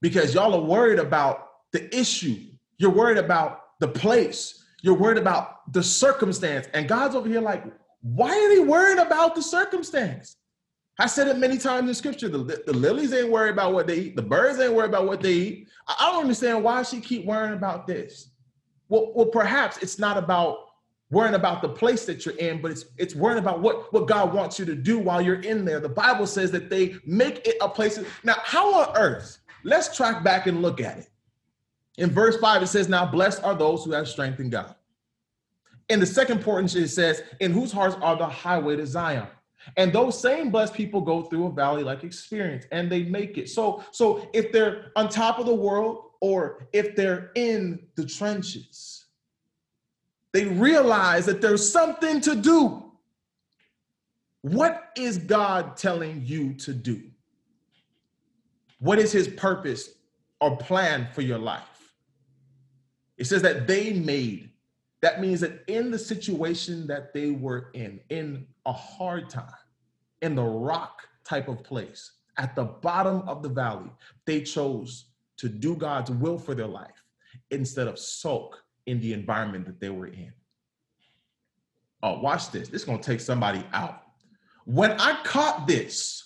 because 0.00 0.34
y'all 0.34 0.54
are 0.54 0.60
worried 0.60 0.98
about 0.98 1.48
the 1.72 1.94
issue 1.96 2.36
You're 2.78 2.90
worried 2.90 3.18
about 3.18 3.60
the 3.80 3.88
place. 3.88 4.64
You're 4.82 4.94
worried 4.94 5.18
about 5.18 5.72
the 5.72 5.82
circumstance. 5.82 6.68
And 6.74 6.88
God's 6.88 7.14
over 7.14 7.28
here 7.28 7.40
like, 7.40 7.64
why 8.02 8.30
are 8.30 8.54
they 8.54 8.60
worried 8.60 8.98
about 8.98 9.34
the 9.34 9.42
circumstance? 9.42 10.36
I 10.98 11.06
said 11.06 11.28
it 11.28 11.38
many 11.38 11.58
times 11.58 11.88
in 11.88 11.94
scripture. 11.94 12.28
The, 12.28 12.62
the 12.66 12.72
lilies 12.72 13.12
ain't 13.12 13.30
worried 13.30 13.50
about 13.52 13.74
what 13.74 13.86
they 13.86 13.98
eat. 13.98 14.16
The 14.16 14.22
birds 14.22 14.60
ain't 14.60 14.72
worried 14.72 14.88
about 14.88 15.06
what 15.06 15.20
they 15.20 15.32
eat. 15.32 15.68
I, 15.88 15.96
I 16.00 16.12
don't 16.12 16.22
understand 16.22 16.62
why 16.62 16.82
she 16.82 17.00
keep 17.00 17.26
worrying 17.26 17.54
about 17.54 17.86
this. 17.86 18.30
Well, 18.88 19.12
well, 19.14 19.26
perhaps 19.26 19.78
it's 19.78 19.98
not 19.98 20.16
about 20.16 20.65
worrying 21.10 21.34
about 21.34 21.62
the 21.62 21.68
place 21.68 22.04
that 22.06 22.26
you're 22.26 22.36
in, 22.36 22.60
but 22.60 22.70
it's 22.70 22.86
it's 22.98 23.14
worrying 23.14 23.38
about 23.38 23.60
what, 23.60 23.92
what 23.92 24.08
God 24.08 24.34
wants 24.34 24.58
you 24.58 24.64
to 24.64 24.74
do 24.74 24.98
while 24.98 25.20
you're 25.20 25.40
in 25.40 25.64
there. 25.64 25.80
The 25.80 25.88
Bible 25.88 26.26
says 26.26 26.50
that 26.52 26.68
they 26.68 26.96
make 27.04 27.46
it 27.46 27.56
a 27.60 27.68
place. 27.68 27.98
Now, 28.24 28.36
how 28.42 28.74
on 28.74 28.96
earth? 28.96 29.38
Let's 29.64 29.96
track 29.96 30.22
back 30.22 30.46
and 30.46 30.62
look 30.62 30.80
at 30.80 30.98
it. 30.98 31.08
In 31.98 32.10
verse 32.10 32.36
5, 32.36 32.62
it 32.62 32.66
says, 32.66 32.88
Now 32.88 33.06
blessed 33.06 33.42
are 33.42 33.54
those 33.54 33.84
who 33.84 33.92
have 33.92 34.08
strength 34.08 34.38
in 34.40 34.50
God. 34.50 34.74
In 35.88 36.00
the 36.00 36.06
second 36.06 36.42
portion, 36.42 36.82
it 36.82 36.88
says, 36.88 37.22
In 37.40 37.52
whose 37.52 37.72
hearts 37.72 37.96
are 38.02 38.16
the 38.16 38.26
highway 38.26 38.76
to 38.76 38.86
Zion. 38.86 39.26
And 39.76 39.92
those 39.92 40.20
same 40.20 40.50
blessed 40.50 40.74
people 40.74 41.00
go 41.00 41.22
through 41.22 41.46
a 41.46 41.50
valley 41.50 41.82
like 41.82 42.04
experience 42.04 42.66
and 42.70 42.90
they 42.90 43.02
make 43.02 43.36
it. 43.36 43.48
So, 43.48 43.82
so 43.90 44.28
if 44.32 44.52
they're 44.52 44.92
on 44.94 45.08
top 45.08 45.38
of 45.38 45.46
the 45.46 45.54
world 45.54 46.10
or 46.20 46.68
if 46.72 46.94
they're 46.94 47.32
in 47.34 47.86
the 47.96 48.04
trenches, 48.04 48.95
they 50.32 50.46
realize 50.46 51.26
that 51.26 51.40
there's 51.40 51.68
something 51.68 52.20
to 52.22 52.36
do. 52.36 52.82
What 54.42 54.90
is 54.96 55.18
God 55.18 55.76
telling 55.76 56.22
you 56.24 56.54
to 56.54 56.72
do? 56.72 57.02
What 58.78 58.98
is 58.98 59.10
his 59.10 59.28
purpose 59.28 59.90
or 60.40 60.56
plan 60.56 61.08
for 61.12 61.22
your 61.22 61.38
life? 61.38 61.94
It 63.16 63.24
says 63.24 63.42
that 63.42 63.66
they 63.66 63.94
made. 63.94 64.50
That 65.00 65.20
means 65.20 65.40
that 65.40 65.64
in 65.68 65.90
the 65.90 65.98
situation 65.98 66.86
that 66.86 67.12
they 67.12 67.30
were 67.30 67.70
in, 67.74 68.00
in 68.10 68.46
a 68.66 68.72
hard 68.72 69.30
time, 69.30 69.52
in 70.22 70.34
the 70.34 70.42
rock 70.42 71.08
type 71.24 71.48
of 71.48 71.62
place, 71.64 72.12
at 72.38 72.54
the 72.54 72.64
bottom 72.64 73.22
of 73.28 73.42
the 73.42 73.48
valley, 73.48 73.90
they 74.26 74.42
chose 74.42 75.06
to 75.38 75.48
do 75.48 75.74
God's 75.74 76.10
will 76.10 76.38
for 76.38 76.54
their 76.54 76.66
life 76.66 77.02
instead 77.50 77.88
of 77.88 77.98
sulk 77.98 78.62
in 78.86 79.00
the 79.00 79.12
environment 79.12 79.66
that 79.66 79.80
they 79.80 79.90
were 79.90 80.06
in. 80.06 80.32
Oh, 82.02 82.20
watch 82.20 82.50
this. 82.50 82.68
This 82.68 82.82
is 82.82 82.86
going 82.86 83.00
to 83.00 83.04
take 83.04 83.20
somebody 83.20 83.64
out. 83.72 84.02
When 84.64 84.92
I 84.92 85.20
caught 85.22 85.66
this, 85.66 86.22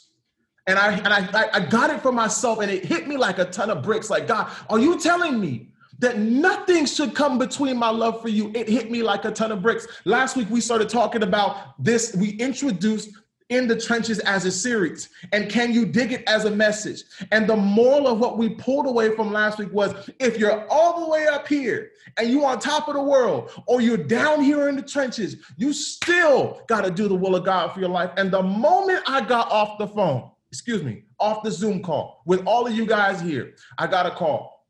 and 0.67 0.79
I 0.79 0.93
and 0.93 1.09
I, 1.09 1.51
I 1.53 1.61
got 1.61 1.91
it 1.91 2.01
for 2.01 2.13
myself, 2.13 2.61
and 2.61 2.71
it 2.71 2.85
hit 2.85 3.09
me 3.09 3.17
like 3.17 3.39
a 3.39 3.47
ton 3.47 3.71
of 3.71 3.83
bricks. 3.83 4.11
Like, 4.11 4.29
God, 4.29 4.51
are 4.69 4.79
you 4.79 4.99
telling 4.99 5.41
me 5.41 5.71
that 5.99 6.19
nothing 6.19 6.87
should 6.87 7.15
come 7.15 7.39
between 7.39 7.77
my 7.77 7.91
love 7.91 8.23
for 8.23 8.29
you? 8.29 8.53
It 8.55 8.69
hit 8.69 8.91
me 8.91 9.03
like 9.03 9.25
a 9.25 9.31
ton 9.31 9.53
of 9.53 9.63
bricks. 9.63 9.87
Last 10.05 10.37
week 10.37 10.49
we 10.51 10.61
started 10.61 10.89
talking 10.89 11.23
about 11.23 11.83
this. 11.83 12.15
We 12.15 12.31
introduced 12.33 13.11
in 13.51 13.67
the 13.69 13.79
trenches 13.79 14.19
as 14.21 14.47
a 14.47 14.51
series? 14.51 15.11
And 15.33 15.51
can 15.51 15.75
you 15.75 15.85
dig 15.85 16.13
it 16.13 16.25
as 16.27 16.47
a 16.47 16.51
message? 16.51 17.03
And 17.31 17.47
the 17.47 17.57
moral 17.57 18.09
of 18.09 18.19
what 18.19 18.39
we 18.39 18.51
pulled 18.51 18.87
away 18.87 19.15
from 19.15 19.33
last 19.33 19.59
week 19.59 19.73
was 19.73 20.11
if 20.19 20.39
you're 20.39 20.67
all 20.71 21.05
the 21.05 21.11
way 21.11 21.27
up 21.27 21.47
here 21.47 21.91
and 22.17 22.31
you're 22.31 22.47
on 22.47 22.59
top 22.59 22.89
of 22.89 22.95
the 22.95 23.03
world 23.03 23.51
or 23.67 23.81
you're 23.81 23.97
down 23.97 24.43
here 24.43 24.69
in 24.69 24.77
the 24.77 24.83
trenches 24.83 25.37
you 25.57 25.73
still 25.73 26.63
got 26.69 26.83
to 26.83 26.91
do 26.91 27.09
the 27.09 27.15
will 27.15 27.37
of 27.37 27.45
god 27.45 27.73
for 27.73 27.81
your 27.81 27.89
life. 27.89 28.11
And 28.17 28.31
the 28.31 28.43
moment 28.43 29.03
i 29.07 29.21
got 29.21 29.51
off 29.51 29.79
the 29.79 29.87
phone 29.87 30.31
excuse 30.51 30.83
me 30.83 31.05
off 31.19 31.43
the 31.43 31.51
zoom 31.51 31.83
call 31.83 32.23
with 32.27 32.45
all 32.47 32.67
of 32.67 32.75
you 32.75 32.87
guys 32.87 33.21
here 33.21 33.55
i 33.79 33.87
got 33.87 34.07
a 34.07 34.11
call. 34.11 34.67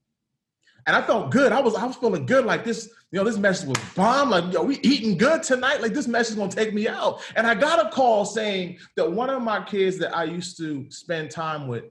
And 0.86 0.96
i 0.96 1.02
felt 1.02 1.30
good. 1.30 1.52
I 1.52 1.60
was 1.60 1.74
i 1.74 1.84
was 1.84 1.96
feeling 1.96 2.26
good 2.26 2.44
like 2.44 2.64
this 2.64 2.90
you 3.10 3.18
know, 3.18 3.24
this 3.24 3.38
message 3.38 3.68
was 3.68 3.78
bomb. 3.96 4.30
Like, 4.30 4.52
yo, 4.52 4.62
we 4.62 4.78
eating 4.82 5.16
good 5.16 5.42
tonight. 5.42 5.82
Like, 5.82 5.92
this 5.92 6.06
message 6.06 6.32
is 6.32 6.38
gonna 6.38 6.50
take 6.50 6.72
me 6.72 6.86
out. 6.86 7.20
And 7.34 7.46
I 7.46 7.54
got 7.54 7.84
a 7.84 7.90
call 7.90 8.24
saying 8.24 8.78
that 8.96 9.10
one 9.10 9.30
of 9.30 9.42
my 9.42 9.64
kids 9.64 9.98
that 9.98 10.16
I 10.16 10.24
used 10.24 10.56
to 10.58 10.88
spend 10.90 11.30
time 11.30 11.66
with 11.66 11.84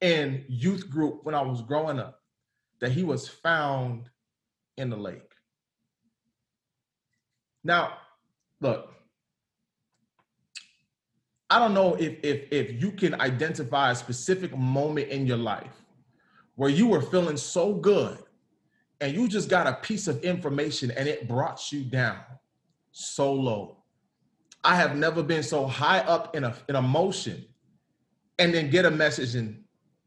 in 0.00 0.44
youth 0.48 0.90
group 0.90 1.20
when 1.22 1.34
I 1.34 1.42
was 1.42 1.62
growing 1.62 1.98
up, 1.98 2.20
that 2.80 2.90
he 2.90 3.04
was 3.04 3.28
found 3.28 4.10
in 4.76 4.90
the 4.90 4.96
lake. 4.96 5.22
Now, 7.62 7.94
look, 8.60 8.92
I 11.48 11.60
don't 11.60 11.74
know 11.74 11.94
if 11.94 12.18
if 12.24 12.48
if 12.50 12.82
you 12.82 12.90
can 12.90 13.20
identify 13.20 13.92
a 13.92 13.94
specific 13.94 14.56
moment 14.56 15.08
in 15.08 15.26
your 15.26 15.36
life 15.36 15.82
where 16.56 16.70
you 16.70 16.88
were 16.88 17.00
feeling 17.00 17.36
so 17.36 17.74
good 17.74 18.18
and 19.00 19.14
you 19.14 19.28
just 19.28 19.48
got 19.48 19.66
a 19.66 19.74
piece 19.74 20.08
of 20.08 20.22
information 20.22 20.90
and 20.90 21.08
it 21.08 21.28
brought 21.28 21.72
you 21.72 21.84
down 21.84 22.20
so 22.92 23.32
low. 23.32 23.78
I 24.64 24.76
have 24.76 24.96
never 24.96 25.22
been 25.22 25.42
so 25.42 25.66
high 25.66 26.00
up 26.00 26.34
in 26.34 26.44
a 26.44 26.54
in 26.68 26.76
emotion 26.76 27.44
and 28.38 28.52
then 28.52 28.70
get 28.70 28.84
a 28.84 28.90
message 28.90 29.34
and 29.34 29.62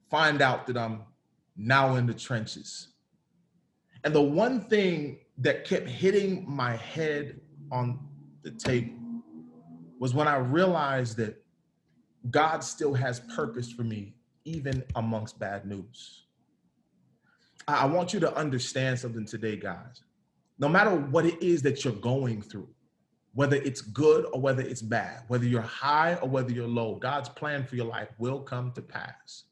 find 0.10 0.42
out 0.42 0.68
that 0.68 0.78
I'm 0.78 1.04
now 1.56 1.96
in 1.96 2.06
the 2.06 2.14
trenches. 2.14 2.90
And 4.04 4.14
the 4.14 4.22
one 4.22 4.62
thing 4.62 5.20
that 5.40 5.66
kept 5.66 5.88
hitting 5.88 6.46
my 6.48 6.76
head 6.76 7.40
on 7.72 8.00
the 8.42 8.52
table 8.52 8.94
was 10.00 10.14
when 10.14 10.28
I 10.28 10.38
realized 10.38 11.18
that 11.18 11.42
God 12.30 12.64
still 12.64 12.94
has 12.94 13.22
purpose 13.36 13.72
for 13.72 13.84
me, 13.84 14.16
even 14.46 14.84
amongst 14.96 15.40
bad 15.40 15.66
news. 15.66 16.26
I 17.76 17.86
want 17.86 18.14
you 18.14 18.20
to 18.22 18.36
understand 18.36 19.00
something 19.00 19.26
today, 19.26 19.56
guys. 19.56 20.04
No 20.58 20.68
matter 20.68 20.92
what 20.96 21.26
it 21.26 21.42
is 21.42 21.62
that 21.64 21.84
you're 21.84 21.94
going 21.94 22.42
through, 22.42 22.70
whether 23.34 23.58
it's 23.58 23.82
good 23.82 24.26
or 24.34 24.42
whether 24.42 24.62
it's 24.62 24.82
bad, 24.82 25.24
whether 25.28 25.46
you're 25.46 25.62
high 25.62 26.16
or 26.16 26.28
whether 26.28 26.52
you're 26.52 26.68
low, 26.68 26.96
God's 26.96 27.30
plan 27.30 27.66
for 27.66 27.76
your 27.76 27.86
life 27.86 28.10
will 28.18 28.40
come 28.40 28.72
to 28.74 28.82
pass. 28.82 29.44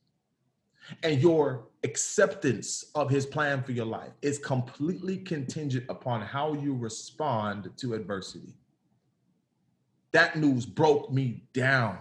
And 1.04 1.22
your 1.22 1.68
acceptance 1.84 2.86
of 2.96 3.10
his 3.10 3.26
plan 3.26 3.62
for 3.62 3.74
your 3.74 3.86
life 3.86 4.14
is 4.22 4.40
completely 4.40 5.18
contingent 5.18 5.86
upon 5.90 6.22
how 6.22 6.54
you 6.54 6.76
respond 6.76 7.70
to 7.78 7.94
adversity. 7.94 8.54
That 10.12 10.38
news 10.38 10.66
broke 10.66 11.12
me 11.12 11.44
down. 11.54 11.98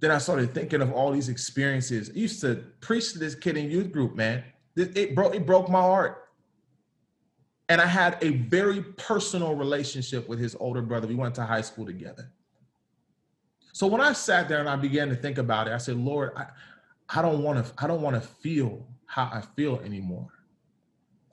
Then 0.00 0.10
I 0.10 0.18
started 0.18 0.54
thinking 0.54 0.80
of 0.80 0.92
all 0.92 1.12
these 1.12 1.28
experiences. 1.28 2.10
I 2.10 2.18
used 2.18 2.40
to 2.40 2.64
preach 2.80 3.12
to 3.12 3.18
this 3.18 3.34
kid 3.34 3.56
in 3.56 3.70
youth 3.70 3.92
group, 3.92 4.16
man. 4.16 4.42
It, 4.76 5.14
broke 5.14 5.34
it 5.34 5.44
broke 5.44 5.68
my 5.68 5.80
heart. 5.80 6.28
And 7.68 7.80
I 7.80 7.86
had 7.86 8.16
a 8.22 8.30
very 8.30 8.82
personal 8.82 9.54
relationship 9.54 10.28
with 10.28 10.38
his 10.38 10.56
older 10.58 10.82
brother. 10.82 11.06
We 11.06 11.14
went 11.14 11.34
to 11.36 11.44
high 11.44 11.60
school 11.60 11.86
together. 11.86 12.32
So 13.72 13.86
when 13.86 14.00
I 14.00 14.12
sat 14.12 14.48
there 14.48 14.58
and 14.58 14.68
I 14.68 14.76
began 14.76 15.08
to 15.10 15.14
think 15.14 15.38
about 15.38 15.68
it, 15.68 15.72
I 15.72 15.78
said, 15.78 15.96
Lord, 15.96 16.32
I, 16.36 16.46
I 17.08 17.22
don't 17.22 17.42
want 17.42 17.64
to, 17.64 17.72
I 17.82 17.86
don't 17.86 18.02
want 18.02 18.20
to 18.20 18.20
feel 18.20 18.86
how 19.06 19.24
I 19.32 19.42
feel 19.54 19.80
anymore. 19.80 20.28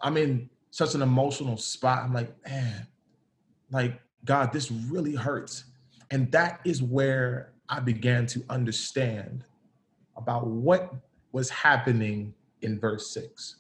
I'm 0.01 0.17
in 0.17 0.49
such 0.71 0.93
an 0.93 1.01
emotional 1.01 1.57
spot. 1.57 2.03
I'm 2.03 2.13
like, 2.13 2.35
man, 2.45 2.85
like 3.71 3.99
God, 4.25 4.51
this 4.53 4.71
really 4.71 5.15
hurts. 5.15 5.63
And 6.11 6.31
that 6.33 6.59
is 6.65 6.83
where 6.83 7.53
I 7.69 7.79
began 7.79 8.25
to 8.27 8.43
understand 8.49 9.43
about 10.15 10.47
what 10.47 10.93
was 11.31 11.49
happening 11.49 12.33
in 12.61 12.79
verse 12.79 13.11
6. 13.13 13.57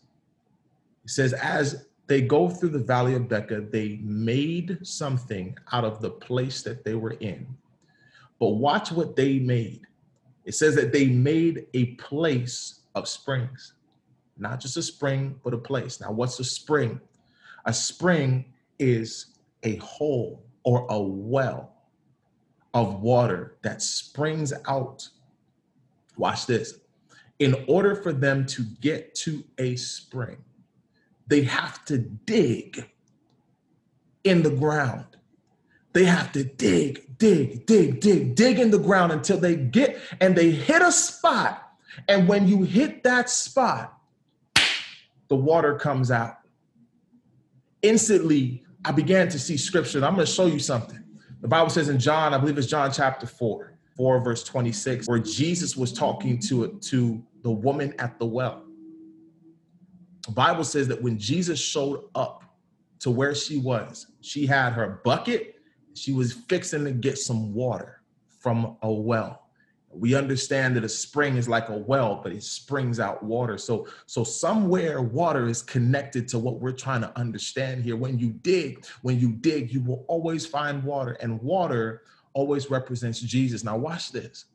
It 1.03 1.09
says, 1.09 1.33
As 1.33 1.85
they 2.07 2.21
go 2.21 2.49
through 2.49 2.69
the 2.69 2.79
valley 2.79 3.15
of 3.15 3.27
Baca, 3.27 3.61
they 3.61 3.99
made 4.01 4.79
something 4.81 5.57
out 5.71 5.83
of 5.83 6.01
the 6.01 6.09
place 6.09 6.61
that 6.63 6.83
they 6.83 6.95
were 6.95 7.11
in. 7.11 7.47
But 8.39 8.51
watch 8.51 8.91
what 8.91 9.15
they 9.15 9.39
made. 9.39 9.81
It 10.45 10.55
says 10.55 10.75
that 10.75 10.93
they 10.93 11.07
made 11.07 11.67
a 11.73 11.95
place 11.95 12.81
of 12.95 13.07
springs, 13.07 13.73
not 14.37 14.61
just 14.61 14.77
a 14.77 14.81
spring, 14.81 15.39
but 15.43 15.53
a 15.53 15.57
place. 15.57 15.99
Now, 15.99 16.11
what's 16.11 16.39
a 16.39 16.43
spring? 16.43 17.01
A 17.65 17.73
spring 17.73 18.45
is 18.79 19.37
a 19.63 19.75
hole 19.77 20.45
or 20.63 20.87
a 20.89 20.99
well 20.99 21.73
of 22.73 23.01
water 23.01 23.57
that 23.61 23.81
springs 23.81 24.53
out. 24.67 25.07
Watch 26.17 26.45
this. 26.45 26.79
In 27.39 27.55
order 27.67 27.95
for 27.95 28.13
them 28.13 28.45
to 28.47 28.63
get 28.81 29.13
to 29.15 29.43
a 29.57 29.75
spring, 29.75 30.37
they 31.27 31.43
have 31.43 31.85
to 31.85 31.99
dig 31.99 32.89
in 34.23 34.43
the 34.43 34.49
ground. 34.49 35.05
They 35.93 36.05
have 36.05 36.31
to 36.33 36.43
dig, 36.43 37.17
dig, 37.17 37.65
dig, 37.65 37.99
dig, 37.99 38.35
dig 38.35 38.59
in 38.59 38.71
the 38.71 38.79
ground 38.79 39.11
until 39.11 39.39
they 39.39 39.55
get 39.55 39.99
and 40.21 40.35
they 40.35 40.51
hit 40.51 40.81
a 40.81 40.91
spot. 40.91 41.63
And 42.07 42.27
when 42.27 42.47
you 42.47 42.63
hit 42.63 43.03
that 43.03 43.29
spot, 43.29 43.97
the 45.27 45.35
water 45.35 45.75
comes 45.75 46.11
out. 46.11 46.37
Instantly, 47.81 48.63
I 48.85 48.91
began 48.91 49.29
to 49.29 49.39
see 49.39 49.57
scripture. 49.57 50.03
I'm 50.05 50.15
going 50.15 50.25
to 50.25 50.31
show 50.31 50.45
you 50.45 50.59
something. 50.59 51.03
The 51.41 51.47
Bible 51.47 51.69
says 51.69 51.89
in 51.89 51.99
John, 51.99 52.33
I 52.33 52.37
believe 52.37 52.57
it's 52.57 52.67
John 52.67 52.91
chapter 52.91 53.27
4, 53.27 53.77
4 53.95 54.19
verse 54.23 54.43
26, 54.43 55.07
where 55.07 55.19
Jesus 55.19 55.77
was 55.77 55.93
talking 55.93 56.39
to 56.39 56.79
to 56.81 57.23
the 57.43 57.51
woman 57.51 57.93
at 57.99 58.17
the 58.19 58.25
well. 58.25 58.63
The 60.25 60.33
Bible 60.33 60.63
says 60.63 60.87
that 60.87 61.01
when 61.01 61.17
Jesus 61.17 61.59
showed 61.59 62.03
up 62.15 62.43
to 62.99 63.11
where 63.11 63.35
she 63.35 63.59
was, 63.59 64.07
she 64.21 64.45
had 64.45 64.73
her 64.73 64.99
bucket. 65.05 65.55
She 65.93 66.11
was 66.11 66.33
fixing 66.33 66.83
to 66.85 66.91
get 66.91 67.17
some 67.17 67.53
water 67.53 68.01
from 68.39 68.77
a 68.81 68.91
well. 68.91 69.46
We 69.99 70.15
understand 70.15 70.75
that 70.75 70.83
a 70.83 70.89
spring 70.89 71.37
is 71.37 71.49
like 71.49 71.69
a 71.69 71.77
well, 71.77 72.21
but 72.23 72.31
it 72.31 72.43
springs 72.43 72.99
out 72.99 73.23
water. 73.23 73.57
So, 73.57 73.87
so 74.05 74.23
somewhere 74.23 75.01
water 75.01 75.47
is 75.47 75.61
connected 75.61 76.27
to 76.29 76.39
what 76.39 76.59
we're 76.59 76.71
trying 76.71 77.01
to 77.01 77.17
understand 77.17 77.83
here. 77.83 77.95
When 77.95 78.19
you 78.19 78.29
dig, 78.29 78.85
when 79.01 79.19
you 79.19 79.31
dig, 79.31 79.73
you 79.73 79.81
will 79.81 80.05
always 80.07 80.45
find 80.45 80.83
water, 80.83 81.13
and 81.21 81.41
water 81.41 82.03
always 82.33 82.69
represents 82.69 83.19
Jesus. 83.19 83.63
Now, 83.63 83.77
watch 83.77 84.11
this. 84.11 84.45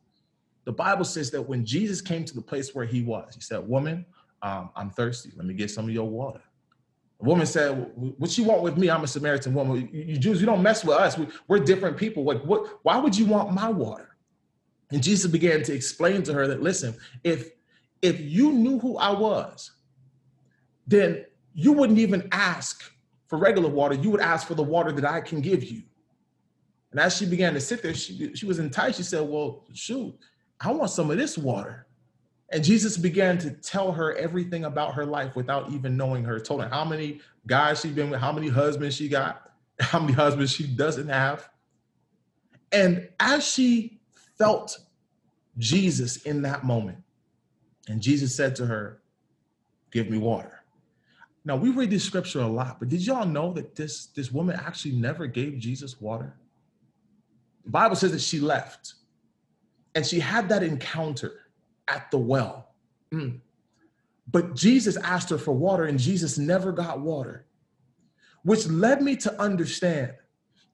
The 0.65 0.71
Bible 0.71 1.05
says 1.05 1.29
that 1.31 1.41
when 1.41 1.65
Jesus 1.65 1.99
came 1.99 2.23
to 2.23 2.33
the 2.33 2.41
place 2.41 2.73
where 2.73 2.85
he 2.85 3.01
was, 3.01 3.35
he 3.35 3.41
said, 3.41 3.67
Woman, 3.67 4.05
um, 4.41 4.69
I'm 4.75 4.89
thirsty. 4.89 5.31
Let 5.35 5.45
me 5.45 5.53
get 5.53 5.69
some 5.69 5.85
of 5.85 5.91
your 5.91 6.07
water. 6.07 6.41
The 7.19 7.25
woman 7.25 7.45
said, 7.45 7.91
What 7.95 8.37
you 8.37 8.45
want 8.45 8.61
with 8.61 8.77
me? 8.77 8.89
I'm 8.89 9.03
a 9.03 9.07
Samaritan 9.07 9.53
woman. 9.53 9.89
You 9.91 10.17
Jews, 10.17 10.39
you 10.39 10.45
don't 10.45 10.63
mess 10.63 10.83
with 10.83 10.97
us. 10.97 11.17
We, 11.17 11.27
are 11.49 11.59
different 11.59 11.97
people. 11.97 12.23
Like, 12.23 12.41
what, 12.43 12.79
why 12.83 12.97
would 12.97 13.17
you 13.17 13.25
want 13.25 13.51
my 13.51 13.69
water? 13.69 14.12
And 14.93 15.01
Jesus 15.01 15.29
began 15.29 15.63
to 15.63 15.73
explain 15.73 16.21
to 16.23 16.33
her 16.33 16.47
that, 16.47 16.61
listen, 16.61 16.95
if 17.23 17.49
if 18.03 18.19
you 18.19 18.51
knew 18.51 18.79
who 18.79 18.97
I 18.97 19.11
was, 19.11 19.71
then 20.85 21.25
you 21.53 21.71
wouldn't 21.71 21.99
even 21.99 22.27
ask 22.31 22.83
for 23.27 23.39
regular 23.39 23.69
water. 23.69 23.95
You 23.95 24.11
would 24.11 24.21
ask 24.21 24.47
for 24.47 24.55
the 24.55 24.63
water 24.63 24.91
that 24.91 25.05
I 25.05 25.21
can 25.21 25.41
give 25.41 25.63
you. 25.63 25.81
And 26.91 26.99
as 26.99 27.17
she 27.17 27.25
began 27.25 27.53
to 27.53 27.61
sit 27.61 27.81
there, 27.81 27.93
she, 27.93 28.35
she 28.35 28.45
was 28.45 28.59
enticed. 28.59 28.97
She 28.97 29.03
said, 29.03 29.27
Well, 29.27 29.65
shoot, 29.73 30.15
I 30.59 30.71
want 30.71 30.91
some 30.91 31.09
of 31.09 31.17
this 31.17 31.37
water. 31.37 31.87
And 32.51 32.63
Jesus 32.63 32.95
began 32.97 33.39
to 33.39 33.49
tell 33.49 33.91
her 33.91 34.15
everything 34.15 34.65
about 34.65 34.93
her 34.93 35.07
life 35.07 35.35
without 35.35 35.71
even 35.71 35.97
knowing 35.97 36.23
her. 36.23 36.39
Told 36.39 36.61
her 36.61 36.69
how 36.69 36.85
many 36.85 37.19
guys 37.47 37.81
she's 37.81 37.93
been 37.93 38.11
with, 38.11 38.19
how 38.19 38.31
many 38.31 38.47
husbands 38.47 38.95
she 38.95 39.09
got, 39.09 39.49
how 39.79 39.99
many 39.99 40.13
husbands 40.13 40.51
she 40.51 40.67
doesn't 40.67 41.07
have. 41.07 41.49
And 42.71 43.09
as 43.19 43.47
she 43.47 44.02
felt 44.43 44.77
Jesus 45.57 46.17
in 46.23 46.41
that 46.41 46.65
moment, 46.65 46.97
and 47.87 48.01
Jesus 48.01 48.35
said 48.35 48.55
to 48.57 48.65
her, 48.65 48.99
Give 49.91 50.09
me 50.09 50.17
water. 50.17 50.63
Now 51.45 51.55
we 51.55 51.69
read 51.69 51.91
this 51.91 52.03
scripture 52.03 52.41
a 52.41 52.47
lot, 52.47 52.79
but 52.79 52.89
did 52.89 53.05
y'all 53.05 53.25
know 53.25 53.53
that 53.53 53.75
this, 53.75 54.07
this 54.07 54.31
woman 54.31 54.59
actually 54.59 54.95
never 54.95 55.27
gave 55.27 55.59
Jesus 55.59 56.01
water? 56.01 56.35
The 57.63 57.69
Bible 57.69 57.95
says 57.95 58.11
that 58.11 58.21
she 58.21 58.39
left 58.39 58.95
and 59.93 60.05
she 60.05 60.19
had 60.19 60.49
that 60.49 60.63
encounter 60.63 61.41
at 61.87 62.09
the 62.11 62.17
well. 62.17 62.69
Mm. 63.13 63.39
But 64.31 64.55
Jesus 64.55 64.97
asked 64.97 65.29
her 65.29 65.37
for 65.37 65.53
water, 65.53 65.83
and 65.83 65.99
Jesus 65.99 66.37
never 66.37 66.71
got 66.71 67.01
water, 67.01 67.45
which 68.43 68.65
led 68.67 69.01
me 69.01 69.15
to 69.17 69.41
understand 69.41 70.13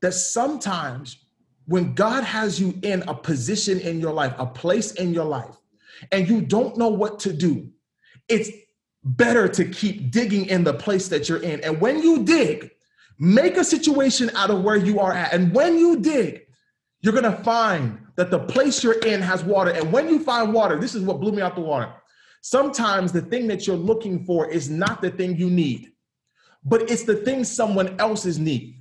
that 0.01 0.13
sometimes 0.13 1.17
when 1.69 1.93
God 1.93 2.23
has 2.23 2.59
you 2.59 2.73
in 2.81 3.03
a 3.07 3.13
position 3.13 3.79
in 3.79 3.99
your 3.99 4.11
life, 4.11 4.33
a 4.39 4.45
place 4.45 4.93
in 4.93 5.13
your 5.13 5.25
life, 5.25 5.55
and 6.11 6.27
you 6.27 6.41
don't 6.41 6.77
know 6.77 6.87
what 6.87 7.19
to 7.19 7.31
do, 7.31 7.69
it's 8.27 8.49
better 9.03 9.47
to 9.47 9.65
keep 9.65 10.09
digging 10.09 10.47
in 10.47 10.63
the 10.63 10.73
place 10.73 11.09
that 11.09 11.29
you're 11.29 11.43
in. 11.43 11.63
And 11.63 11.79
when 11.79 12.01
you 12.01 12.23
dig, 12.23 12.71
make 13.19 13.55
a 13.55 13.63
situation 13.63 14.31
out 14.35 14.49
of 14.49 14.63
where 14.63 14.77
you 14.77 14.99
are 14.99 15.13
at. 15.13 15.31
And 15.31 15.53
when 15.53 15.77
you 15.77 15.99
dig, 15.99 16.41
you're 17.01 17.13
going 17.13 17.31
to 17.31 17.43
find 17.43 17.99
that 18.15 18.31
the 18.31 18.39
place 18.39 18.83
you're 18.83 18.99
in 18.99 19.21
has 19.21 19.43
water. 19.43 19.69
And 19.69 19.93
when 19.93 20.09
you 20.09 20.23
find 20.23 20.51
water, 20.51 20.79
this 20.79 20.95
is 20.95 21.03
what 21.03 21.19
blew 21.19 21.31
me 21.31 21.43
out 21.43 21.53
the 21.53 21.61
water. 21.61 21.93
Sometimes 22.41 23.11
the 23.11 23.21
thing 23.21 23.45
that 23.45 23.67
you're 23.67 23.75
looking 23.75 24.25
for 24.25 24.49
is 24.49 24.71
not 24.71 25.03
the 25.03 25.11
thing 25.11 25.37
you 25.37 25.51
need, 25.51 25.91
but 26.63 26.89
it's 26.89 27.03
the 27.03 27.15
thing 27.15 27.43
someone 27.43 27.95
else's 27.99 28.39
need. 28.39 28.78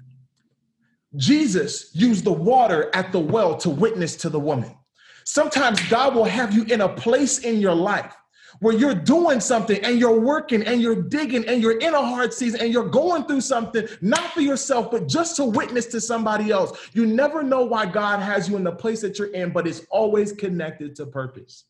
Jesus 1.17 1.91
used 1.95 2.25
the 2.25 2.33
water 2.33 2.91
at 2.95 3.13
the 3.13 3.21
well 3.21 3.57
to 3.57 3.71
witness 3.71 4.17
to 4.17 4.29
the 4.29 4.41
woman. 4.41 4.77
Sometimes 5.25 5.81
God 5.89 6.15
will 6.15 6.25
have 6.25 6.55
you 6.55 6.65
in 6.65 6.81
a 6.81 6.89
place 6.89 7.41
in 7.41 7.61
your 7.61 7.75
life 7.75 8.15
where 8.61 8.75
you're 8.75 8.95
doing 8.95 9.41
something 9.41 9.83
and 9.85 9.99
you're 9.99 10.19
working 10.19 10.63
and 10.63 10.81
you're 10.81 11.03
digging 11.03 11.47
and 11.47 11.63
you're 11.63 11.79
in 11.79 11.95
a 11.95 12.03
hard 12.03 12.33
season 12.33 12.61
and 12.61 12.73
you're 12.73 12.89
going 12.89 13.25
through 13.25 13.41
something, 13.41 13.87
not 14.01 14.33
for 14.33 14.41
yourself, 14.41 14.91
but 14.91 15.07
just 15.07 15.37
to 15.37 15.45
witness 15.45 15.87
to 15.87 16.01
somebody 16.01 16.51
else. 16.51 16.89
You 16.93 17.07
never 17.07 17.43
know 17.43 17.65
why 17.65 17.87
God 17.87 18.21
has 18.21 18.49
you 18.49 18.57
in 18.57 18.65
the 18.65 18.73
place 18.73 19.01
that 19.03 19.19
you're 19.19 19.33
in, 19.33 19.53
but 19.53 19.67
it's 19.67 19.87
always 19.91 20.33
connected 20.33 20.97
to 20.97 21.07
purpose. 21.07 21.65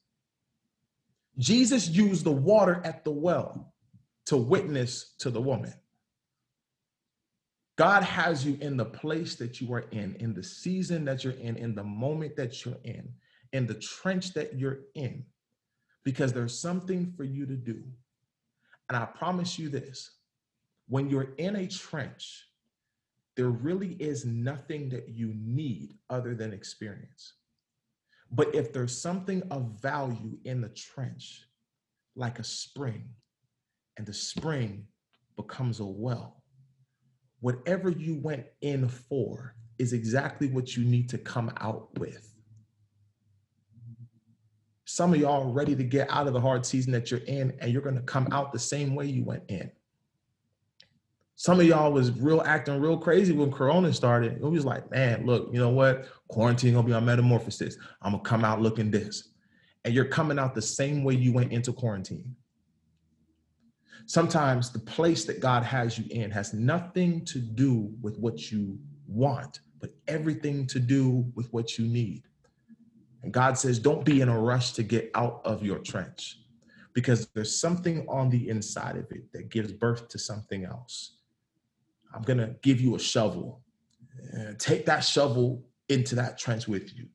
Jesus 1.38 1.88
used 1.88 2.24
the 2.24 2.32
water 2.32 2.80
at 2.84 3.04
the 3.04 3.10
well 3.10 3.72
to 4.26 4.36
witness 4.36 5.14
to 5.18 5.30
the 5.30 5.40
woman. 5.40 5.72
God 7.78 8.02
has 8.02 8.44
you 8.44 8.58
in 8.60 8.76
the 8.76 8.84
place 8.84 9.36
that 9.36 9.60
you 9.60 9.72
are 9.72 9.84
in, 9.92 10.16
in 10.18 10.34
the 10.34 10.42
season 10.42 11.04
that 11.04 11.22
you're 11.22 11.34
in, 11.34 11.56
in 11.56 11.76
the 11.76 11.84
moment 11.84 12.34
that 12.34 12.64
you're 12.64 12.76
in, 12.82 13.08
in 13.52 13.68
the 13.68 13.74
trench 13.74 14.34
that 14.34 14.58
you're 14.58 14.80
in 14.96 15.24
because 16.04 16.32
there's 16.32 16.58
something 16.58 17.12
for 17.16 17.22
you 17.22 17.46
to 17.46 17.54
do. 17.54 17.80
And 18.88 18.98
I 18.98 19.04
promise 19.04 19.60
you 19.60 19.68
this 19.68 20.10
when 20.88 21.08
you're 21.08 21.34
in 21.38 21.54
a 21.54 21.68
trench, 21.68 22.48
there 23.36 23.50
really 23.50 23.92
is 24.00 24.24
nothing 24.24 24.88
that 24.88 25.10
you 25.10 25.32
need 25.36 25.94
other 26.10 26.34
than 26.34 26.52
experience. 26.52 27.34
But 28.32 28.52
if 28.56 28.72
there's 28.72 29.00
something 29.00 29.42
of 29.52 29.80
value 29.80 30.36
in 30.44 30.60
the 30.60 30.70
trench, 30.70 31.46
like 32.16 32.40
a 32.40 32.44
spring, 32.44 33.08
and 33.96 34.04
the 34.04 34.14
spring 34.14 34.86
becomes 35.36 35.78
a 35.78 35.84
well, 35.84 36.37
whatever 37.40 37.90
you 37.90 38.16
went 38.16 38.46
in 38.60 38.88
for 38.88 39.54
is 39.78 39.92
exactly 39.92 40.48
what 40.48 40.76
you 40.76 40.84
need 40.84 41.08
to 41.10 41.18
come 41.18 41.52
out 41.60 41.88
with. 41.98 42.34
Some 44.84 45.12
of 45.12 45.20
y'all 45.20 45.48
are 45.48 45.52
ready 45.52 45.76
to 45.76 45.84
get 45.84 46.10
out 46.10 46.26
of 46.26 46.32
the 46.32 46.40
hard 46.40 46.64
season 46.64 46.92
that 46.92 47.10
you're 47.10 47.20
in, 47.20 47.56
and 47.60 47.72
you're 47.72 47.82
to 47.82 48.00
come 48.02 48.28
out 48.32 48.52
the 48.52 48.58
same 48.58 48.94
way 48.94 49.06
you 49.06 49.22
went 49.22 49.44
in. 49.48 49.70
Some 51.36 51.60
of 51.60 51.66
y'all 51.66 51.92
was 51.92 52.10
real 52.10 52.42
acting 52.44 52.80
real 52.80 52.96
crazy 52.96 53.32
when 53.32 53.52
Corona 53.52 53.92
started. 53.92 54.32
It 54.32 54.42
was 54.42 54.64
like, 54.64 54.90
man, 54.90 55.24
look, 55.24 55.50
you 55.52 55.60
know 55.60 55.68
what? 55.68 56.08
Quarantine 56.26 56.74
gonna 56.74 56.86
be 56.86 56.92
my 56.92 56.98
metamorphosis. 56.98 57.76
I'm 58.02 58.12
gonna 58.12 58.24
come 58.24 58.44
out 58.44 58.60
looking 58.60 58.90
this, 58.90 59.28
and 59.84 59.94
you're 59.94 60.06
coming 60.06 60.38
out 60.38 60.56
the 60.56 60.62
same 60.62 61.04
way 61.04 61.14
you 61.14 61.32
went 61.32 61.52
into 61.52 61.72
quarantine. 61.72 62.34
Sometimes 64.06 64.70
the 64.70 64.78
place 64.78 65.24
that 65.24 65.40
God 65.40 65.62
has 65.64 65.98
you 65.98 66.04
in 66.10 66.30
has 66.30 66.54
nothing 66.54 67.24
to 67.26 67.38
do 67.38 67.92
with 68.00 68.18
what 68.18 68.50
you 68.50 68.78
want, 69.06 69.60
but 69.80 69.90
everything 70.06 70.66
to 70.68 70.80
do 70.80 71.30
with 71.34 71.52
what 71.52 71.78
you 71.78 71.86
need. 71.86 72.22
And 73.22 73.32
God 73.32 73.58
says, 73.58 73.78
don't 73.78 74.04
be 74.04 74.20
in 74.20 74.28
a 74.28 74.38
rush 74.38 74.72
to 74.72 74.82
get 74.82 75.10
out 75.14 75.40
of 75.44 75.62
your 75.62 75.78
trench 75.78 76.38
because 76.94 77.28
there's 77.28 77.60
something 77.60 78.06
on 78.08 78.30
the 78.30 78.48
inside 78.48 78.96
of 78.96 79.10
it 79.10 79.32
that 79.32 79.50
gives 79.50 79.72
birth 79.72 80.08
to 80.08 80.18
something 80.18 80.64
else. 80.64 81.18
I'm 82.14 82.22
going 82.22 82.38
to 82.38 82.54
give 82.62 82.80
you 82.80 82.94
a 82.94 82.98
shovel. 82.98 83.60
Uh, 84.36 84.52
take 84.58 84.86
that 84.86 85.00
shovel 85.00 85.62
into 85.88 86.14
that 86.14 86.38
trench 86.38 86.66
with 86.66 86.96
you. 86.96 87.06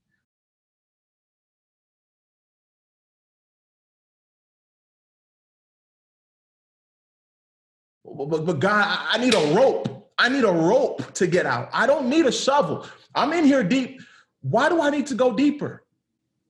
But, 8.16 8.45
but, 8.45 8.59
God, 8.59 8.99
I 9.09 9.18
need 9.18 9.34
a 9.34 9.53
rope. 9.53 10.11
I 10.18 10.30
need 10.30 10.43
a 10.43 10.51
rope 10.51 11.14
to 11.14 11.28
get 11.28 11.45
out. 11.45 11.70
I 11.74 11.88
don't 11.88 12.09
need 12.09 12.26
a 12.26 12.32
shovel. 12.32 12.86
I'm 13.16 13.34
in 13.34 13.45
here 13.45 13.64
deep. 13.64 14.01
Why 14.41 14.70
do 14.70 14.82
I 14.82 14.89
need 14.89 15.07
to 15.07 15.16
go 15.16 15.34
deeper? 15.34 15.84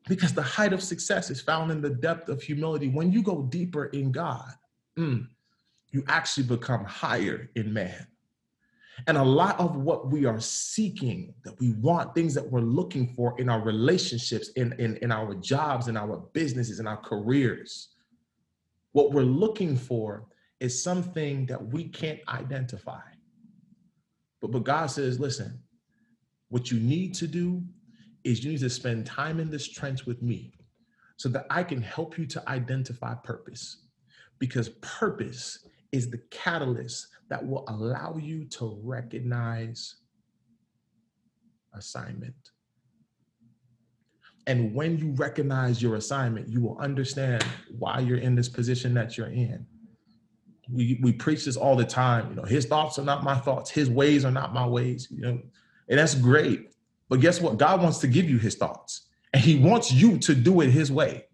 Because 0.08 0.34
the 0.34 0.42
height 0.42 0.74
of 0.74 0.84
success 0.84 1.30
is 1.30 1.40
found 1.40 1.72
in 1.72 1.82
the 1.82 1.90
depth 1.90 2.28
of 2.28 2.42
humility. 2.42 2.90
When 2.90 3.12
you 3.12 3.24
go 3.24 3.44
deeper 3.44 3.86
in 3.86 4.12
God, 4.12 4.52
mm, 4.98 5.28
you 5.92 6.04
actually 6.08 6.48
become 6.48 6.84
higher 6.84 7.50
in 7.56 7.72
man. 7.72 8.08
And 9.08 9.18
a 9.18 9.24
lot 9.24 9.60
of 9.60 9.78
what 9.78 10.12
we 10.12 10.26
are 10.26 10.40
seeking, 10.40 11.34
that 11.44 11.60
we 11.60 11.72
want, 11.74 12.14
things 12.14 12.34
that 12.36 12.50
we're 12.50 12.62
looking 12.62 13.14
for 13.16 13.40
in 13.40 13.50
our 13.50 13.62
relationships, 13.62 14.50
in, 14.50 14.74
in, 14.74 14.98
in 14.98 15.12
our 15.12 15.34
jobs, 15.36 15.88
in 15.88 15.98
our 15.98 16.18
businesses, 16.34 16.80
in 16.80 16.88
our 16.88 16.98
careers, 16.98 17.90
what 18.92 19.12
we're 19.12 19.24
looking 19.24 19.76
for 19.76 20.26
is 20.64 20.82
something 20.82 21.46
that 21.48 21.62
we 21.62 21.84
can't 21.84 22.22
identify. 22.30 23.02
But, 24.40 24.52
but 24.52 24.64
God 24.64 24.88
says, 24.88 25.20
listen, 25.20 25.62
what 26.48 26.72
you 26.72 26.80
need 26.80 27.14
to 27.16 27.28
do 27.28 27.62
is 28.24 28.46
you 28.46 28.52
need 28.52 28.62
to 28.62 28.70
spend 28.70 29.06
time 29.06 29.42
in 29.42 29.52
this 29.52 29.68
trench 29.68 30.06
with 30.06 30.22
me 30.22 30.54
so 31.18 31.28
that 31.28 31.48
I 31.50 31.64
can 31.64 31.82
help 31.82 32.18
you 32.18 32.26
to 32.28 32.50
identify 32.50 33.14
purpose. 33.14 33.88
Because 34.40 34.70
purpose 34.82 35.68
is 35.92 36.10
the 36.10 36.22
catalyst 36.32 37.08
that 37.30 37.46
will 37.46 37.66
allow 37.68 38.16
you 38.16 38.46
to 38.46 38.80
recognize 38.82 39.98
assignment. 41.74 42.52
And 44.48 44.74
when 44.74 44.98
you 44.98 45.12
recognize 45.12 45.82
your 45.82 45.96
assignment, 45.96 46.48
you 46.48 46.62
will 46.62 46.78
understand 46.78 47.46
why 47.78 48.00
you're 48.00 48.18
in 48.18 48.34
this 48.34 48.48
position 48.48 48.94
that 48.94 49.18
you're 49.18 49.28
in. 49.28 49.68
We, 50.70 51.00
we 51.02 51.14
preach 51.14 51.46
this 51.46 51.58
all 51.58 51.76
the 51.76 51.86
time. 51.86 52.30
You 52.30 52.36
know, 52.36 52.44
his 52.44 52.66
thoughts 52.66 52.98
are 52.98 53.04
not 53.04 53.24
my 53.24 53.38
thoughts. 53.38 53.70
His 53.70 53.90
ways 53.90 54.24
are 54.26 54.32
not 54.32 54.54
my 54.54 54.66
ways. 54.66 55.08
You 55.12 55.22
know, 55.22 55.40
and 55.90 56.00
that's 56.00 56.16
great. 56.16 56.70
But 57.10 57.20
guess 57.20 57.42
what? 57.42 57.58
God 57.58 57.82
wants 57.82 58.00
to 58.00 58.08
give 58.08 58.30
you 58.30 58.38
his 58.38 58.56
thoughts 58.56 59.08
and 59.34 59.42
he 59.42 59.60
wants 59.60 59.92
you 59.92 60.18
to 60.20 60.34
do 60.34 60.62
it 60.62 60.70
his 60.70 60.92
way. 60.92 61.26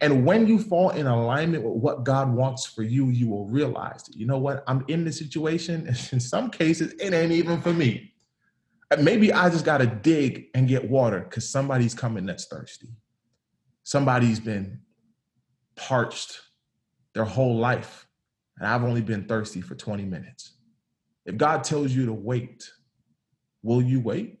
And 0.00 0.26
when 0.26 0.46
you 0.46 0.58
fall 0.58 0.90
in 0.90 1.06
alignment 1.06 1.64
with 1.64 1.74
what 1.74 2.04
God 2.04 2.32
wants 2.32 2.66
for 2.66 2.82
you, 2.82 3.08
you 3.08 3.28
will 3.28 3.46
realize 3.46 4.02
that, 4.04 4.16
you 4.16 4.26
know 4.26 4.38
what? 4.38 4.62
I'm 4.66 4.84
in 4.88 5.04
this 5.04 5.18
situation. 5.18 5.86
In 6.12 6.20
some 6.20 6.50
cases, 6.50 6.92
it 7.00 7.14
ain't 7.14 7.32
even 7.32 7.60
for 7.60 7.72
me. 7.72 8.12
Maybe 9.00 9.32
I 9.32 9.50
just 9.50 9.64
got 9.64 9.78
to 9.78 9.86
dig 9.86 10.48
and 10.54 10.68
get 10.68 10.90
water 10.90 11.20
because 11.20 11.48
somebody's 11.48 11.94
coming 11.94 12.26
that's 12.26 12.46
thirsty. 12.46 12.88
Somebody's 13.82 14.40
been 14.40 14.80
parched 15.76 16.40
their 17.14 17.24
whole 17.24 17.56
life, 17.56 18.06
and 18.58 18.68
I've 18.68 18.84
only 18.84 19.00
been 19.00 19.24
thirsty 19.24 19.60
for 19.60 19.74
20 19.74 20.04
minutes. 20.04 20.54
If 21.24 21.36
God 21.36 21.64
tells 21.64 21.92
you 21.92 22.06
to 22.06 22.12
wait, 22.12 22.70
will 23.62 23.82
you 23.82 24.00
wait? 24.00 24.40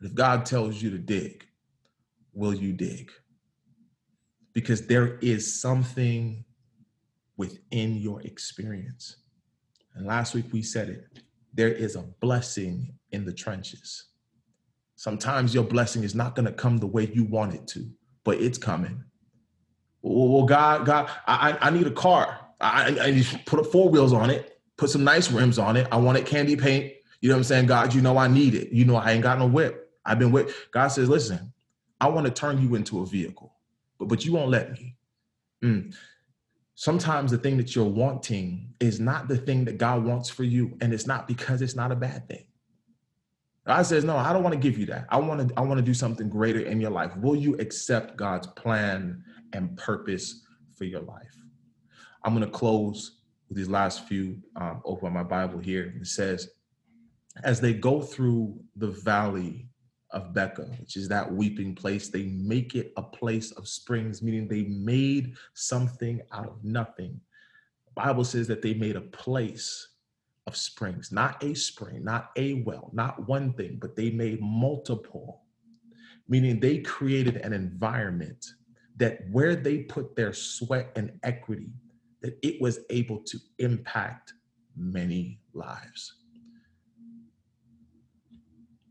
If 0.00 0.14
God 0.14 0.44
tells 0.44 0.82
you 0.82 0.90
to 0.90 0.98
dig, 0.98 1.46
will 2.32 2.54
you 2.54 2.72
dig? 2.72 3.10
Because 4.52 4.86
there 4.86 5.18
is 5.18 5.60
something 5.60 6.44
within 7.36 7.96
your 7.96 8.20
experience. 8.22 9.16
And 9.94 10.06
last 10.06 10.34
week 10.34 10.46
we 10.52 10.62
said 10.62 10.88
it 10.88 11.22
there 11.54 11.72
is 11.72 11.96
a 11.96 12.02
blessing 12.20 12.94
in 13.10 13.24
the 13.24 13.32
trenches. 13.32 14.06
Sometimes 14.96 15.54
your 15.54 15.64
blessing 15.64 16.02
is 16.02 16.14
not 16.14 16.34
going 16.34 16.46
to 16.46 16.52
come 16.52 16.78
the 16.78 16.86
way 16.86 17.10
you 17.12 17.24
want 17.24 17.54
it 17.54 17.66
to, 17.68 17.90
but 18.24 18.40
it's 18.40 18.58
coming. 18.58 19.04
Well, 20.02 20.44
God, 20.44 20.84
God, 20.84 21.10
I, 21.26 21.56
I 21.60 21.70
need 21.70 21.86
a 21.86 21.92
car. 21.92 22.38
I, 22.60 22.96
I 23.00 23.10
need 23.10 23.24
to 23.24 23.38
put 23.40 23.64
four 23.70 23.88
wheels 23.88 24.12
on 24.12 24.30
it, 24.30 24.58
put 24.76 24.90
some 24.90 25.04
nice 25.04 25.30
rims 25.30 25.58
on 25.58 25.76
it. 25.76 25.86
I 25.90 25.96
want 25.96 26.18
it 26.18 26.26
candy 26.26 26.56
paint. 26.56 26.92
You 27.20 27.28
know 27.28 27.36
what 27.36 27.40
I'm 27.40 27.44
saying? 27.44 27.66
God, 27.66 27.94
you 27.94 28.00
know 28.00 28.18
I 28.18 28.28
need 28.28 28.54
it. 28.54 28.72
You 28.72 28.84
know 28.84 28.96
I 28.96 29.12
ain't 29.12 29.22
got 29.22 29.38
no 29.38 29.46
whip. 29.46 29.90
I've 30.04 30.18
been 30.18 30.32
with 30.32 30.54
God 30.72 30.88
says, 30.88 31.08
listen, 31.08 31.52
I 32.00 32.08
want 32.08 32.26
to 32.26 32.32
turn 32.32 32.60
you 32.60 32.74
into 32.74 33.00
a 33.00 33.06
vehicle, 33.06 33.54
but 33.98 34.08
but 34.08 34.24
you 34.24 34.32
won't 34.32 34.50
let 34.50 34.72
me. 34.72 34.96
Mm. 35.62 35.94
Sometimes 36.74 37.30
the 37.30 37.38
thing 37.38 37.56
that 37.58 37.76
you're 37.76 37.84
wanting 37.84 38.74
is 38.80 38.98
not 38.98 39.28
the 39.28 39.36
thing 39.36 39.64
that 39.66 39.78
God 39.78 40.04
wants 40.04 40.28
for 40.28 40.42
you, 40.42 40.76
and 40.80 40.92
it's 40.92 41.06
not 41.06 41.28
because 41.28 41.62
it's 41.62 41.76
not 41.76 41.92
a 41.92 41.96
bad 41.96 42.26
thing. 42.28 42.44
God 43.64 43.82
says, 43.82 44.02
no, 44.02 44.16
I 44.16 44.32
don't 44.32 44.42
want 44.42 44.54
to 44.54 44.60
give 44.60 44.76
you 44.76 44.86
that. 44.86 45.06
I 45.08 45.18
want 45.18 45.48
to, 45.48 45.54
I 45.56 45.60
want 45.60 45.78
to 45.78 45.84
do 45.84 45.94
something 45.94 46.28
greater 46.28 46.58
in 46.58 46.80
your 46.80 46.90
life. 46.90 47.16
Will 47.16 47.36
you 47.36 47.54
accept 47.58 48.16
God's 48.16 48.48
plan 48.48 49.22
and 49.52 49.76
purpose 49.76 50.42
for 50.76 50.84
your 50.84 51.00
life? 51.00 51.36
I'm 52.24 52.34
going 52.34 52.44
to 52.44 52.50
close 52.50 53.18
with 53.48 53.58
these 53.58 53.68
last 53.68 54.06
few, 54.06 54.38
um, 54.56 54.80
open 54.84 55.12
my 55.12 55.22
Bible 55.22 55.58
here. 55.58 55.94
It 56.00 56.06
says, 56.06 56.48
as 57.44 57.60
they 57.60 57.72
go 57.72 58.00
through 58.00 58.60
the 58.76 58.88
valley 58.90 59.68
of 60.12 60.34
Baca, 60.34 60.64
which 60.78 60.96
is 60.96 61.08
that 61.08 61.32
weeping 61.32 61.74
place. 61.74 62.08
They 62.08 62.24
make 62.24 62.74
it 62.74 62.92
a 62.96 63.02
place 63.02 63.50
of 63.52 63.66
springs, 63.66 64.22
meaning 64.22 64.46
they 64.46 64.62
made 64.62 65.34
something 65.54 66.20
out 66.32 66.48
of 66.48 66.62
nothing. 66.62 67.20
The 67.86 67.92
Bible 68.02 68.24
says 68.24 68.46
that 68.48 68.62
they 68.62 68.74
made 68.74 68.96
a 68.96 69.00
place 69.00 69.88
of 70.46 70.56
springs, 70.56 71.12
not 71.12 71.42
a 71.42 71.54
spring, 71.54 72.04
not 72.04 72.30
a 72.36 72.54
well, 72.62 72.90
not 72.92 73.26
one 73.28 73.52
thing, 73.54 73.78
but 73.80 73.96
they 73.96 74.10
made 74.10 74.40
multiple, 74.40 75.42
meaning 76.28 76.60
they 76.60 76.78
created 76.78 77.36
an 77.36 77.52
environment 77.52 78.44
that 79.02 79.28
where 79.32 79.56
they 79.56 79.78
put 79.78 80.14
their 80.14 80.32
sweat 80.32 80.92
and 80.94 81.18
equity, 81.24 81.72
that 82.20 82.38
it 82.40 82.62
was 82.62 82.78
able 82.88 83.18
to 83.18 83.36
impact 83.58 84.32
many 84.76 85.40
lives. 85.54 86.14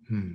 Hmm. 0.10 0.34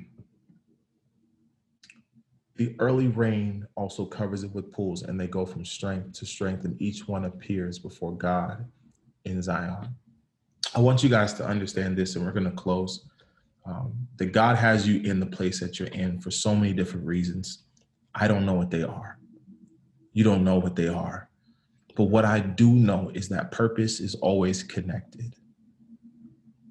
The 2.56 2.74
early 2.78 3.08
rain 3.08 3.66
also 3.74 4.06
covers 4.06 4.44
it 4.44 4.54
with 4.54 4.72
pools, 4.72 5.02
and 5.02 5.20
they 5.20 5.26
go 5.26 5.44
from 5.44 5.62
strength 5.66 6.18
to 6.20 6.24
strength, 6.24 6.64
and 6.64 6.80
each 6.80 7.06
one 7.06 7.26
appears 7.26 7.78
before 7.78 8.16
God 8.16 8.64
in 9.26 9.42
Zion. 9.42 9.94
I 10.74 10.80
want 10.80 11.02
you 11.02 11.10
guys 11.10 11.34
to 11.34 11.46
understand 11.46 11.98
this, 11.98 12.16
and 12.16 12.24
we're 12.24 12.32
going 12.32 12.44
to 12.44 12.50
close. 12.50 13.06
Um, 13.66 14.08
that 14.16 14.32
God 14.32 14.56
has 14.56 14.88
you 14.88 15.02
in 15.02 15.20
the 15.20 15.26
place 15.26 15.60
that 15.60 15.78
you're 15.78 15.88
in 15.88 16.18
for 16.20 16.30
so 16.30 16.54
many 16.54 16.72
different 16.72 17.04
reasons. 17.04 17.64
I 18.14 18.26
don't 18.26 18.46
know 18.46 18.54
what 18.54 18.70
they 18.70 18.84
are. 18.84 19.18
You 20.16 20.24
don't 20.24 20.44
know 20.44 20.56
what 20.56 20.76
they 20.76 20.88
are. 20.88 21.28
But 21.94 22.04
what 22.04 22.24
I 22.24 22.40
do 22.40 22.70
know 22.70 23.10
is 23.12 23.28
that 23.28 23.50
purpose 23.50 24.00
is 24.00 24.14
always 24.14 24.62
connected. 24.62 25.36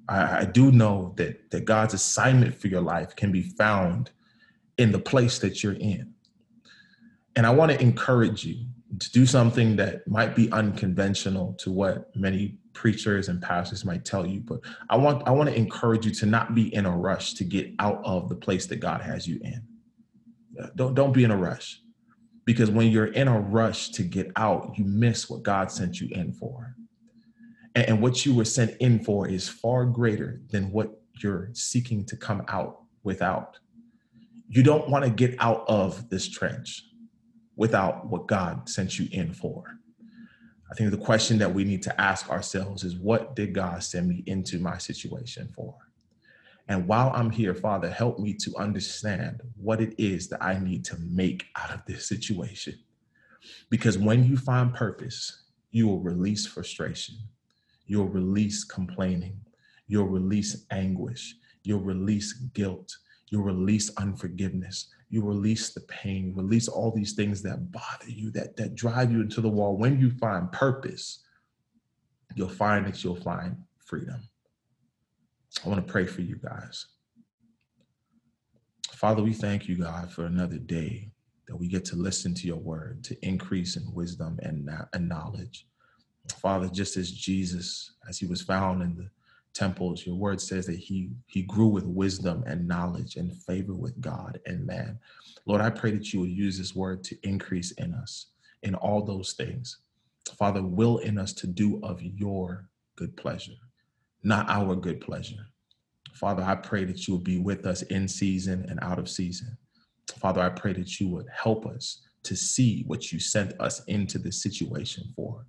I, 0.08 0.38
I 0.38 0.44
do 0.46 0.72
know 0.72 1.14
that, 1.16 1.52
that 1.52 1.64
God's 1.64 1.94
assignment 1.94 2.56
for 2.56 2.66
your 2.66 2.80
life 2.80 3.14
can 3.14 3.30
be 3.30 3.42
found 3.42 4.10
in 4.78 4.90
the 4.90 4.98
place 4.98 5.38
that 5.38 5.62
you're 5.62 5.74
in. 5.74 6.12
And 7.36 7.46
I 7.46 7.50
want 7.50 7.70
to 7.70 7.80
encourage 7.80 8.44
you 8.44 8.66
to 8.98 9.12
do 9.12 9.24
something 9.24 9.76
that 9.76 10.08
might 10.08 10.34
be 10.34 10.50
unconventional 10.50 11.54
to 11.60 11.70
what 11.70 12.16
many 12.16 12.58
preachers 12.72 13.28
and 13.28 13.40
pastors 13.40 13.84
might 13.84 14.04
tell 14.04 14.26
you, 14.26 14.40
but 14.40 14.58
I 14.90 14.96
want 14.96 15.22
I 15.24 15.30
want 15.30 15.50
to 15.50 15.56
encourage 15.56 16.04
you 16.04 16.12
to 16.14 16.26
not 16.26 16.56
be 16.56 16.74
in 16.74 16.84
a 16.84 16.90
rush 16.90 17.34
to 17.34 17.44
get 17.44 17.72
out 17.78 18.00
of 18.04 18.28
the 18.28 18.34
place 18.34 18.66
that 18.66 18.80
God 18.80 19.02
has 19.02 19.28
you 19.28 19.38
in. 19.40 19.62
Don't 20.74 20.94
don't 20.94 21.12
be 21.12 21.22
in 21.22 21.30
a 21.30 21.36
rush. 21.36 21.80
Because 22.46 22.70
when 22.70 22.88
you're 22.88 23.12
in 23.12 23.28
a 23.28 23.38
rush 23.38 23.90
to 23.90 24.02
get 24.02 24.30
out, 24.36 24.72
you 24.78 24.86
miss 24.86 25.28
what 25.28 25.42
God 25.42 25.70
sent 25.70 26.00
you 26.00 26.08
in 26.12 26.32
for. 26.32 26.74
And, 27.74 27.88
and 27.88 28.02
what 28.02 28.24
you 28.24 28.34
were 28.34 28.46
sent 28.46 28.76
in 28.80 29.04
for 29.04 29.28
is 29.28 29.48
far 29.48 29.84
greater 29.84 30.40
than 30.50 30.72
what 30.72 30.98
you're 31.22 31.50
seeking 31.52 32.06
to 32.06 32.16
come 32.16 32.44
out 32.48 32.78
without 33.02 33.58
you 34.48 34.62
don't 34.62 34.88
want 34.88 35.04
to 35.04 35.10
get 35.10 35.36
out 35.40 35.64
of 35.68 36.08
this 36.08 36.28
trench 36.28 36.84
without 37.56 38.06
what 38.06 38.26
God 38.26 38.68
sent 38.68 38.98
you 38.98 39.08
in 39.10 39.32
for. 39.32 39.78
I 40.70 40.74
think 40.74 40.90
the 40.90 40.98
question 40.98 41.38
that 41.38 41.52
we 41.52 41.64
need 41.64 41.82
to 41.82 42.00
ask 42.00 42.30
ourselves 42.30 42.84
is 42.84 42.96
what 42.96 43.34
did 43.34 43.54
God 43.54 43.82
send 43.82 44.08
me 44.08 44.22
into 44.26 44.58
my 44.58 44.78
situation 44.78 45.48
for? 45.54 45.74
And 46.68 46.88
while 46.88 47.12
I'm 47.14 47.30
here, 47.30 47.54
Father, 47.54 47.88
help 47.90 48.18
me 48.18 48.34
to 48.34 48.52
understand 48.56 49.40
what 49.56 49.80
it 49.80 49.94
is 49.98 50.28
that 50.28 50.42
I 50.42 50.58
need 50.58 50.84
to 50.86 50.96
make 50.98 51.46
out 51.56 51.72
of 51.72 51.84
this 51.86 52.08
situation. 52.08 52.78
Because 53.70 53.98
when 53.98 54.24
you 54.24 54.36
find 54.36 54.74
purpose, 54.74 55.44
you 55.70 55.86
will 55.86 56.00
release 56.00 56.46
frustration, 56.46 57.16
you'll 57.86 58.08
release 58.08 58.64
complaining, 58.64 59.38
you'll 59.86 60.08
release 60.08 60.66
anguish, 60.70 61.36
you'll 61.62 61.80
release 61.80 62.32
guilt, 62.32 62.96
you'll 63.28 63.44
release 63.44 63.92
unforgiveness. 63.96 64.88
You 65.08 65.22
release 65.22 65.72
the 65.72 65.82
pain, 65.82 66.34
release 66.34 66.66
all 66.66 66.90
these 66.90 67.12
things 67.12 67.40
that 67.42 67.70
bother 67.70 68.08
you, 68.08 68.32
that, 68.32 68.56
that 68.56 68.74
drive 68.74 69.12
you 69.12 69.20
into 69.20 69.40
the 69.40 69.48
wall. 69.48 69.76
When 69.76 70.00
you 70.00 70.10
find 70.10 70.50
purpose, 70.50 71.20
you'll 72.34 72.48
find 72.48 72.84
that 72.86 73.04
you'll 73.04 73.14
find 73.14 73.56
freedom. 73.78 74.28
I 75.64 75.68
want 75.68 75.84
to 75.86 75.92
pray 75.92 76.06
for 76.06 76.22
you 76.22 76.36
guys. 76.36 76.86
Father, 78.92 79.22
we 79.22 79.32
thank 79.32 79.68
you, 79.68 79.76
God, 79.76 80.10
for 80.10 80.26
another 80.26 80.58
day 80.58 81.10
that 81.48 81.56
we 81.56 81.68
get 81.68 81.84
to 81.86 81.96
listen 81.96 82.34
to 82.34 82.46
your 82.46 82.56
word, 82.58 83.04
to 83.04 83.26
increase 83.26 83.76
in 83.76 83.84
wisdom 83.92 84.38
and, 84.42 84.68
and 84.92 85.08
knowledge. 85.08 85.66
Father, 86.38 86.68
just 86.68 86.96
as 86.96 87.10
Jesus, 87.10 87.92
as 88.08 88.18
he 88.18 88.26
was 88.26 88.42
found 88.42 88.82
in 88.82 88.96
the 88.96 89.10
temples 89.56 90.04
your 90.04 90.14
word 90.14 90.38
says 90.38 90.66
that 90.66 90.76
he 90.76 91.08
he 91.26 91.40
grew 91.42 91.66
with 91.66 91.86
wisdom 91.86 92.44
and 92.46 92.68
knowledge 92.68 93.16
and 93.16 93.34
favor 93.44 93.72
with 93.72 93.98
god 94.02 94.38
and 94.44 94.66
man 94.66 94.98
lord 95.46 95.62
i 95.62 95.70
pray 95.70 95.90
that 95.90 96.12
you 96.12 96.20
will 96.20 96.26
use 96.26 96.58
this 96.58 96.74
word 96.74 97.02
to 97.02 97.16
increase 97.22 97.70
in 97.72 97.94
us 97.94 98.26
in 98.64 98.74
all 98.74 99.02
those 99.02 99.32
things 99.32 99.78
father 100.38 100.62
will 100.62 100.98
in 100.98 101.16
us 101.16 101.32
to 101.32 101.46
do 101.46 101.80
of 101.82 102.02
your 102.02 102.68
good 102.96 103.16
pleasure 103.16 103.52
not 104.22 104.48
our 104.48 104.74
good 104.74 105.00
pleasure. 105.00 105.46
Father 106.14 106.42
i 106.42 106.54
pray 106.54 106.84
that 106.84 107.06
you 107.06 107.14
will 107.14 107.20
be 107.20 107.38
with 107.38 107.66
us 107.66 107.82
in 107.82 108.08
season 108.08 108.64
and 108.68 108.78
out 108.82 108.98
of 108.98 109.08
season. 109.08 109.56
Father 110.18 110.40
i 110.40 110.48
pray 110.48 110.72
that 110.72 110.98
you 110.98 111.08
would 111.08 111.26
help 111.32 111.66
us 111.66 112.02
to 112.22 112.36
see 112.36 112.84
what 112.86 113.12
you 113.12 113.20
sent 113.20 113.58
us 113.60 113.84
into 113.84 114.18
this 114.18 114.42
situation 114.42 115.04
for 115.14 115.44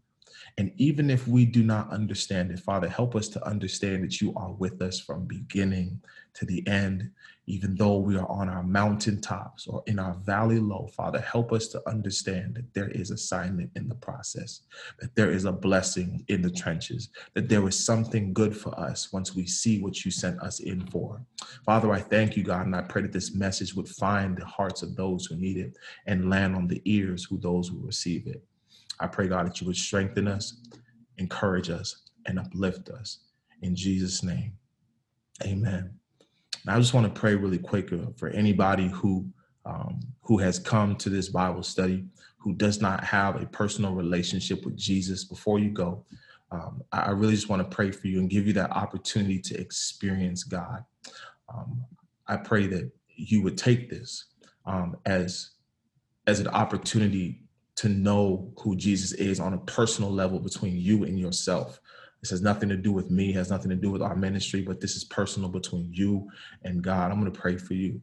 and 0.57 0.71
even 0.77 1.09
if 1.09 1.27
we 1.27 1.45
do 1.45 1.63
not 1.63 1.91
understand 1.91 2.51
it, 2.51 2.59
Father, 2.59 2.87
help 2.87 3.15
us 3.15 3.27
to 3.29 3.45
understand 3.45 4.03
that 4.03 4.21
you 4.21 4.33
are 4.35 4.51
with 4.53 4.81
us 4.81 4.99
from 4.99 5.25
beginning 5.25 6.01
to 6.33 6.45
the 6.45 6.65
end, 6.67 7.09
even 7.47 7.75
though 7.75 7.97
we 7.97 8.17
are 8.17 8.29
on 8.29 8.49
our 8.49 8.63
mountaintops 8.63 9.67
or 9.67 9.83
in 9.87 9.99
our 9.99 10.15
valley 10.25 10.59
low. 10.59 10.87
Father, 10.95 11.19
help 11.19 11.51
us 11.51 11.67
to 11.69 11.89
understand 11.89 12.55
that 12.55 12.73
there 12.73 12.89
is 12.89 13.11
assignment 13.11 13.71
in 13.75 13.87
the 13.87 13.95
process, 13.95 14.61
that 14.99 15.15
there 15.15 15.31
is 15.31 15.45
a 15.45 15.51
blessing 15.51 16.23
in 16.27 16.41
the 16.41 16.51
trenches, 16.51 17.09
that 17.33 17.49
there 17.49 17.67
is 17.67 17.85
something 17.85 18.33
good 18.33 18.55
for 18.55 18.77
us 18.79 19.13
once 19.13 19.35
we 19.35 19.45
see 19.45 19.79
what 19.79 20.03
you 20.03 20.11
sent 20.11 20.39
us 20.41 20.59
in 20.59 20.85
for. 20.87 21.21
Father, 21.65 21.91
I 21.91 21.99
thank 21.99 22.35
you, 22.35 22.43
God, 22.43 22.65
and 22.65 22.75
I 22.75 22.81
pray 22.81 23.03
that 23.03 23.13
this 23.13 23.33
message 23.33 23.73
would 23.75 23.87
find 23.87 24.37
the 24.37 24.45
hearts 24.45 24.83
of 24.83 24.95
those 24.95 25.25
who 25.25 25.35
need 25.35 25.57
it 25.57 25.77
and 26.05 26.29
land 26.29 26.55
on 26.55 26.67
the 26.67 26.81
ears 26.85 27.23
who 27.23 27.37
those 27.37 27.67
who 27.67 27.79
receive 27.79 28.27
it. 28.27 28.43
I 28.99 29.07
pray, 29.07 29.27
God, 29.27 29.45
that 29.45 29.61
you 29.61 29.67
would 29.67 29.75
strengthen 29.75 30.27
us, 30.27 30.61
encourage 31.17 31.69
us, 31.69 32.03
and 32.25 32.39
uplift 32.39 32.89
us. 32.89 33.19
In 33.61 33.75
Jesus' 33.75 34.23
name, 34.23 34.53
amen. 35.43 35.91
And 36.65 36.75
I 36.75 36.79
just 36.79 36.93
want 36.93 37.13
to 37.13 37.19
pray 37.19 37.35
really 37.35 37.57
quick 37.57 37.93
uh, 37.93 38.11
for 38.17 38.29
anybody 38.29 38.87
who 38.89 39.27
um, 39.65 39.99
who 40.21 40.37
has 40.37 40.59
come 40.59 40.95
to 40.95 41.09
this 41.09 41.27
Bible 41.27 41.63
study 41.63 42.05
who 42.37 42.53
does 42.53 42.81
not 42.81 43.03
have 43.03 43.41
a 43.41 43.45
personal 43.47 43.93
relationship 43.93 44.63
with 44.63 44.77
Jesus. 44.77 45.25
Before 45.25 45.59
you 45.59 45.71
go, 45.71 46.05
um, 46.51 46.81
I 46.93 47.11
really 47.11 47.35
just 47.35 47.49
want 47.49 47.69
to 47.69 47.75
pray 47.75 47.91
for 47.91 48.07
you 48.07 48.19
and 48.19 48.29
give 48.29 48.47
you 48.47 48.53
that 48.53 48.71
opportunity 48.71 49.39
to 49.39 49.59
experience 49.59 50.43
God. 50.43 50.85
Um, 51.53 51.83
I 52.27 52.37
pray 52.37 52.67
that 52.67 52.89
you 53.15 53.41
would 53.41 53.57
take 53.57 53.89
this 53.89 54.25
um, 54.65 54.95
as 55.05 55.51
as 56.27 56.39
an 56.39 56.47
opportunity 56.47 57.41
to 57.77 57.89
know 57.89 58.51
who 58.59 58.75
Jesus 58.75 59.13
is 59.13 59.39
on 59.39 59.53
a 59.53 59.59
personal 59.59 60.11
level 60.11 60.39
between 60.39 60.77
you 60.77 61.03
and 61.03 61.17
yourself. 61.17 61.79
This 62.21 62.31
has 62.31 62.41
nothing 62.41 62.69
to 62.69 62.77
do 62.77 62.91
with 62.91 63.11
me, 63.11 63.31
has 63.33 63.51
nothing 63.51 63.69
to 63.69 63.75
do 63.75 63.91
with 63.91 64.01
our 64.01 64.15
ministry, 64.15 64.61
but 64.61 64.81
this 64.81 64.95
is 64.95 65.03
personal 65.03 65.49
between 65.49 65.89
you 65.93 66.27
and 66.63 66.81
God. 66.81 67.11
I'm 67.11 67.19
going 67.19 67.31
to 67.31 67.39
pray 67.39 67.57
for 67.57 67.75
you. 67.75 68.01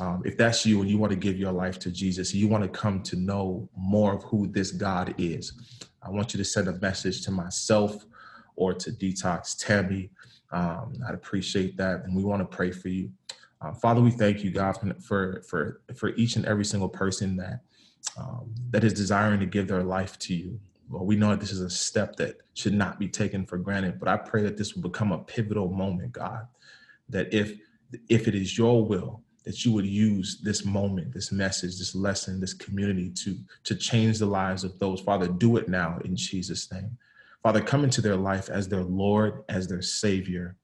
Um, 0.00 0.22
if 0.24 0.36
that's 0.36 0.66
you 0.66 0.80
and 0.80 0.90
you 0.90 0.98
want 0.98 1.12
to 1.12 1.18
give 1.18 1.36
your 1.36 1.52
life 1.52 1.78
to 1.80 1.90
Jesus, 1.90 2.34
you 2.34 2.48
want 2.48 2.64
to 2.64 2.68
come 2.68 3.02
to 3.02 3.16
know 3.16 3.68
more 3.76 4.14
of 4.14 4.24
who 4.24 4.48
this 4.48 4.70
God 4.72 5.14
is, 5.18 5.52
I 6.02 6.10
want 6.10 6.34
you 6.34 6.38
to 6.38 6.44
send 6.44 6.68
a 6.68 6.78
message 6.80 7.22
to 7.22 7.30
myself 7.30 8.04
or 8.56 8.74
to 8.74 8.90
Detox 8.90 9.56
Tammy. 9.58 10.10
Um, 10.52 10.94
I'd 11.06 11.14
appreciate 11.14 11.76
that. 11.76 12.04
And 12.04 12.16
we 12.16 12.24
want 12.24 12.40
to 12.40 12.56
pray 12.56 12.70
for 12.70 12.88
you. 12.88 13.10
Uh, 13.60 13.72
Father, 13.72 14.00
we 14.00 14.10
thank 14.10 14.44
you, 14.44 14.50
God, 14.50 14.76
for, 15.00 15.42
for, 15.42 15.80
for 15.94 16.10
each 16.10 16.36
and 16.36 16.44
every 16.44 16.64
single 16.64 16.88
person 16.88 17.36
that, 17.36 17.60
um, 18.16 18.54
that 18.70 18.84
is 18.84 18.92
desiring 18.92 19.40
to 19.40 19.46
give 19.46 19.68
their 19.68 19.82
life 19.82 20.18
to 20.20 20.34
you. 20.34 20.60
Well, 20.88 21.04
we 21.04 21.16
know 21.16 21.30
that 21.30 21.40
this 21.40 21.52
is 21.52 21.60
a 21.60 21.70
step 21.70 22.16
that 22.16 22.38
should 22.54 22.74
not 22.74 22.98
be 22.98 23.08
taken 23.08 23.46
for 23.46 23.58
granted, 23.58 23.98
but 23.98 24.08
I 24.08 24.16
pray 24.16 24.42
that 24.42 24.56
this 24.56 24.74
will 24.74 24.82
become 24.82 25.12
a 25.12 25.18
pivotal 25.18 25.70
moment, 25.70 26.12
God, 26.12 26.46
that 27.08 27.32
if 27.32 27.58
if 28.08 28.26
it 28.26 28.34
is 28.34 28.58
your 28.58 28.84
will 28.84 29.22
that 29.44 29.64
you 29.64 29.72
would 29.72 29.86
use 29.86 30.40
this 30.42 30.64
moment, 30.64 31.12
this 31.12 31.30
message, 31.30 31.78
this 31.78 31.94
lesson, 31.94 32.40
this 32.40 32.54
community 32.54 33.10
to, 33.10 33.38
to 33.62 33.76
change 33.76 34.18
the 34.18 34.26
lives 34.26 34.64
of 34.64 34.78
those. 34.78 35.00
Father, 35.00 35.28
do 35.28 35.58
it 35.58 35.68
now 35.68 35.98
in 36.04 36.16
Jesus' 36.16 36.72
name. 36.72 36.96
Father, 37.42 37.60
come 37.60 37.84
into 37.84 38.00
their 38.00 38.16
life 38.16 38.48
as 38.48 38.68
their 38.68 38.82
Lord, 38.82 39.44
as 39.50 39.68
their 39.68 39.82
Savior. 39.82 40.56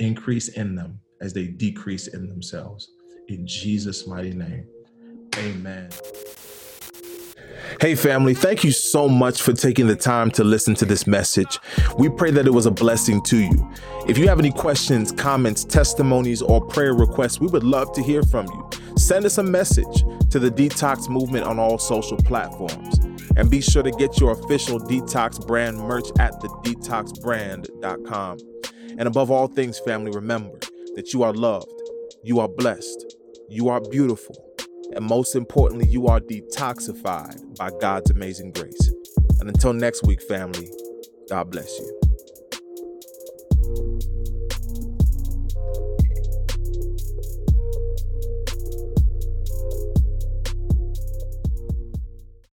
Increase 0.00 0.48
in 0.48 0.74
them 0.74 1.00
as 1.20 1.32
they 1.32 1.46
decrease 1.46 2.08
in 2.08 2.28
themselves. 2.28 2.90
In 3.28 3.46
Jesus' 3.46 4.06
mighty 4.06 4.32
name, 4.32 4.68
amen. 5.38 5.90
Hey, 7.78 7.94
family, 7.94 8.32
thank 8.32 8.64
you 8.64 8.72
so 8.72 9.06
much 9.06 9.42
for 9.42 9.52
taking 9.52 9.86
the 9.86 9.96
time 9.96 10.30
to 10.30 10.44
listen 10.44 10.74
to 10.76 10.86
this 10.86 11.06
message. 11.06 11.58
We 11.98 12.08
pray 12.08 12.30
that 12.30 12.46
it 12.46 12.50
was 12.50 12.64
a 12.64 12.70
blessing 12.70 13.20
to 13.24 13.36
you. 13.36 13.70
If 14.08 14.16
you 14.16 14.28
have 14.28 14.38
any 14.38 14.50
questions, 14.50 15.12
comments, 15.12 15.62
testimonies, 15.62 16.40
or 16.40 16.64
prayer 16.64 16.94
requests, 16.94 17.38
we 17.38 17.48
would 17.48 17.64
love 17.64 17.92
to 17.92 18.02
hear 18.02 18.22
from 18.22 18.46
you. 18.46 18.70
Send 18.96 19.26
us 19.26 19.36
a 19.36 19.42
message 19.42 20.04
to 20.30 20.38
the 20.38 20.50
Detox 20.50 21.10
Movement 21.10 21.44
on 21.44 21.58
all 21.58 21.76
social 21.76 22.16
platforms. 22.16 22.98
And 23.36 23.50
be 23.50 23.60
sure 23.60 23.82
to 23.82 23.90
get 23.90 24.18
your 24.20 24.32
official 24.32 24.80
Detox 24.80 25.46
brand 25.46 25.76
merch 25.76 26.08
at 26.18 26.32
thedetoxbrand.com. 26.40 28.38
And 28.98 29.02
above 29.02 29.30
all 29.30 29.48
things, 29.48 29.78
family, 29.80 30.12
remember 30.12 30.58
that 30.94 31.12
you 31.12 31.22
are 31.22 31.34
loved, 31.34 31.70
you 32.24 32.40
are 32.40 32.48
blessed, 32.48 33.16
you 33.50 33.68
are 33.68 33.82
beautiful 33.82 34.45
and 34.94 35.04
most 35.04 35.34
importantly, 35.34 35.86
you 35.88 36.06
are 36.06 36.20
detoxified 36.20 37.56
by 37.58 37.70
God's 37.80 38.10
amazing 38.10 38.52
grace. 38.52 38.92
And 39.40 39.48
until 39.48 39.72
next 39.72 40.04
week, 40.04 40.22
family, 40.22 40.70
God 41.28 41.50
bless 41.50 41.78
you. 41.78 41.95